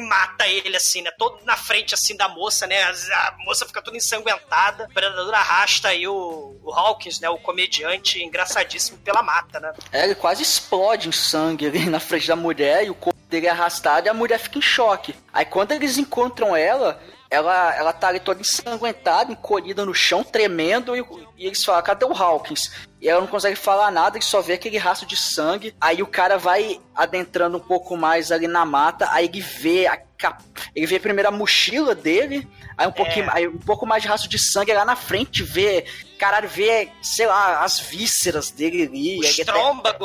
[0.08, 1.10] mata ele assim, né?
[1.18, 2.82] Todo na frente assim da moça, né?
[2.82, 4.84] A moça fica toda ensanguentada.
[4.84, 7.28] O predador arrasta aí o, o Hawkins, né?
[7.28, 9.72] O comediante engraçadíssimo pela mata, né?
[9.92, 13.46] É, ele quase explode em sangue ali na frente da mulher e o corpo dele
[13.46, 15.14] é arrastado e a mulher fica em choque.
[15.32, 17.00] Aí quando eles encontram ela,
[17.30, 21.04] ela, ela tá ali toda ensanguentada, encolhida no chão, tremendo, e,
[21.38, 22.70] e eles falam, cadê o Hawkins?
[23.00, 25.74] E ela não consegue falar nada e só vê aquele rastro de sangue.
[25.80, 29.96] Aí o cara vai adentrando um pouco mais ali na mata, aí ele vê a
[30.18, 30.42] cap-
[30.74, 34.28] ele vê primeiro a mochila dele, aí um pouquinho, aí um pouco mais de rastro
[34.28, 35.86] de sangue lá na frente, vê,
[36.18, 39.18] caralho, vê, sei lá, as vísceras dele ali.
[39.20, 39.52] O ele até-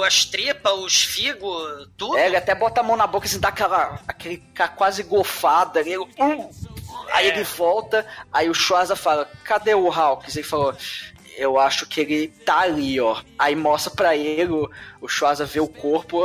[0.05, 2.17] as tripas, os figos, tudo.
[2.17, 5.81] é, ele até bota a mão na boca assim, dá aquela, aquele ca- quase gofada.
[5.81, 6.74] Ele, "Uh!"
[7.15, 10.35] Aí ele volta, aí o Schwarza fala, cadê o Hawks?
[10.35, 10.75] Ele falou,
[11.37, 13.21] eu acho que ele tá ali, ó.
[13.37, 14.69] Aí mostra pra ele, o,
[15.01, 16.23] o Schwarza vê o corpo,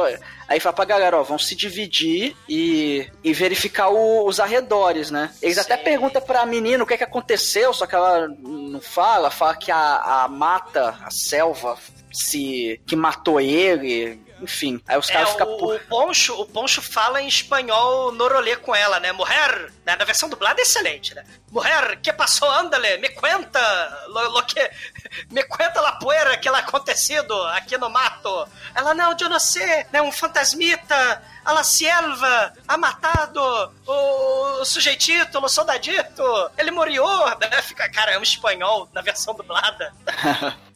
[0.48, 5.30] aí fala pra galera, ó, vão se dividir e, e verificar o- os arredores, né?
[5.42, 5.82] Eles até Sim.
[5.84, 9.70] perguntam pra menina o que é que aconteceu, só que ela não fala, fala que
[9.72, 11.76] a, a mata, a selva,
[12.12, 14.80] se que matou ele, enfim.
[14.86, 18.74] Aí os É, caras ficam o, o Poncho, o Poncho fala em espanhol norolê com
[18.74, 19.12] ela, né?
[19.12, 19.96] Mulher, né?
[19.96, 21.24] na versão dublada é excelente, né?
[21.50, 23.60] Mulher, que passou, ándale, me conta,
[24.08, 24.70] lo, lo que,
[25.30, 28.46] me conta la poeira que ela acontecido aqui no mato.
[28.74, 30.00] Ela, não, eu não sei, né?
[30.00, 33.40] Um fantasmita, a la selva, ha matado
[33.86, 36.22] o, o sujeitito, o soldadito,
[36.56, 37.06] ele morreu,
[37.38, 37.62] né?
[37.62, 39.92] Fica, cara, é um espanhol na versão dublada.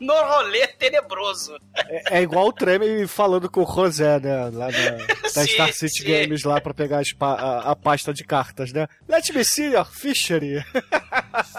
[0.00, 1.56] Norolê tenebroso.
[1.76, 4.50] É, é igual o Treme falando com o Rosé, né?
[4.52, 4.90] Lá na,
[5.22, 6.04] da Sim, Star City sim.
[6.04, 8.88] Games lá pra pegar a, a pasta de cartas, né?
[9.08, 10.64] Let me see your fishery.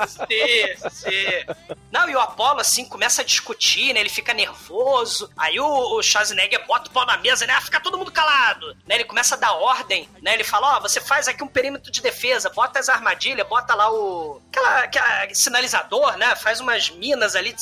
[0.08, 1.76] Sim, sim.
[1.92, 4.00] Não, e o Apollo, assim, começa a discutir, né?
[4.00, 5.30] Ele fica nervoso.
[5.38, 7.54] Aí o, o Schwarzenegger bota o pau na mesa, né?
[7.54, 8.76] Ah, fica todo mundo calado.
[8.88, 8.96] Né?
[8.96, 10.34] Ele começa a dar ordem, né?
[10.34, 13.92] Ele fala, ó, você faz aqui um perímetro de defesa, bota as armadilhas, bota lá
[13.92, 14.42] o...
[14.50, 16.36] Aquela, aquela sinalizador, né?
[16.36, 17.62] Faz umas minas ali de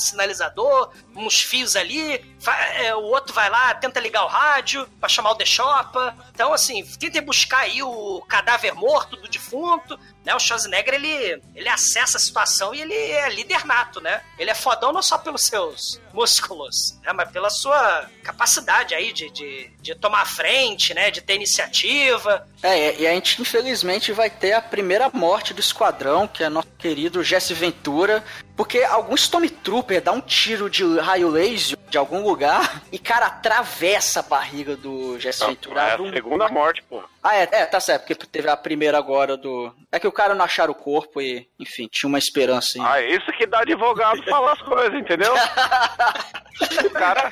[1.14, 2.24] uns fios ali.
[2.76, 6.14] é, o outro vai lá, tenta ligar o rádio pra chamar o The Shopper.
[6.32, 10.34] Então, assim, tentem buscar aí o cadáver morto do defunto, né?
[10.34, 14.22] O Schwarzenegger, ele, ele acessa a situação e ele é líder nato, né?
[14.38, 17.12] Ele é fodão não só pelos seus músculos, né?
[17.12, 21.10] Mas pela sua capacidade aí de, de, de tomar frente, né?
[21.10, 22.46] De ter iniciativa.
[22.62, 26.68] É, e a gente infelizmente vai ter a primeira morte do esquadrão, que é nosso
[26.78, 28.24] querido Jesse Ventura,
[28.62, 34.20] porque algum Stormtrooper dá um tiro de raio laser de algum lugar e, cara, atravessa
[34.20, 35.82] a barriga do Jesse Ventura.
[35.82, 37.02] é a um- segunda morte, pô.
[37.20, 39.74] Ah, é, é, tá certo, porque teve a primeira agora do.
[39.90, 42.84] É que o cara não acharam o corpo e, enfim, tinha uma esperança em.
[42.86, 45.34] Ah, é isso que dá advogado falar as coisas, entendeu?
[46.86, 47.30] O cara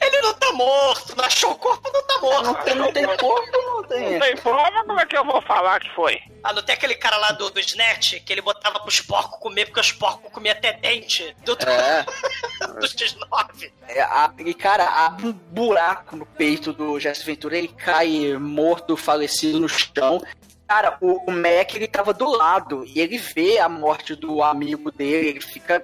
[0.00, 2.42] Ele não tá morto, não achou o corpo, não tá morto.
[2.44, 4.12] Não tem, não tem corpo, não tem.
[4.12, 6.20] não tem prova, como é que eu vou falar que foi?
[6.42, 9.66] Ah, não tem aquele cara lá do, do Snatch que ele botava pros porcos comer,
[9.66, 12.04] porque os porcos comiam até dente do, do, É.
[12.80, 13.72] do X9.
[13.88, 18.96] É, a- e, cara, abre um buraco no peito do Jesse Ventura, ele cai morto,
[18.96, 20.22] falecido no chão.
[20.68, 24.92] Cara, o, o Mac, ele tava do lado, e ele vê a morte do amigo
[24.92, 25.82] dele, ele fica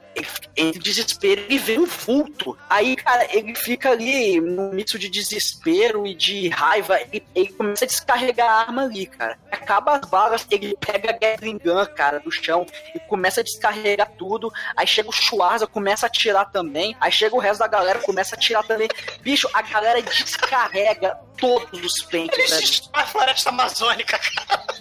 [0.54, 2.56] em desespero, ele vê um vulto.
[2.68, 7.86] Aí, cara, ele fica ali no misto de desespero e de raiva, ele, ele começa
[7.86, 9.38] a descarregar a arma ali, cara.
[9.50, 14.12] Acaba as balas, ele pega a Gatling Gun, cara, do chão, e começa a descarregar
[14.18, 14.52] tudo.
[14.76, 16.94] Aí chega o Schwarza, começa a atirar também.
[17.00, 18.88] Aí chega o resto da galera, começa a atirar também.
[19.22, 24.73] Bicho, a galera descarrega todos os pentes, Eles destroem a floresta amazônica, cara.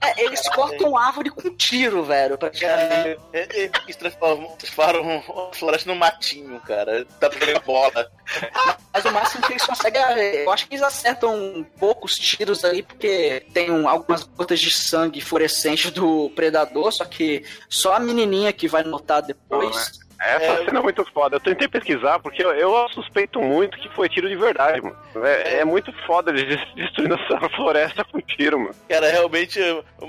[0.00, 2.38] É, eles cortam árvore com tiro, velho.
[2.38, 7.04] Pra Cara, é- é- eles transformam, transformam a floresta num matinho, cara.
[7.20, 8.10] Tá pegando bola.
[8.92, 10.44] Mas o máximo que eles conseguem é.
[10.44, 15.20] Eu acho que eles acertam poucos tiros ali, porque tem um- algumas gotas de sangue
[15.20, 19.90] fluorescente do predador, só que só a menininha que vai notar depois.
[20.20, 20.64] Essa É.
[20.64, 21.36] cena é muito foda.
[21.36, 24.96] Eu tentei pesquisar porque eu, eu suspeito muito que foi tiro de verdade, mano.
[25.24, 28.74] É, é muito foda eles des- destruindo essa floresta com tiro, mano.
[28.88, 29.60] Cara, realmente,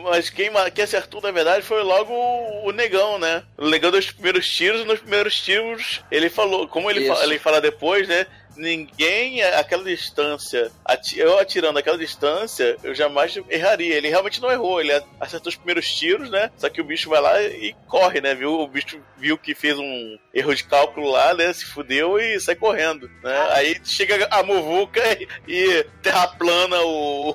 [0.04, 3.44] mas quem, quem acertou, na verdade, foi logo o, negão, né?
[3.58, 7.62] O negão dos primeiros tiros, nos primeiros tiros, ele falou, como ele, fa- ele fala
[7.62, 8.26] depois, né?
[8.60, 13.96] Ninguém, aquela distância, ati- eu atirando aquela distância, eu jamais erraria.
[13.96, 16.52] Ele realmente não errou, ele acertou os primeiros tiros, né?
[16.58, 18.36] Só que o bicho vai lá e corre, né?
[18.36, 18.60] Viu?
[18.60, 21.54] O bicho viu que fez um erro de cálculo lá, né?
[21.54, 23.48] Se fudeu e sai correndo, né?
[23.52, 27.34] Aí chega a muvuca e, e terraplana o,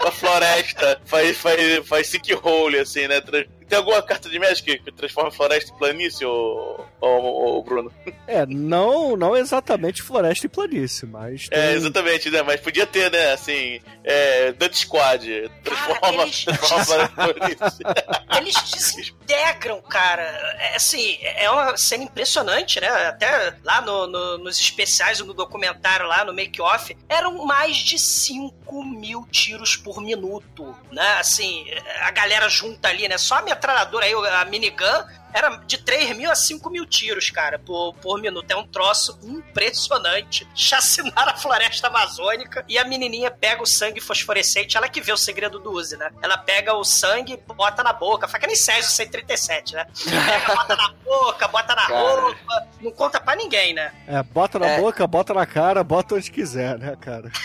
[0.00, 3.20] a floresta, faz, faz, faz sick hole, assim, né?
[3.68, 7.92] Tem alguma carta de Magic que transforma a floresta em planície, ô, ô, ô, Bruno?
[8.28, 11.46] É, não, não exatamente floresta e planície, mas.
[11.50, 12.42] É, tem- exatamente, né?
[12.42, 13.32] Mas podia ter, né?
[13.32, 17.84] Assim, é, Dante Squad, transforma, eles- transforma a floresta em planície.
[18.36, 20.22] Eles desintegram, cara,
[20.58, 22.88] é assim, é uma cena impressionante, né?
[22.88, 28.84] Até lá no, no- nos especiais, no documentário lá, no make-off, eram mais de 5
[28.84, 31.16] mil tiros por minuto, né?
[31.18, 31.64] Assim,
[32.00, 33.16] a galera junta ali, né?
[33.18, 35.04] Só a metralhadora aí, a minigun,
[35.36, 38.50] era de 3 mil a 5 mil tiros, cara, por, por minuto.
[38.50, 40.48] É um troço impressionante.
[40.54, 45.16] Chacinaram a floresta amazônica e a menininha pega o sangue fosforescente, ela que vê o
[45.16, 46.10] segredo do Uzi, né?
[46.22, 49.86] Ela pega o sangue, bota na boca, faz que nem Césio 137, né?
[50.04, 52.20] Pega, bota na boca, bota na Cara.
[52.20, 53.92] roupa, não conta pra ninguém, né?
[54.06, 54.80] É, bota na É.
[54.80, 57.30] boca, bota na cara, bota onde quiser, né, cara?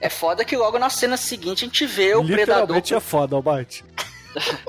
[0.00, 2.38] É foda que logo na cena seguinte a gente vê o predador.
[2.60, 3.84] Literalmente é foda, Almighty.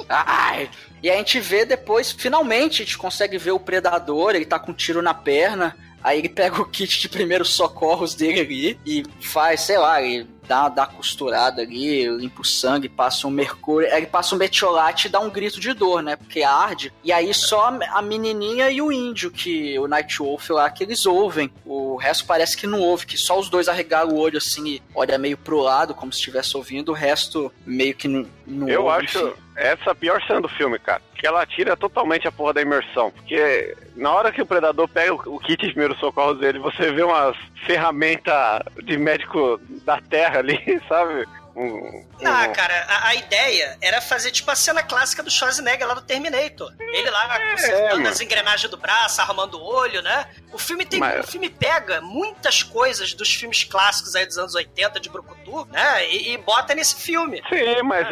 [0.10, 0.70] Ai!
[1.02, 4.72] E a gente vê depois, finalmente, a gente consegue ver o predador, ele tá com
[4.72, 5.76] um tiro na perna.
[6.04, 10.28] Aí ele pega o kit de primeiros socorros dele ali e faz, sei lá, ele
[10.48, 13.90] dá, dá costurada ali, limpa o sangue, passa um mercúrio.
[13.94, 16.16] Ele passa um metiolate e dá um grito de dor, né?
[16.16, 16.94] Porque arde.
[17.04, 21.52] E aí só a menininha e o índio, que o Nightwolf lá, que eles ouvem.
[21.66, 24.82] O resto parece que não ouve, que só os dois arregaram o olho assim e
[24.96, 26.90] olha meio pro lado, como se estivesse ouvindo.
[26.90, 29.34] O resto meio que não, não Eu ouve, acho enfim.
[29.56, 31.02] essa a pior cena do filme, cara.
[31.18, 33.12] Que ela tira totalmente a porra da imersão.
[33.12, 37.04] Porque na hora que o predador pega o kit de primeiros socorros dele, você vê
[37.04, 41.26] umas ferramentas de médico da terra ali, sabe?
[41.58, 45.88] Um, Ah, um- cara, a, a ideia era fazer tipo a cena clássica do Schwarzenegger
[45.88, 46.72] lá do Terminator.
[46.80, 48.10] Ele lá consertando mano.
[48.10, 50.28] as engrenagens do braço, arrumando o olho, né?
[50.54, 51.00] O filme tem.
[51.00, 55.66] Mas- O filme pega muitas coisas dos filmes clássicos aí dos anos 80 de Brucutu,
[55.72, 56.08] né?
[56.10, 57.42] E, e bota nesse filme.
[57.50, 58.08] Sim, mas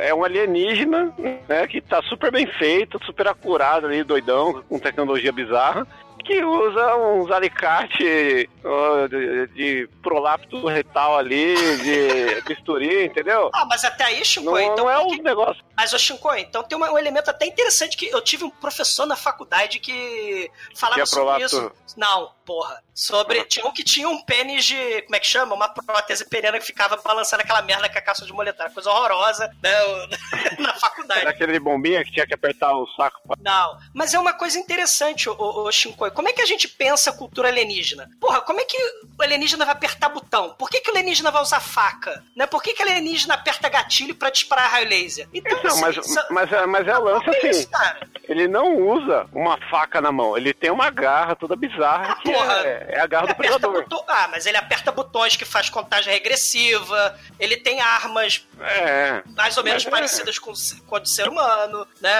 [0.00, 1.12] é um alienígena,
[1.48, 5.86] né, que tá super bem feito, super acurado ali, doidão, com tecnologia bizarra,
[6.22, 13.50] que usa uns alicates ó, de, de prolapso retal ali, de bisturi, entendeu?
[13.52, 14.76] Ah, mas até aí, Chico, Não, então.
[14.84, 15.62] não é um que- negócio.
[15.76, 19.16] Mas, ô Shinko, então tem um elemento até interessante que eu tive um professor na
[19.16, 21.72] faculdade que falava Tinha sobre prolapso?
[21.86, 21.98] isso.
[21.98, 22.82] Não, porra.
[22.94, 23.42] Sobre.
[23.44, 25.02] Tinha um que tinha um pênis de.
[25.02, 25.54] Como é que chama?
[25.54, 28.70] Uma prótese peniana que ficava balançando aquela merda com a calça de moletar.
[28.72, 29.72] Coisa horrorosa, né?
[30.58, 31.20] na faculdade.
[31.20, 33.36] Era aquele bombinha que tinha que apertar o saco pra...
[33.40, 36.10] Não, mas é uma coisa interessante, o, o, Shinkoi.
[36.10, 38.08] Como é que a gente pensa a cultura alienígena?
[38.20, 38.76] Porra, como é que
[39.18, 40.54] o alienígena vai apertar botão?
[40.58, 42.22] Por que, que o alienígena vai usar faca?
[42.36, 42.46] Né?
[42.46, 45.28] Por que, que o alienígena aperta gatilho pra disparar raio laser?
[45.32, 48.00] Então, Não, assim, mas, isso- mas, é- mas é lance que é assim, isso, cara?
[48.28, 52.54] ele não usa uma faca na mão, ele tem uma garra toda bizarra que porra.
[52.66, 53.82] é, é a garra do Ele aperta predador.
[53.82, 59.56] botão- Ah, mas ele aperta botões que faz contagem regressiva, ele tem armas É, mais
[59.56, 59.90] ou menos é.
[59.90, 60.52] parecidas com,
[60.86, 62.12] com a do ser humano, né?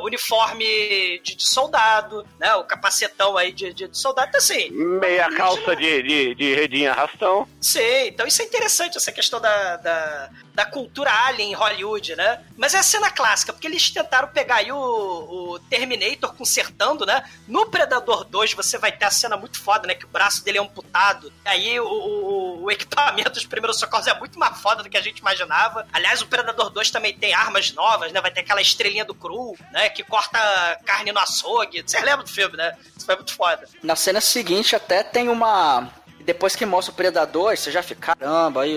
[0.00, 2.54] Uniforme de, de soldado, né?
[2.56, 4.70] O capacetão aí de, de, de soldado, então, assim.
[4.70, 7.48] meia calça de, de, de redinha arrastão.
[7.60, 12.44] Sim, então isso é interessante, essa questão da, da, da cultura alien em Hollywood, né?
[12.56, 17.24] Mas é a cena clássica, porque eles tentaram pegar aí o, o Terminator consertando, né?
[17.48, 19.94] No Predador 2 você vai ter a cena muito foda, né?
[19.94, 21.32] Que o braço dele é amputado.
[21.44, 25.02] Aí o, o, o equipamento dos primeiros socorros é muito mais foda do que a
[25.02, 25.86] gente imaginava.
[25.92, 28.20] Aliás, o Predador 2 também tem armas novas, né?
[28.20, 29.88] Vai ter aquela estrelinha do cru, né?
[29.88, 30.38] Que corta
[30.84, 31.82] carne no açougue.
[31.86, 32.76] Você lembra do filme, né?
[32.96, 33.68] Isso foi muito foda.
[33.82, 35.90] Na cena seguinte até tem uma.
[36.20, 38.76] Depois que mostra o predador, você já fica, caramba, aí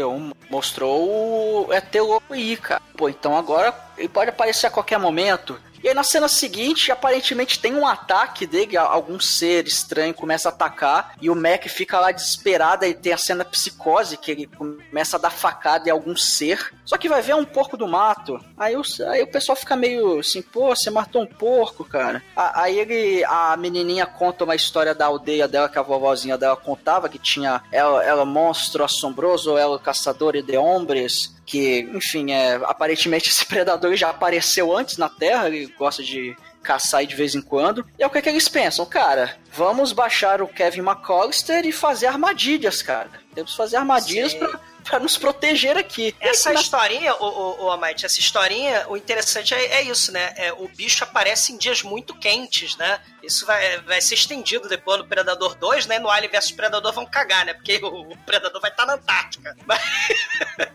[0.50, 2.82] mostrou o ET louco aí, cara.
[2.96, 5.58] Pô, então agora ele pode aparecer a qualquer momento.
[5.84, 10.52] E aí na cena seguinte, aparentemente tem um ataque dele, algum ser estranho começa a
[10.52, 15.18] atacar, e o Mac fica lá desesperado, e tem a cena psicose, que ele começa
[15.18, 16.74] a dar facada em algum ser.
[16.86, 18.40] Só que vai ver é um porco do mato.
[18.58, 22.24] Aí o, aí o pessoal fica meio assim, pô, você matou um porco, cara.
[22.36, 27.10] Aí ele, a menininha conta uma história da aldeia dela que a vovozinha dela contava,
[27.10, 33.46] que tinha ela, ela monstro assombroso, ela caçador de hombres, que, enfim, é, aparentemente esse
[33.46, 37.86] predador já apareceu antes na Terra, ele gosta de caçar de vez em quando.
[37.98, 38.86] E é o que, é que eles pensam?
[38.86, 43.10] Cara, vamos baixar o Kevin McCallister e fazer armadilhas, cara.
[43.34, 44.40] Temos que fazer armadilhas Sim.
[44.88, 46.16] Pra, pra nos proteger aqui.
[46.20, 50.34] Essa na- historinha, o, o, o Amite, essa historinha, o interessante é, é isso, né?
[50.38, 53.00] É, o bicho aparece em dias muito quentes, né?
[53.24, 56.00] Isso vai, vai ser estendido depois no Predador 2, né?
[56.00, 57.54] No Alien vs Predador vão cagar, né?
[57.54, 59.56] Porque o, o Predador vai estar na Antártica.
[59.66, 59.82] Mas,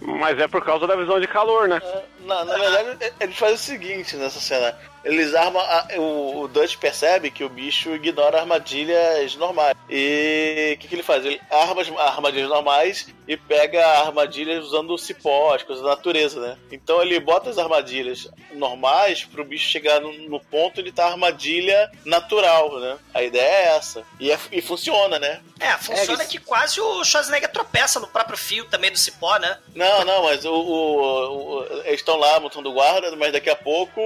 [0.00, 1.80] Mas é por causa da visão de calor, né?
[2.20, 4.76] Na, na verdade, eles fazem o seguinte nessa cena.
[5.02, 5.62] Eles armam.
[5.62, 9.74] a- o, o Dutch percebe que o bicho ignora armadilhas normais.
[9.88, 11.24] E o que, que ele faz?
[11.24, 16.40] Ele arma as armadilhas normais e pega armadilhas usando o cipó, as coisas da natureza,
[16.40, 16.56] né?
[16.72, 21.90] Então ele bota as armadilhas normais pro bicho chegar no, no ponto de estar armadilha
[22.04, 22.96] natural, né?
[23.12, 24.04] A ideia é essa.
[24.18, 25.40] E, é- e funciona, né?
[25.60, 26.30] é, funciona isso.
[26.32, 29.58] que quase o Schwarzenegger tropeça no próprio fio também do cipó, né?
[29.74, 34.00] Não, não, mas o, o- o- eles estão lá montando guarda, mas daqui a pouco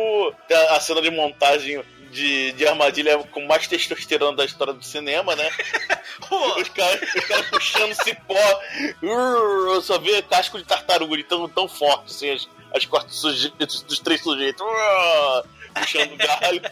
[0.51, 5.35] a a cena de montagem de, de armadilha com mais testosterona da história do cinema,
[5.37, 5.49] né?
[6.59, 8.61] Os caras os caras puxando cipó.
[9.03, 13.21] Urr, Eu só vê casco de tartaruga de tão, tão forte, assim, as, as dos,
[13.21, 14.61] sujeitos, dos três sujeitos.
[14.61, 15.45] Urr,
[15.81, 16.63] Puxando galho.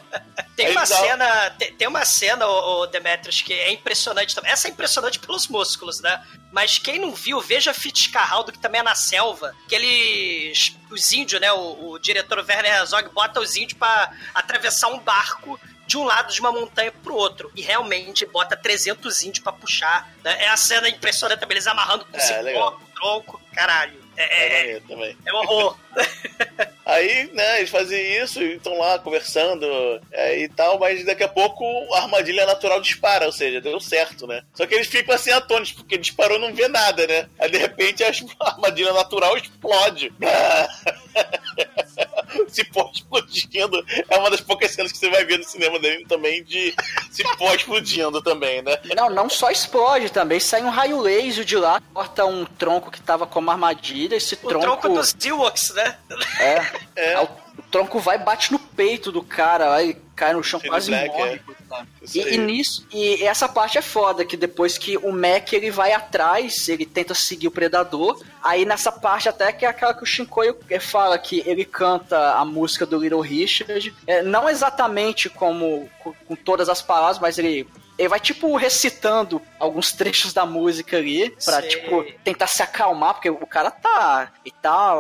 [0.57, 4.35] Tem Aí uma dá- cena, tem, tem uma cena, o, o Demetrius, que é impressionante
[4.35, 4.51] também.
[4.51, 6.25] Essa é impressionante pelos músculos, né?
[6.51, 10.75] Mas quem não viu, veja Fitzcarraldo, que também é na selva, que eles.
[10.91, 11.53] Os índios, né?
[11.53, 16.33] O, o diretor Werner Herzog bota os índios pra atravessar um barco de um lado
[16.33, 17.51] de uma montanha pro outro.
[17.55, 20.11] E realmente bota 300 índios pra puxar.
[20.25, 20.45] Né?
[20.45, 23.41] É a cena impressionante também, eles amarrando com É, cipó, tronco.
[23.53, 24.03] Caralho.
[24.17, 24.83] É É, é,
[25.27, 25.77] é um horror.
[26.87, 29.67] Aí, né, eles fazem isso e estão lá conversando
[30.13, 31.65] é, e tal, mas daqui a pouco
[31.95, 34.41] a armadilha natural dispara, ou seja, deu certo, né?
[34.55, 37.29] Só que eles ficam assim atônitos, porque disparou não vê nada, né?
[37.41, 40.13] Aí de repente a armadilha natural explode.
[42.49, 43.85] Cipó explodindo.
[44.09, 46.75] É uma das poucas cenas que você vai ver no cinema dele também de
[47.11, 48.79] cipó explodindo também, né?
[48.97, 53.01] Não, não só explode também, sai um raio laser de lá, corta um tronco que
[53.01, 54.65] tava como armadilha, esse O tronco...
[54.65, 55.97] tronco dos Ewoks, né?
[56.41, 57.21] É, É.
[57.21, 57.29] O
[57.71, 61.09] tronco vai e bate no peito do cara, aí cai no chão, Shane quase Black,
[61.09, 61.31] morre.
[61.31, 61.56] é.
[62.03, 65.71] Isso E, e nisso, e essa parte é foda, que depois que o Mac ele
[65.71, 68.23] vai atrás, ele tenta seguir o predador.
[68.43, 72.35] Aí nessa parte até que é aquela que o Shinkoio eh, fala que ele canta
[72.35, 77.39] a música do Little Richard, é, não exatamente como com, com todas as palavras, mas
[77.39, 77.67] ele
[77.99, 81.69] ele vai, tipo, recitando alguns trechos da música ali, pra, Sei.
[81.71, 84.33] tipo, tentar se acalmar, porque o cara tá.
[84.45, 84.95] E tá.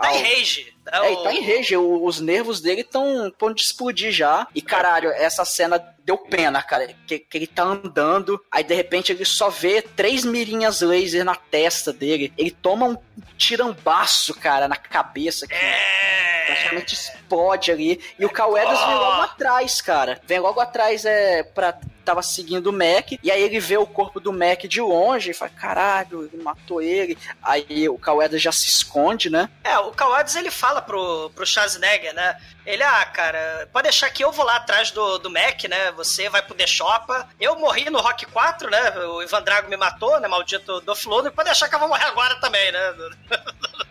[0.00, 0.64] Tá em rage.
[0.84, 0.92] né?
[0.92, 4.46] É, O- ele tá em rage, os nervos dele estão ponto de explodir já.
[4.54, 6.92] E caralho, essa cena deu pena, cara.
[7.06, 11.36] Que, que ele tá andando, aí de repente ele só vê três mirinhas laser na
[11.36, 12.32] testa dele.
[12.36, 12.98] Ele toma um
[13.38, 15.46] tirambaço, cara, na cabeça.
[15.46, 16.44] Que É.
[16.46, 18.00] praticamente explode ali.
[18.18, 20.20] E o Cal vem logo atrás, cara.
[20.26, 21.78] Vem logo atrás, é, pra.
[22.04, 25.34] Tava seguindo o Mac, e aí ele vê o corpo do Mac de longe e
[25.34, 27.16] fala: caralho, ele matou ele.
[27.42, 29.48] Aí o Cal Edwards já se esconde, né?
[29.64, 32.36] É, o Kawadis ele fala pro, pro Schwarzenegger, né?
[32.64, 35.90] Ele, ah, cara, pode deixar que eu vou lá atrás do, do Mac, né?
[35.92, 37.28] Você vai pro The Shopa.
[37.40, 38.98] Eu morri no Rock 4, né?
[39.06, 40.28] O Ivan Drago me matou, né?
[40.28, 41.32] Maldito do Flono.
[41.32, 42.92] Pode deixar que eu vou morrer agora também, né?
[42.92, 43.10] Do,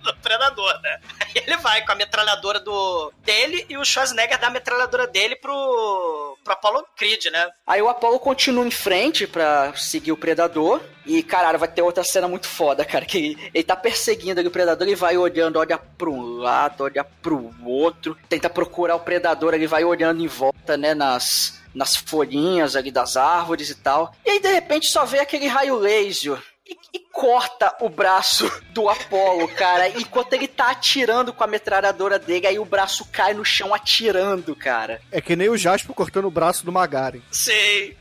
[0.01, 0.99] do Predador, né?
[1.19, 5.35] Aí ele vai com a metralhadora do, dele e o Schwarzenegger dá a metralhadora dele
[5.35, 7.49] pro, pro Apollo Creed, né?
[7.65, 10.81] Aí o Apollo continua em frente pra seguir o Predador.
[11.05, 13.05] E, caralho, vai ter outra cena muito foda, cara.
[13.05, 16.83] Que ele, ele tá perseguindo ali o Predador e vai olhando, olha pro um lado,
[16.83, 18.17] olha pro outro.
[18.29, 23.17] Tenta procurar o Predador, ele vai olhando em volta, né, nas, nas folhinhas ali das
[23.17, 24.13] árvores e tal.
[24.25, 26.41] E aí, de repente, só vê aquele raio laser.
[26.67, 29.89] E, e corta o braço do Apollo, cara.
[29.89, 34.55] Enquanto ele tá atirando com a metralhadora dele, aí o braço cai no chão atirando,
[34.55, 35.01] cara.
[35.11, 37.21] É que nem o Jasper cortando o braço do Magaren.
[37.31, 37.97] Sei.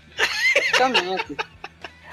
[0.75, 1.37] Exatamente.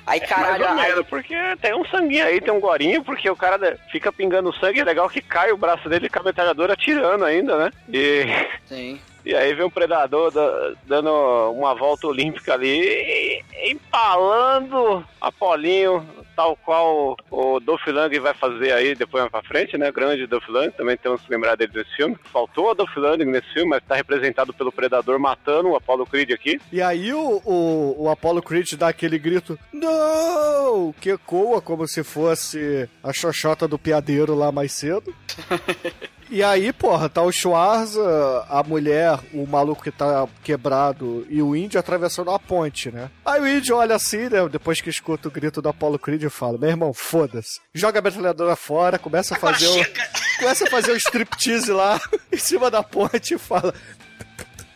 [0.08, 3.30] Aí, Mais caralho, ou aí, menos, porque tem um sanguinho aí, tem um gorinho, porque
[3.30, 6.74] o cara fica pingando sangue, é legal que cai o braço dele com a metralhadora
[6.74, 7.72] atirando ainda, né?
[7.90, 8.26] E,
[8.66, 9.02] sim.
[9.28, 11.12] E aí vem um predador da- dando
[11.52, 16.06] uma volta olímpica ali, e- empalando Apolinho,
[16.36, 19.92] tal qual o Dolph Lundgren vai fazer aí depois mais pra frente, né?
[19.92, 22.16] Grande Dolph Lundgren, também temos que lembrar dele nesse filme.
[22.32, 26.32] Faltou o Dolph Lundgren nesse filme, mas tá representado pelo Predador matando o Apollo Creed
[26.32, 26.60] aqui.
[26.72, 30.94] E aí o, o, o Apollo Creed dá aquele grito, não!
[31.02, 35.14] Que ecoa como se fosse a xoxota do piadeiro lá mais cedo.
[36.30, 38.02] E aí, porra, tá o Schwarza,
[38.50, 43.10] a mulher, o maluco que tá quebrado e o índio atravessando a ponte, né?
[43.26, 44.48] Aí o índio olha assim, né?
[44.50, 47.60] Depois que escuta o grito do Apollo Creed e fala: Meu irmão, foda-se.
[47.74, 50.04] Joga a metralhadora fora, começa a Agora fazer o, chega.
[50.40, 52.00] começa a fazer o striptease lá
[52.32, 53.74] em cima da ponte e fala.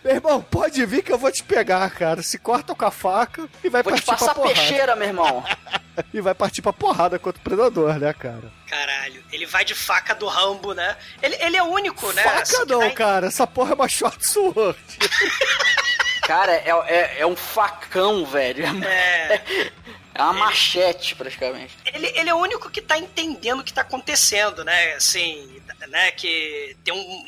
[0.04, 2.24] Meu irmão, pode vir que eu vou te pegar, cara.
[2.24, 4.60] Se corta com a faca e vai Vou te partir passar pra porrada.
[4.60, 5.44] peixeira, meu irmão.
[6.14, 8.52] E vai partir pra porrada contra o predador, né, cara?
[8.66, 10.98] Caralho, ele vai de faca do Rambo, né?
[11.22, 12.24] Ele, ele é o único, né?
[12.24, 13.28] assim, Faca que não, tá em- cara.
[13.28, 14.80] Essa porra é uma short sword.
[16.24, 18.64] Cara, é, é, é um facão, velho.
[18.86, 19.42] É,
[20.16, 21.78] É uma machete, praticamente.
[21.86, 24.94] ele, ele é o único que tá entendendo o que tá acontecendo, né?
[24.94, 26.12] Assim, né?
[26.12, 27.26] Que tem um,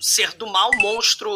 [0.00, 1.30] ser do mal, um monstro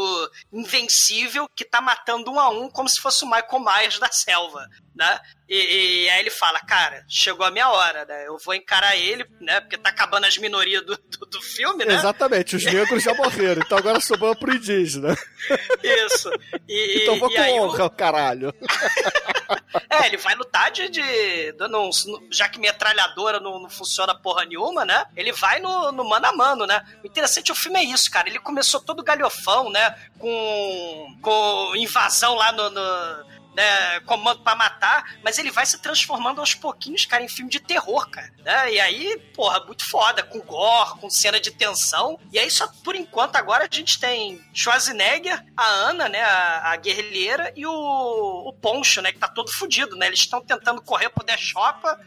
[0.52, 4.68] invencível que tá matando um a um como se fosse o Michael Myers da selva,
[4.94, 5.20] né?
[5.48, 8.26] E, e aí ele fala, cara, chegou a minha hora, né?
[8.26, 9.60] Eu vou encarar ele, né?
[9.60, 11.94] Porque tá acabando as minorias do, do, do filme, né?
[11.94, 15.16] Exatamente, os negros já morreram, então agora sobrou pro indígena.
[15.82, 16.30] Isso.
[16.68, 18.54] E, Então vou e com aí o- honra, caralho.
[19.88, 20.88] É, ele vai lutar de.
[20.88, 21.90] de no-
[22.30, 25.04] já que metralhadora não, não funciona porra nenhuma, né?
[25.16, 26.84] Ele vai no, no mano a mano, né?
[27.02, 28.28] O interessante do filme é isso, cara.
[28.28, 29.96] Ele começou todo galhofão, né?
[30.18, 31.18] Com.
[31.20, 32.70] com invasão lá no.
[32.70, 37.50] no- né, comando pra matar, mas ele vai se transformando aos pouquinhos, cara, em filme
[37.50, 38.32] de terror, cara.
[38.38, 38.72] Né?
[38.72, 42.18] E aí, porra, muito foda, com gore, com cena de tensão.
[42.32, 46.76] E aí, só por enquanto, agora a gente tem Schwarzenegger, a Ana, né, a, a
[46.76, 47.70] guerrilheira, e o,
[48.48, 50.06] o Poncho, né, que tá todo fudido, né?
[50.06, 51.36] Eles estão tentando correr pro The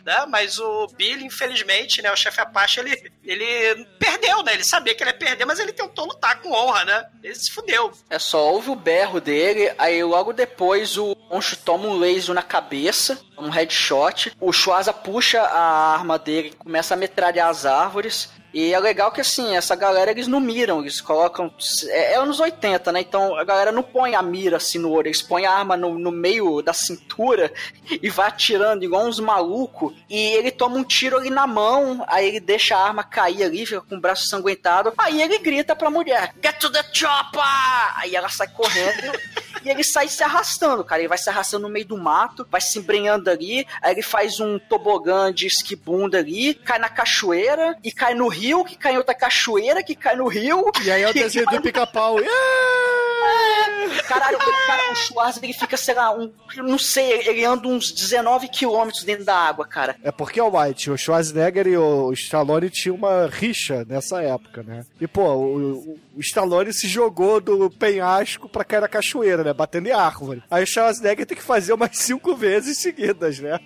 [0.04, 0.26] né?
[0.28, 4.54] Mas o Billy, infelizmente, né, o chefe Apache, ele, ele perdeu, né?
[4.54, 7.06] Ele sabia que ele ia perder, mas ele tentou lutar com honra, né?
[7.22, 7.92] Ele se fudeu.
[8.10, 12.42] É só ouve o berro dele, aí logo depois o Monstro toma um laser na
[12.42, 14.32] cabeça, um headshot.
[14.40, 18.30] O Schwarza puxa a arma dele, começa a metralhar as árvores.
[18.54, 21.54] E é legal que assim, essa galera eles não miram, eles colocam.
[21.88, 23.02] É, é anos 80, né?
[23.02, 26.00] Então a galera não põe a mira assim no olho, eles põem a arma no,
[26.00, 27.52] no meio da cintura
[27.90, 29.94] e vai atirando igual uns malucos.
[30.10, 33.66] E ele toma um tiro ali na mão, aí ele deixa a arma cair ali,
[33.66, 34.94] fica com o braço sanguentado.
[34.98, 37.42] Aí ele grita pra mulher: Get to the chopper!
[37.98, 39.20] Aí ela sai correndo.
[39.64, 41.02] E ele sai se arrastando, cara.
[41.02, 43.66] Ele vai se arrastando no meio do mato, vai se embrenhando ali.
[43.82, 48.64] Aí ele faz um tobogã de esquibunda ali, cai na cachoeira e cai no rio,
[48.64, 50.72] que cai em outra cachoeira, que cai no rio.
[50.84, 52.20] E aí é o desenho do pica-pau.
[52.20, 53.13] Yeah!
[54.08, 58.48] Caralho, o cara, o Schwarzenegger fica, sei lá, um, não sei, ele anda uns 19
[58.48, 59.96] quilômetros dentro da água, cara.
[60.04, 64.86] É porque o White, o Schwarzenegger e o Stallone tinham uma rixa nessa época, né?
[65.00, 69.54] E, pô, o, o Stallone se jogou do penhasco pra cair na cachoeira, né?
[69.54, 70.44] Batendo em árvore.
[70.50, 73.60] Aí o Schwarzenegger tem que fazer umas cinco vezes seguidas, né?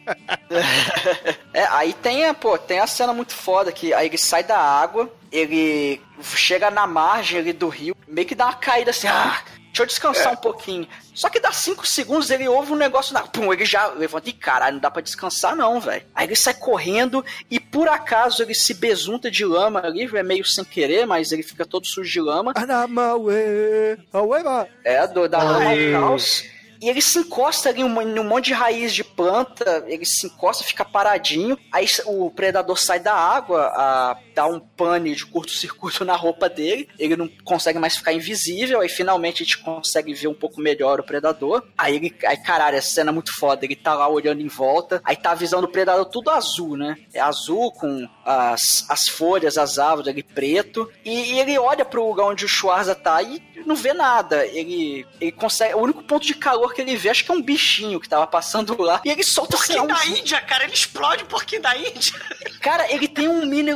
[1.53, 5.11] É, aí tem, pô, tem a cena muito foda que aí ele sai da água,
[5.31, 9.83] ele chega na margem ali do rio, meio que dá uma caída assim, ah, deixa
[9.83, 10.87] eu descansar um pouquinho.
[11.13, 13.21] Só que dá cinco segundos, ele ouve um negócio na.
[13.21, 16.05] Pum, ele já levanta e caralho, não dá pra descansar, não, velho.
[16.13, 20.45] Aí ele sai correndo e por acaso ele se besunta de lama ali, é meio
[20.45, 22.53] sem querer, mas ele fica todo sujo de lama.
[24.83, 26.43] É, do, da lama ao caos.
[26.81, 30.05] E ele se encosta ali em um, em um monte de raiz de planta, ele
[30.05, 31.57] se encosta, fica paradinho.
[31.71, 36.87] Aí o predador sai da água, a, dá um pane de curto-circuito na roupa dele.
[36.99, 38.81] Ele não consegue mais ficar invisível.
[38.81, 41.63] Aí finalmente a gente consegue ver um pouco melhor o predador.
[41.75, 43.65] Aí ele, aí caralho, essa cena é muito foda.
[43.65, 45.01] Ele tá lá olhando em volta.
[45.03, 46.95] Aí tá a visão do predador tudo azul, né?
[47.11, 50.87] É azul com as, as folhas, as árvores ali preto.
[51.03, 54.45] E, e ele olha pro lugar onde o Schwarza tá e não vê nada.
[54.45, 55.73] Ele, ele consegue.
[55.73, 58.27] O único ponto de calor que ele vê, acho que é um bichinho que tava
[58.27, 59.01] passando lá.
[59.03, 61.75] E ele solta sei lá, Porquinho um- da Índia, cara, ele explode o porquinho da
[61.75, 62.13] Índia.
[62.61, 63.73] Cara, ele tem um mini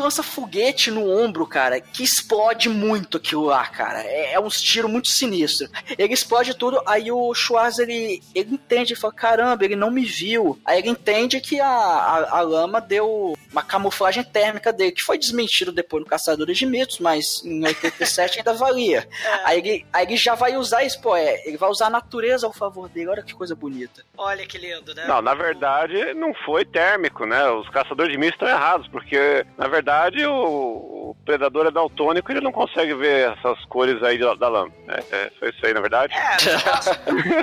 [0.52, 4.04] lança-foguete no ombro, cara, que explode muito aquilo lá, cara.
[4.04, 5.70] É, é uns tiros muito sinistros.
[5.97, 10.04] Ele explode tudo, aí o Schwarz, ele, ele entende, ele fala, caramba, ele não me
[10.04, 10.60] viu.
[10.66, 15.18] Aí ele entende que a, a, a lama deu uma camuflagem térmica dele, que foi
[15.18, 19.08] desmentido depois no Caçadores de Mitos, mas em 87 ainda valia.
[19.43, 22.45] Aí, ele, aí ele já vai usar isso, pô, é, ele vai usar a natureza
[22.45, 24.04] ao favor dele, olha que coisa bonita.
[24.18, 25.06] Olha que lindo, né?
[25.08, 27.49] Não, na verdade, não foi térmico, né?
[27.49, 32.36] Os caçadores de mitos estão errados, porque, na verdade, o, o predador é daltônico e
[32.36, 34.72] ele não consegue ver essas cores aí da, da lama.
[34.88, 36.14] É, é, foi isso aí, na verdade.
[36.14, 36.89] É, no caso,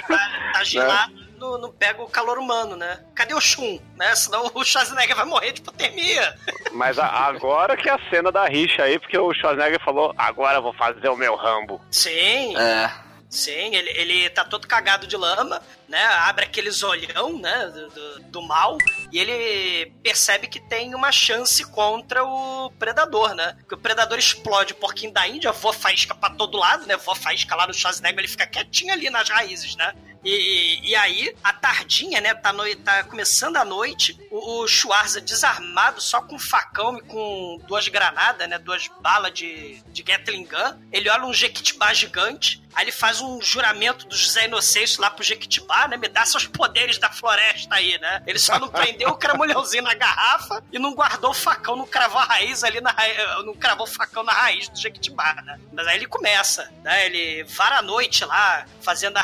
[0.09, 2.99] tá, tá gelado, não, não pega o calor humano, né?
[3.15, 3.79] Cadê o Shun?
[3.97, 4.15] Né?
[4.17, 6.35] Senão o Schwarzenegger vai morrer de hipotermia.
[6.73, 10.59] Mas a- agora que é a cena da rixa aí, porque o Schwarzenegger falou, agora
[10.59, 11.81] eu vou fazer o meu Rambo.
[11.91, 12.91] Sim, É.
[13.29, 16.03] sim, ele, ele tá todo cagado de lama, né?
[16.03, 17.67] Abre aqueles olhão, né?
[17.67, 18.79] Do, do, do mal.
[19.13, 23.57] E ele percebe que tem uma chance contra o predador, né?
[23.69, 26.97] Que o predador explode o porquinho da Índia, voa faísca pra todo lado, né?
[26.97, 29.95] Voa faísca lá no Schwarzenegger, ele fica quietinho ali nas raízes, né?
[30.25, 32.35] E, e aí, a tardinha, né?
[32.35, 37.61] Tá, noi- tá começando a noite, o, o Schwarza desarmado, só com facão e com
[37.67, 38.59] duas granadas, né?
[38.59, 40.79] Duas balas de, de Gatling Gun.
[40.93, 45.25] Ele olha um Jequitibá gigante, aí ele faz um juramento do José Inocêncio lá pro
[45.25, 45.97] Jequitibá, né?
[45.97, 48.23] Me dá seus poderes da floresta aí, né?
[48.27, 52.21] Ele só não prendeu o cramulhãozinho na garrafa e não guardou o facão, não cravou
[52.21, 53.17] a raiz ali na raiz,
[53.47, 55.59] não cravou o facão na raiz do Jequitibá, né?
[55.73, 57.07] Mas aí ele começa, né?
[57.07, 59.17] Ele vara a noite lá, fazendo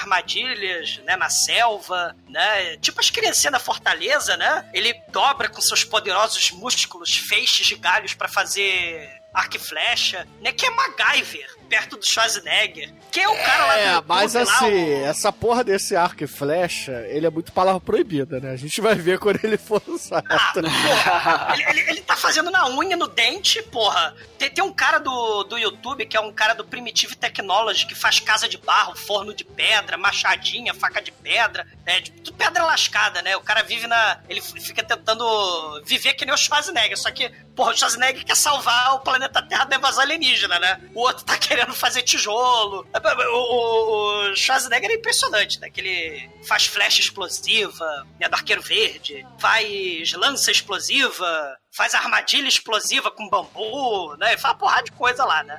[1.05, 1.17] né?
[1.17, 2.77] Na selva, né?
[2.79, 4.69] Tipo as criancinhas da fortaleza, né?
[4.73, 10.53] Ele dobra com seus poderosos músculos feixes de galhos pra fazer arco e flecha, né?
[10.53, 12.93] Que é MacGyver, perto do Schwarzenegger.
[13.11, 14.67] Que é o cara lá do É, mas lá, assim,
[15.03, 18.51] o- essa porra desse arco e flecha, ele é muito palavra proibida, né?
[18.51, 20.27] A gente vai ver quando ele for usado.
[20.29, 24.15] Ah, porra, ele, ele- ele tá fazendo na unha, no dente, porra.
[24.39, 27.95] Tem, tem um cara do, do YouTube que é um cara do Primitive Technology que
[27.95, 32.65] faz casa de barro, forno de pedra, machadinha, faca de pedra, é, de, tudo pedra
[32.65, 33.37] lascada, né?
[33.37, 34.19] O cara vive na.
[34.29, 38.95] Ele fica tentando viver que nem o Schwarzenegger, só que, porra, o Schwarzenegger quer salvar
[38.95, 40.81] o planeta Terra da invasão alienígena, né?
[40.95, 42.87] O outro tá querendo fazer tijolo.
[43.33, 45.71] O, o- o Schwarzenegger é impressionante, né?
[45.71, 48.29] Que ele faz flecha explosiva, né?
[48.29, 54.37] Do arqueiro verde, faz lança explosiva, faz armadilha explosiva com bambu, né?
[54.37, 55.59] Faz uma porrada de coisa lá, né?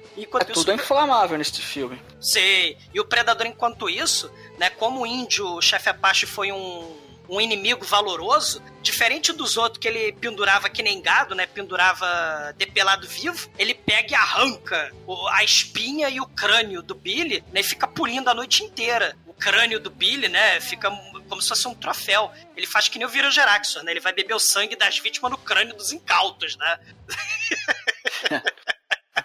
[0.52, 2.02] É tudo inflamável nesse filme.
[2.20, 2.78] Sei.
[2.94, 6.95] E o Predador, enquanto isso, né, como o índio, o chefe Apache foi um,
[7.30, 13.08] um inimigo valoroso, diferente dos outros que ele pendurava que nem gado, né, pendurava depelado
[13.08, 14.92] vivo, ele pega e arranca
[15.32, 19.18] a espinha e o crânio do Billy, né, e fica pulindo a noite inteira.
[19.26, 20.90] O crânio do Billy, né, fica
[21.28, 22.32] como se fosse um troféu.
[22.56, 25.38] Ele faz que nem o Virogeraxor, né, ele vai beber o sangue das vítimas no
[25.38, 26.80] crânio dos incautos, né.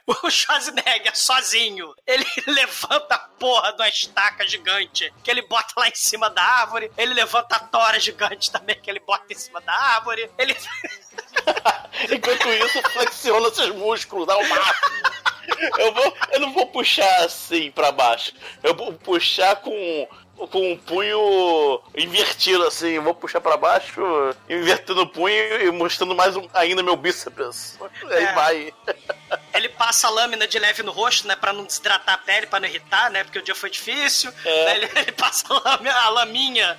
[0.07, 5.89] O Schwarzenegger sozinho, ele levanta a porra de uma estaca gigante que ele bota lá
[5.89, 6.91] em cima da árvore.
[6.97, 10.31] Ele levanta a tora gigante também que ele bota em cima da árvore.
[10.39, 10.57] Ele.
[12.11, 15.21] Enquanto isso, flexiona seus músculos, dá o máximo.
[15.79, 18.33] Eu, vou, eu não vou puxar assim pra baixo.
[18.63, 20.09] Eu vou puxar com,
[20.49, 22.99] com um punho invertido assim.
[22.99, 24.01] Vou puxar pra baixo,
[24.49, 27.79] invertendo o punho e mostrando mais um, ainda meu bíceps.
[28.11, 28.33] Aí É.
[28.33, 28.75] vai.
[29.55, 31.37] Ele passa a lâmina de leve no rosto, né?
[31.37, 33.23] Pra não desidratar a pele, pra não irritar, né?
[33.25, 34.33] Porque o dia foi difícil.
[34.45, 34.65] É.
[34.65, 36.79] Né, Ele, ele passa a, lâmina, a laminha.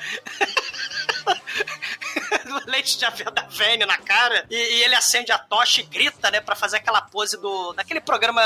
[2.68, 6.56] leite de avena na cara e, e ele acende a tocha e grita, né, Pra
[6.56, 8.42] fazer aquela pose do daquele programa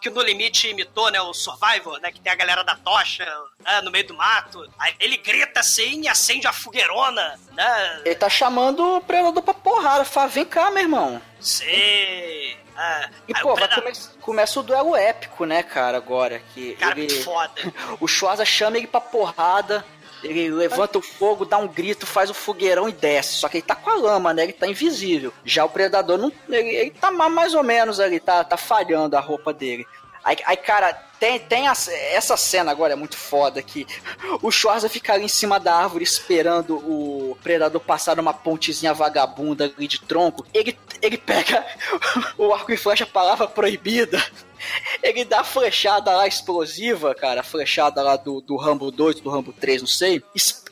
[0.00, 3.24] que o No Limite imitou, né, o Survivor, né, que tem a galera da tocha
[3.60, 4.66] né, no meio do mato.
[4.78, 8.00] Aí ele grita assim e acende a fogueirona, né?
[8.04, 10.04] Ele tá chamando o predador pra porrada.
[10.04, 11.20] Fala, vem cá, meu irmão.
[11.40, 12.56] Sei.
[12.76, 16.40] Ah, E, aí pô, vai predador- come- começa o duelo épico, né, cara, agora.
[16.54, 17.06] Que Cara, ele...
[17.06, 17.52] que foda.
[18.00, 19.84] O Schwarza chama ele pra porrada.
[20.22, 23.34] Ele levanta o fogo, dá um grito, faz o fogueirão e desce.
[23.34, 24.42] Só que ele tá com a lama, né?
[24.44, 25.32] Ele tá invisível.
[25.44, 26.32] Já o predador não.
[26.48, 29.86] Ele, ele tá ma- mais ou menos ali, tá, tá falhando a roupa dele.
[30.22, 31.72] Aí, aí, cara, tem, tem a-
[32.12, 33.86] essa cena agora é muito foda que
[34.42, 39.64] o Schwarza fica ali em cima da árvore esperando o predador passar numa pontezinha vagabunda
[39.64, 40.46] ali de tronco.
[40.52, 41.64] Ele, ele pega
[42.36, 44.22] o arco e flecha, palavra proibida.
[45.02, 49.30] Ele dá a flechada lá explosiva, cara, a flechada lá do, do Rambo 2, do
[49.30, 50.22] Rambo 3, não sei,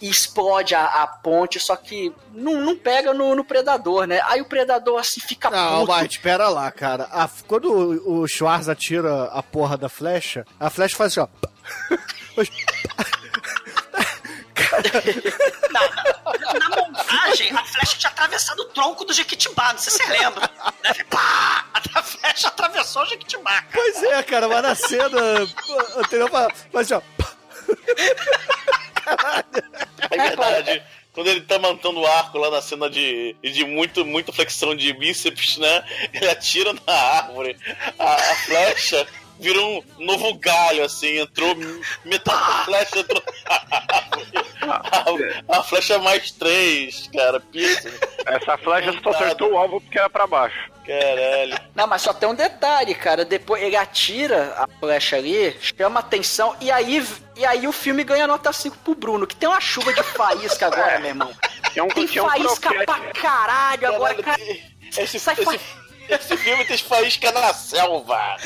[0.00, 4.20] e explode a, a ponte, só que não, não pega no, no predador, né?
[4.24, 5.92] Aí o predador assim fica Não, puto.
[5.92, 7.04] mas espera lá, cara.
[7.10, 11.58] A- quando o, o Schwarza tira a porra da flecha, a flecha faz assim, ó.
[15.70, 15.80] Na,
[16.58, 20.50] na montagem, a flecha tinha atravessado o tronco do Jequitibá, não sei se você lembra.
[20.82, 20.94] Né?
[21.10, 21.64] Pá!
[21.94, 23.68] A flecha atravessou o Jequitibá, cara.
[23.72, 25.20] Pois é, cara, mas na cena
[25.96, 27.28] anterior faz faz assim, ó.
[30.10, 30.82] É verdade.
[31.12, 34.92] Quando ele tá mantendo o arco lá na cena de, de muito, muita flexão de
[34.92, 35.84] bíceps, né?
[36.12, 37.56] Ele atira na árvore.
[37.98, 39.06] A, a flecha
[39.38, 41.18] vira um novo galho, assim.
[41.18, 41.54] Entrou
[42.04, 43.22] metade da flecha entrou.
[44.60, 47.40] A, a flecha mais três, cara.
[47.40, 47.90] Pisa.
[48.26, 50.58] Essa flecha só acertou o alvo porque era pra baixo.
[50.86, 51.58] Caralho.
[51.74, 53.24] Não, mas só tem um detalhe, cara.
[53.24, 58.26] Depois ele atira a flecha ali, chama atenção, e aí, e aí o filme ganha
[58.26, 61.30] nota 5 pro Bruno, que tem uma chuva de faísca agora, meu irmão.
[61.72, 62.86] Tinha um, Tem um faísca croquete.
[62.86, 64.40] pra caralho agora, cara.
[64.96, 65.60] Esse, Sai esse,
[66.08, 68.36] esse filme tem faísca na selva.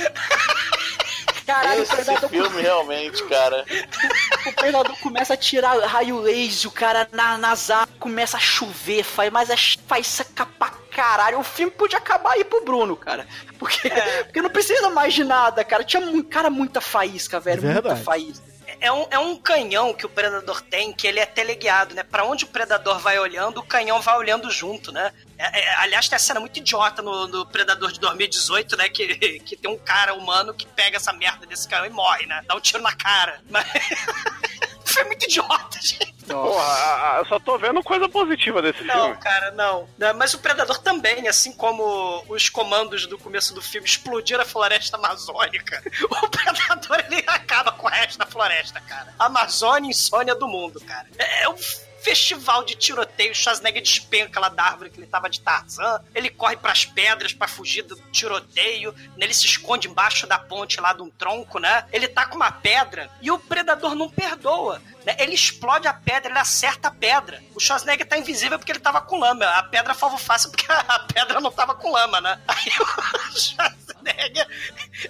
[1.53, 3.64] Caralho, o Esse predador, filme realmente, cara.
[4.46, 9.03] o predador começa a tirar raio laser, o cara na, nas árvores começa a chover,
[9.05, 11.38] faz, mas é faísca pra caralho.
[11.38, 13.26] O filme podia acabar aí pro Bruno, cara.
[13.59, 13.90] Porque,
[14.24, 15.84] porque não precisa mais de nada, cara.
[15.84, 17.62] Tinha, cara, muita faísca, velho.
[17.62, 18.05] Muita Verdade.
[18.05, 18.51] faísca.
[18.83, 22.03] É um, é um canhão que o predador tem, que ele é teleguiado, né?
[22.03, 25.12] Pra onde o predador vai olhando, o canhão vai olhando junto, né?
[25.39, 28.89] É- é- aliás, tem a cena muito idiota no, no Predador de 2018, né?
[28.89, 32.43] Que, que tem um cara humano que pega essa merda desse canhão e morre, né?
[32.45, 33.41] Dá um tiro na cara.
[33.49, 33.64] Mas...
[34.93, 36.12] Foi muito idiota, gente.
[36.26, 39.16] Porra, eu só tô vendo coisa positiva desse Não, filme.
[39.20, 39.88] cara, não.
[39.99, 44.47] Não, Mas o Predador também, assim como os comandos do começo do filme explodiram a
[44.47, 49.14] floresta amazônica, o Predador ele acaba com o resto da floresta, cara.
[49.18, 51.07] Amazônia insônia do mundo, cara.
[51.18, 51.57] É, é um
[52.03, 53.34] festival de tiroteio.
[53.34, 56.03] Schwarzenegger despenca lá da árvore que ele tava de Tarzan.
[56.14, 58.92] Ele corre pras pedras pra fugir do tiroteio.
[58.92, 59.24] né?
[59.26, 61.86] Ele se esconde embaixo da ponte lá de um tronco, né?
[61.92, 64.82] Ele tá com uma pedra e o predador não perdoa.
[65.05, 65.16] Né?
[65.18, 67.42] Ele explode a pedra, ele acerta a pedra.
[67.55, 69.44] O Schwarzenegger tá invisível porque ele tava com lama.
[69.46, 72.40] A pedra foi fácil porque a pedra não tava com lama, né?
[72.46, 74.46] Aí o Schwarzenegger,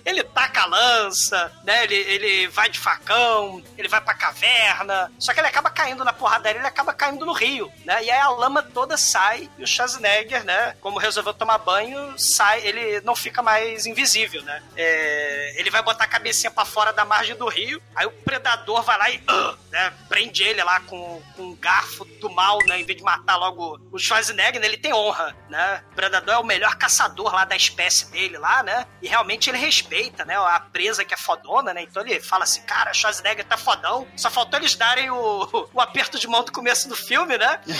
[0.05, 1.85] ele taca a lança, né?
[1.85, 5.11] Ele, ele vai de facão, ele vai pra caverna.
[5.19, 8.05] Só que ele acaba caindo na porradaria, ele acaba caindo no rio, né?
[8.05, 10.77] E aí a lama toda sai e o Schwarzenegger, né?
[10.81, 14.63] Como resolveu tomar banho, sai, ele não fica mais invisível, né?
[14.77, 18.83] É, ele vai botar a cabecinha pra fora da margem do rio, aí o predador
[18.83, 22.81] vai lá e ah, né, prende ele lá com, com um garfo do mal, né?
[22.81, 25.83] Em vez de matar logo o Schwarzenegger, né, ele tem honra, né?
[25.93, 28.87] O predador é o melhor caçador lá da espécie dele lá, né?
[29.01, 30.37] E realmente ele respeita, né?
[30.37, 31.83] A presa que é fodona, né?
[31.83, 34.07] Então ele fala assim, cara, Schwarzenegger tá fodão.
[34.17, 37.61] Só faltou eles darem o, o aperto de mão do começo do filme, né?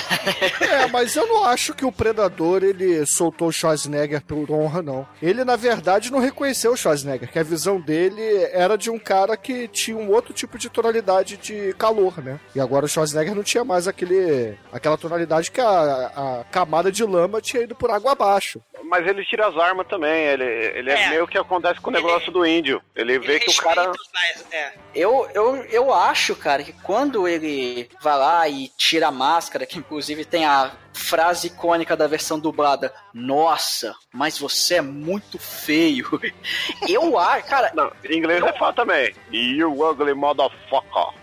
[0.61, 5.07] É, mas eu não acho que o Predador ele soltou o Schwarzenegger por honra, não.
[5.21, 8.23] Ele, na verdade, não reconheceu o Schwarzenegger, que a visão dele
[8.53, 11.92] era de um cara que tinha um outro tipo de tonalidade de calor,
[12.23, 12.39] né?
[12.55, 17.05] E agora o Schwarzenegger não tinha mais aquele, aquela tonalidade que a, a camada de
[17.05, 18.61] lama tinha ido por água abaixo.
[18.93, 20.27] Mas ele tira as armas também.
[20.27, 21.09] Ele, ele é, É.
[21.09, 22.83] meio que acontece com o negócio do índio.
[22.95, 23.91] Ele vê que o cara.
[24.51, 24.73] É.
[24.95, 29.79] Eu, eu, eu acho, cara, que quando ele vai lá e tira a máscara, que
[29.79, 36.07] inclusive tem a frase icônica da versão dublada: Nossa, mas você é muito feio.
[36.87, 39.15] Eu acho, cara, Não, em inglês é fala também.
[39.33, 41.15] You ugly motherfucker.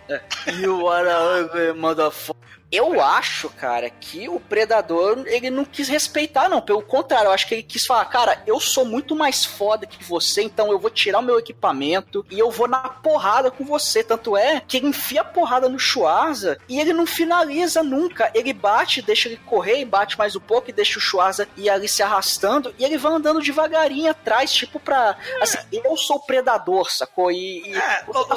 [0.60, 2.59] You are a ugly motherfucker.
[2.72, 6.62] Eu acho, cara, que o Predador, ele não quis respeitar, não.
[6.62, 10.04] Pelo contrário, eu acho que ele quis falar, cara, eu sou muito mais foda que
[10.04, 14.04] você, então eu vou tirar o meu equipamento e eu vou na porrada com você.
[14.04, 18.30] Tanto é que ele enfia a porrada no Schwarza e ele não finaliza nunca.
[18.36, 21.70] Ele bate, deixa ele correr e bate mais um pouco e deixa o Schwarza ir
[21.70, 25.18] ali se arrastando e ele vai andando devagarinho atrás, tipo pra...
[25.42, 27.32] Assim, eu sou o Predador, sacou?
[27.32, 27.64] E...
[27.68, 28.36] e É, tá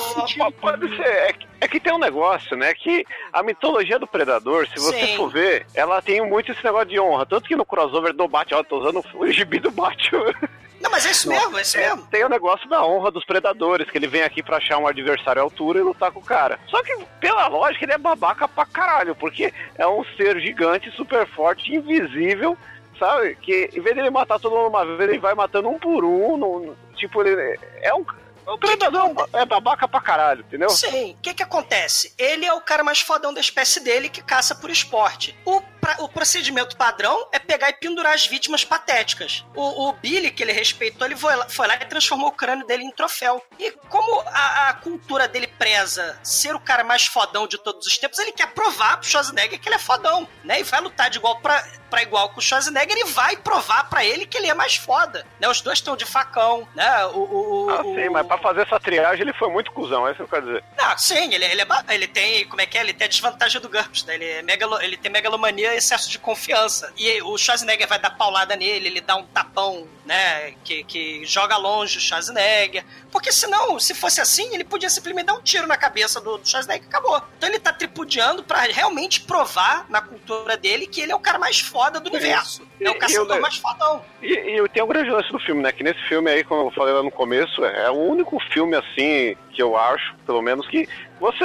[0.50, 1.02] P- Pode ser.
[1.06, 2.74] É que, é que tem um negócio, né?
[2.74, 5.16] Que a mitologia do Predador, se você Sim.
[5.16, 7.24] for ver, ela tem muito esse negócio de honra.
[7.24, 10.34] Tanto que no crossover do Batman, ó, tô usando o gibi do Batman.
[10.80, 12.06] Não, mas é isso mesmo, é isso É, mesmo.
[12.08, 15.40] tem o negócio da honra dos predadores, que ele vem aqui pra achar um adversário
[15.40, 16.58] à altura e lutar com o cara.
[16.66, 21.24] Só que, pela lógica, ele é babaca pra caralho, porque é um ser gigante, super
[21.28, 22.58] forte, invisível,
[22.98, 23.36] sabe?
[23.36, 26.04] Que em vez de ele matar todo mundo uma vez, ele vai matando um por
[26.04, 26.36] um.
[26.36, 28.04] não- tipo, ele é um.
[28.46, 30.68] O predador é babaca pra caralho, entendeu?
[30.70, 32.12] Sim, o que que acontece?
[32.18, 35.36] Ele é o cara mais fodão da espécie dele que caça por esporte.
[35.44, 39.44] O, pra- o procedimento padrão é pegar e pendurar as vítimas patéticas.
[39.54, 42.66] O, o Billy, que ele respeitou, ele foi lá, foi lá e transformou o crânio
[42.66, 43.42] dele em troféu.
[43.58, 47.96] E como a, a cultura dele preza ser o cara mais fodão de todos os
[47.98, 50.60] tempos, ele quer provar pro Schwarzenegger que ele é fodão, né?
[50.60, 54.02] E vai lutar de igual pra, pra igual com o Schwarzenegger e vai provar pra
[54.02, 55.46] ele que ele é mais foda, né?
[55.46, 57.04] Os dois estão de facão, né?
[57.08, 60.12] O, o, o- Ah, sim, mas pra fazer essa triagem ele foi muito cuzão, é
[60.12, 60.64] isso que eu quero dizer.
[60.78, 62.80] não, sim, ele, ele, é ele tem, como é que é?
[62.80, 64.14] Ele tem a desvantagem do GURPS, né?
[64.14, 66.90] Ele, é megalo, ele tem megalomania e excesso de confiança.
[66.96, 70.54] E o Schwarzenegger vai dar paulada nele, ele dá um tapão, né?
[70.64, 72.84] Que, que joga longe o Schwarzenegger.
[73.10, 76.48] Porque senão, se fosse assim, ele podia simplesmente dar um tiro na cabeça do, do
[76.48, 77.22] Schwarzenegger e acabou.
[77.36, 81.38] Então ele tá tripudiando pra realmente provar na cultura dele que ele é o cara
[81.38, 82.66] mais foda do universo.
[82.80, 84.02] É o caçador mais fodão.
[84.22, 85.72] E, e tem um grande lance do filme, né?
[85.72, 89.36] Que nesse filme aí, como eu falei lá no começo, é o único filme assim
[89.52, 90.88] que eu acho, pelo menos, que
[91.20, 91.44] você,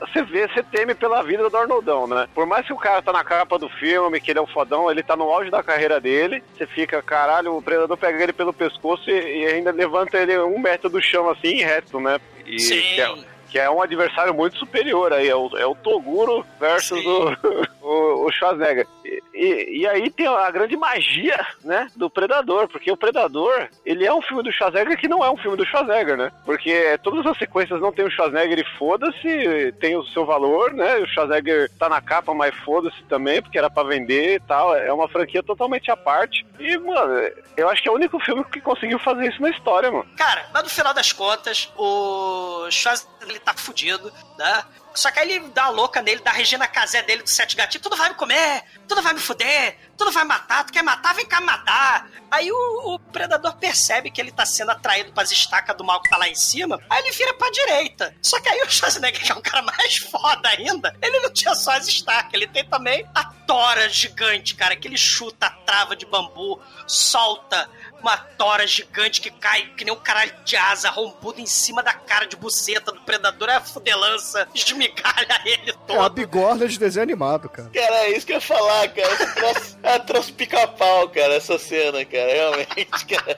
[0.00, 2.28] você vê, você teme pela vida do Arnoldão, né?
[2.34, 4.90] Por mais que o cara tá na capa do filme, que ele é um fodão,
[4.90, 8.52] ele tá no auge da carreira dele, você fica, caralho, o predador pega ele pelo
[8.52, 12.20] pescoço e, e ainda levanta ele um metro do chão assim, reto, né?
[12.44, 12.80] E Sim.
[12.80, 13.14] que é,
[13.54, 17.06] que é um adversário muito superior aí, é o, é o Toguro versus Sim.
[17.06, 17.36] o,
[17.86, 18.84] o, o Schwarzenegger.
[19.04, 24.04] E, e, e aí tem a grande magia, né, do Predador, porque o Predador, ele
[24.04, 26.32] é um filme do Schwarzenegger que não é um filme do Schwarzenegger, né?
[26.44, 30.96] Porque todas as sequências não tem o Schwarzenegger e foda-se, tem o seu valor, né?
[30.96, 34.74] O Schwarzenegger tá na capa, mas foda-se também, porque era pra vender e tal.
[34.74, 36.44] É uma franquia totalmente à parte.
[36.58, 39.92] E, mano, eu acho que é o único filme que conseguiu fazer isso na história,
[39.92, 40.06] mano.
[40.16, 44.64] Cara, mas no final das contas, o Schwarzenegger ele tá fudido, né?
[44.94, 47.82] Só que aí ele dá a louca nele, da Regina Casé dele, do Sete Gatinhos,
[47.82, 51.26] tudo vai me comer, tudo vai me fuder, tudo vai matar, tu quer matar, vem
[51.26, 52.08] cá matar.
[52.30, 56.10] Aí o, o predador percebe que ele tá sendo atraído pras estacas do mal que
[56.10, 58.14] tá lá em cima, aí ele vira pra direita.
[58.20, 61.54] Só que aí o Schwarzenegger, que é um cara mais foda ainda, ele não tinha
[61.54, 65.94] só as estacas, ele tem também a tora gigante, cara, que ele chuta a trava
[65.94, 67.68] de bambu, solta
[68.00, 71.94] uma tora gigante que cai que nem um caralho de asa rombudo em cima da
[71.94, 73.48] cara de buceta do predador.
[73.48, 76.10] É a fudelança, esmigalha ele É a todo.
[76.14, 77.70] bigorna de desenho animado, cara.
[77.72, 79.10] Cara, é isso que eu ia falar, cara.
[79.12, 82.32] Esse troço- É troço pica-pau, cara, essa cena, cara.
[82.32, 83.36] Realmente, cara.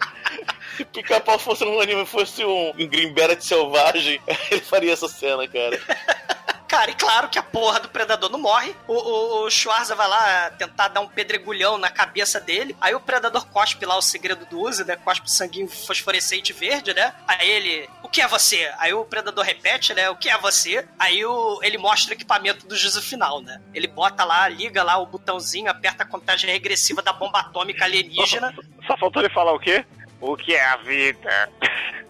[0.76, 4.20] Se pica-pau fosse um anime, fosse um, um Green selvagem,
[4.50, 5.76] ele faria essa cena, cara.
[6.76, 8.76] Cara, e claro que a porra do predador não morre.
[8.86, 12.76] O, o, o Schwarza vai lá tentar dar um pedregulhão na cabeça dele.
[12.78, 14.94] Aí o predador cospe lá o segredo do Uzi, né?
[14.94, 17.14] Cospe sanguinho fosforescente verde, né?
[17.26, 18.70] Aí ele, o que é você?
[18.76, 20.10] Aí o predador repete, né?
[20.10, 20.86] O que é você?
[20.98, 23.58] Aí o, ele mostra o equipamento do juízo final, né?
[23.72, 28.54] Ele bota lá, liga lá o botãozinho, aperta a contagem regressiva da bomba atômica alienígena.
[28.86, 29.82] Só faltou ele falar o quê?
[30.20, 31.48] O que é a vida?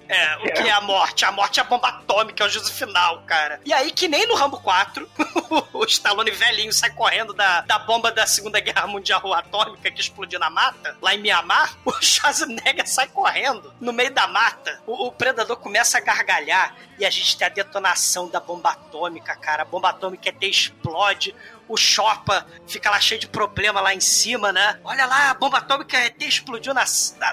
[0.08, 1.24] É, o que é a morte?
[1.24, 3.60] A morte é a bomba atômica, é o juízo final, cara.
[3.64, 5.08] E aí, que nem no Rambo 4,
[5.72, 10.38] o Stallone velhinho sai correndo da, da bomba da Segunda Guerra Mundial atômica que explodiu
[10.38, 14.80] na mata, lá em Mianmar, o Schwarzenegger sai correndo no meio da mata.
[14.86, 19.34] O, o predador começa a gargalhar e a gente tem a detonação da bomba atômica,
[19.36, 19.62] cara.
[19.62, 21.34] A bomba atômica até explode.
[21.68, 24.78] O Chopa fica lá cheio de problema lá em cima, né?
[24.84, 26.84] Olha lá, a bomba atômica ET explodiu na,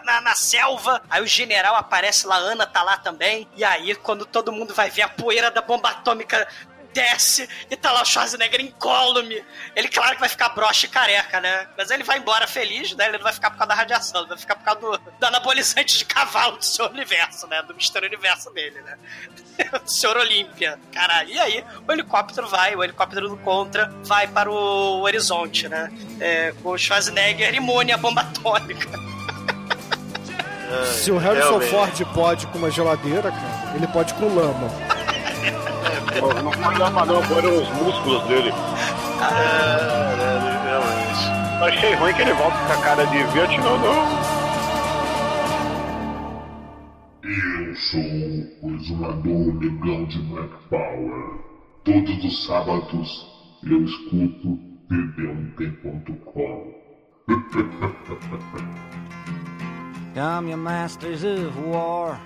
[0.04, 1.02] na, na selva.
[1.10, 3.48] Aí o general aparece lá, Ana tá lá também.
[3.56, 6.48] E aí, quando todo mundo vai ver a poeira da bomba atômica
[6.94, 9.44] desce e tá lá o Schwarzenegger incólume.
[9.76, 11.68] Ele, claro que vai ficar broxa e careca, né?
[11.78, 13.08] Mas ele vai embora feliz, né?
[13.08, 15.26] Ele não vai ficar por causa da radiação, ele vai ficar por causa do, do
[15.26, 17.62] anabolizante de cavalo do seu universo, né?
[17.64, 18.98] Do mistério universo dele, né?
[19.84, 20.80] do senhor Olímpia.
[20.92, 21.30] Caralho.
[21.30, 25.92] E aí, o helicóptero vai, o helicóptero do Contra vai para o horizonte, né?
[26.20, 29.14] É, com o Schwarzenegger imune à bomba atômica.
[30.86, 31.70] Se o Harrison realmente.
[31.70, 34.70] Ford pode com uma geladeira, cara, ele pode com lama.
[36.22, 38.54] Não lama não, foram os músculos dele.
[41.62, 44.34] Achei ruim que ele volta com a cara de Vietnã, não.
[47.24, 48.02] Eu sou
[48.62, 51.40] o exumador negão de Black Power.
[51.84, 53.28] Todos os sábados
[53.64, 54.60] eu escuto
[54.90, 56.74] td1p.com.
[60.14, 62.20] Come, you masters of war.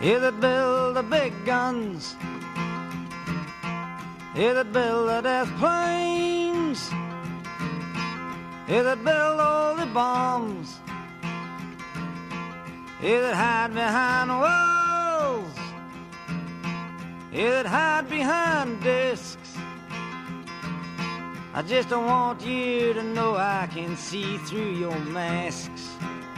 [0.00, 2.14] You that build the big guns.
[4.36, 6.88] You that build the death planes.
[8.68, 10.78] You that build all the bombs.
[13.02, 15.58] You that hide behind walls.
[17.32, 19.56] You that hide behind discs.
[21.54, 25.88] I just don't want you to know I can see through your masks.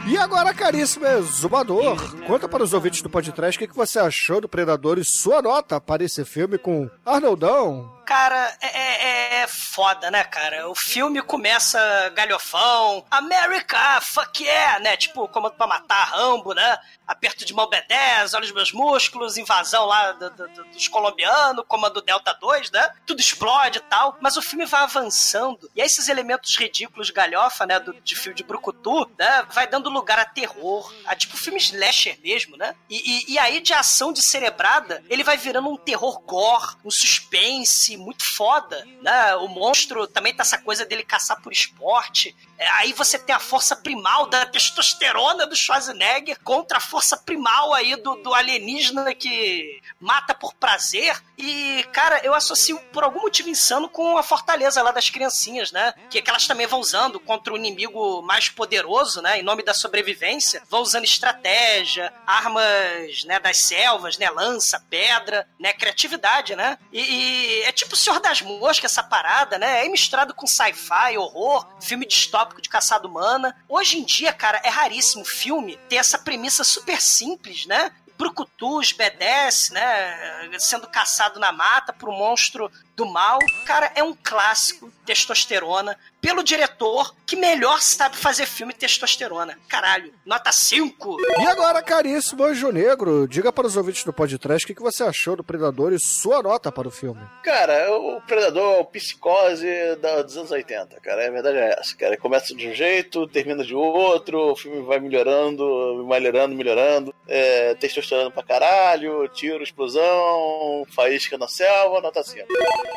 [0.07, 4.41] E agora, caríssimo exumador, conta para os ouvintes do podcast o que que você achou
[4.41, 8.00] do Predador e sua nota para esse filme com Arnoldão.
[8.15, 10.69] Cara, é, é- é foda, né, cara?
[10.69, 11.79] O filme começa
[12.13, 14.97] galhofão, America, fuck yeah, né?
[14.97, 16.77] Tipo, comando pra matar Rambo, né?
[17.07, 21.63] Aperto de mão B10, olha os meus músculos, invasão lá do- do- do- dos colombianos,
[21.69, 22.89] comando Delta 2, né?
[23.05, 25.69] Tudo explode e tal, mas o filme vai avançando.
[25.73, 29.45] E aí esses elementos ridículos galhofa, né, do, de filme de brucutu, né?
[29.51, 32.75] Vai dando lugar a terror, a tipo filme slasher mesmo, né?
[32.89, 38.00] E, e- e aí de ação descerebrada, ele vai virando um terror gore, um suspense
[38.01, 39.35] muito foda, né?
[39.35, 42.35] O monstro também tá essa coisa dele caçar por esporte.
[42.61, 47.73] É, aí você tem a força primal da testosterona do Schwarzenegger contra a força primal
[47.73, 51.19] aí do, do alienígena que mata por prazer.
[51.39, 55.91] E, cara, eu associo por algum motivo insano com a fortaleza lá das criancinhas, né?
[56.07, 59.39] Que, que elas também vão usando contra o inimigo mais poderoso, né?
[59.39, 60.61] Em nome da sobrevivência.
[60.69, 63.39] Vão usando estratégia, armas, né?
[63.39, 64.29] Das selvas, né?
[64.29, 65.73] Lança, pedra, né?
[65.73, 66.77] Criatividade, né?
[66.93, 69.83] E, e é tipo o Senhor das Moscas, essa parada, né?
[69.83, 73.55] É misturado com sci-fi, horror, filme distópico de caçada humana.
[73.69, 77.91] Hoje em dia, cara, é raríssimo filme ter essa premissa super simples, né?
[78.17, 80.59] Brucutus, B10, né?
[80.59, 83.39] Sendo caçado na mata por um monstro do mal.
[83.65, 89.57] Cara, é um clássico testosterona pelo diretor que melhor sabe fazer filme testosterona.
[89.67, 91.17] Caralho, nota 5.
[91.39, 95.03] E agora, caríssimo Anjo Negro, diga para os ouvintes do podcast o que que você
[95.03, 97.21] achou do Predador e sua nota para o filme.
[97.43, 99.67] Cara, o Predador é o psicose
[99.99, 101.27] da- dos anos 80, cara.
[101.27, 102.15] A verdade é essa, cara.
[102.17, 107.15] Começa de um jeito, termina de outro, o filme vai melhorando, melhorando, melhorando.
[107.27, 112.45] É, testosterona pra caralho, tiro, explosão, faísca na selva, nota 5.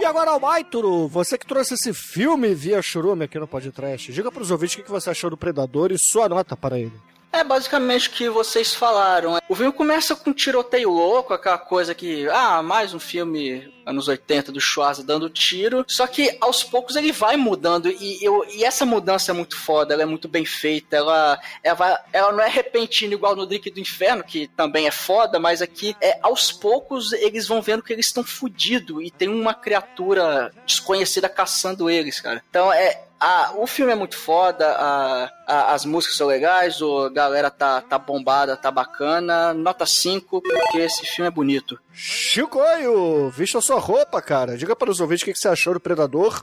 [0.00, 4.42] E agora, Almaituro, você que trouxe esse filme via churume aqui no podcast, diga para
[4.42, 6.92] os ouvintes o que você achou do Predador e sua nota para ele.
[7.34, 9.38] É basicamente o que vocês falaram.
[9.48, 14.06] O filme começa com um tiroteio louco, aquela coisa que, ah, mais um filme anos
[14.06, 15.84] 80 do Schwarza dando tiro.
[15.88, 19.92] Só que aos poucos ele vai mudando e, eu, e essa mudança é muito foda,
[19.92, 20.96] ela é muito bem feita.
[20.96, 24.92] Ela, ela, vai- ela não é repentina igual no Drink do Inferno, que também é
[24.92, 29.28] foda, mas aqui é aos poucos eles vão vendo que eles estão fudidos e tem
[29.28, 32.40] uma criatura desconhecida caçando eles, cara.
[32.48, 33.03] Então é.
[33.20, 37.50] A, o filme é muito foda, a, a- as músicas são legais, o- a galera
[37.50, 39.54] tá, tá bombada, tá bacana.
[39.54, 41.78] Nota 5, porque esse filme é bonito.
[41.92, 44.56] Chicoio, vista a sua roupa, cara.
[44.58, 46.42] Diga para os ouvintes o que que você achou do Predador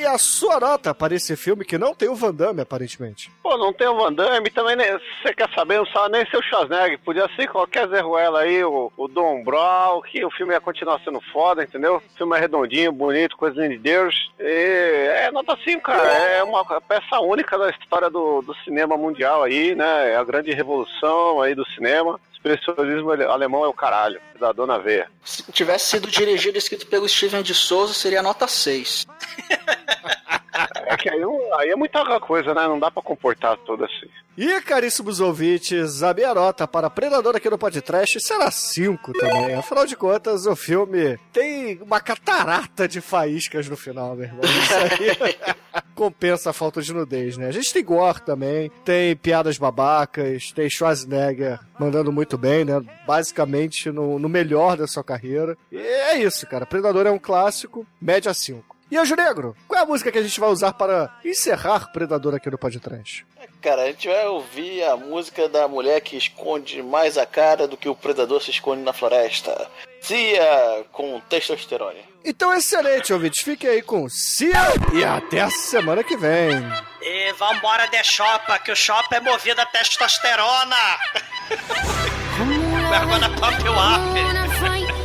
[0.00, 3.30] e a sua nota para esse filme que não tem o Van Damme, aparentemente.
[3.42, 4.90] Pô, não tem o Van Damme, também nem,
[5.22, 8.64] você quer saber, não sabe nem ser o Schwarzenegger, podia ser qualquer Zé Ruela aí,
[8.64, 11.96] o, o Dom Brown, que o filme ia continuar sendo foda, entendeu?
[11.96, 16.64] O filme é redondinho, bonito, coisinha de Deus, e é nota 5, cara, é uma
[16.80, 21.54] peça única da história do, do cinema mundial aí, né, é a grande revolução aí
[21.54, 25.08] do cinema, expressionismo ale- alemão é o caralho, da dona veia.
[25.24, 29.06] Se tivesse sido dirigido e escrito pelo Steven de Souza, seria nota 6.
[30.86, 31.20] É que aí,
[31.58, 34.08] aí é muita coisa, né, não dá pra comportar tudo assim.
[34.38, 39.54] E, caríssimos ouvintes, a minha nota para Predador aqui no podcast será 5 também.
[39.54, 44.40] Afinal de contas, o filme tem uma catarata de faíscas no final, meu irmão.
[44.44, 45.36] Isso aí
[45.96, 47.48] compensa a falta de nudez, né?
[47.48, 52.80] A gente tem gore também, tem piadas babacas, tem Schwarzenegger mandando muito bem, né?
[53.06, 55.56] Basicamente no, no melhor da sua carreira.
[55.72, 56.66] E é isso, cara.
[56.66, 58.76] Predador é um clássico, média 5.
[58.88, 62.36] E Anjo Negro, qual é a música que a gente vai usar para encerrar Predador
[62.36, 63.26] aqui no podcast?
[63.60, 67.76] Cara, a gente vai ouvir a música da mulher que esconde mais a cara do
[67.76, 69.68] que o predador se esconde na floresta.
[70.00, 72.04] Cia com testosterone.
[72.28, 73.44] Então, excelente, ouvintes.
[73.44, 76.50] Fiquem aí com Cia e até a semana que vem.
[77.00, 80.76] E vambora de chopa, que o chopa é movido a testosterona.
[82.90, 84.95] We're gonna pump up.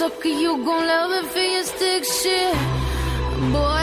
[0.00, 2.54] Sucker, you gon' love it for your stick shit.
[3.52, 3.79] Boy,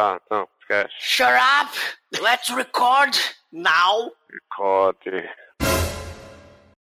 [0.00, 0.94] Tá, não, esquece.
[0.98, 1.76] Shut up.
[2.22, 3.14] Let's record
[3.52, 4.10] now.
[4.56, 5.28] Cote.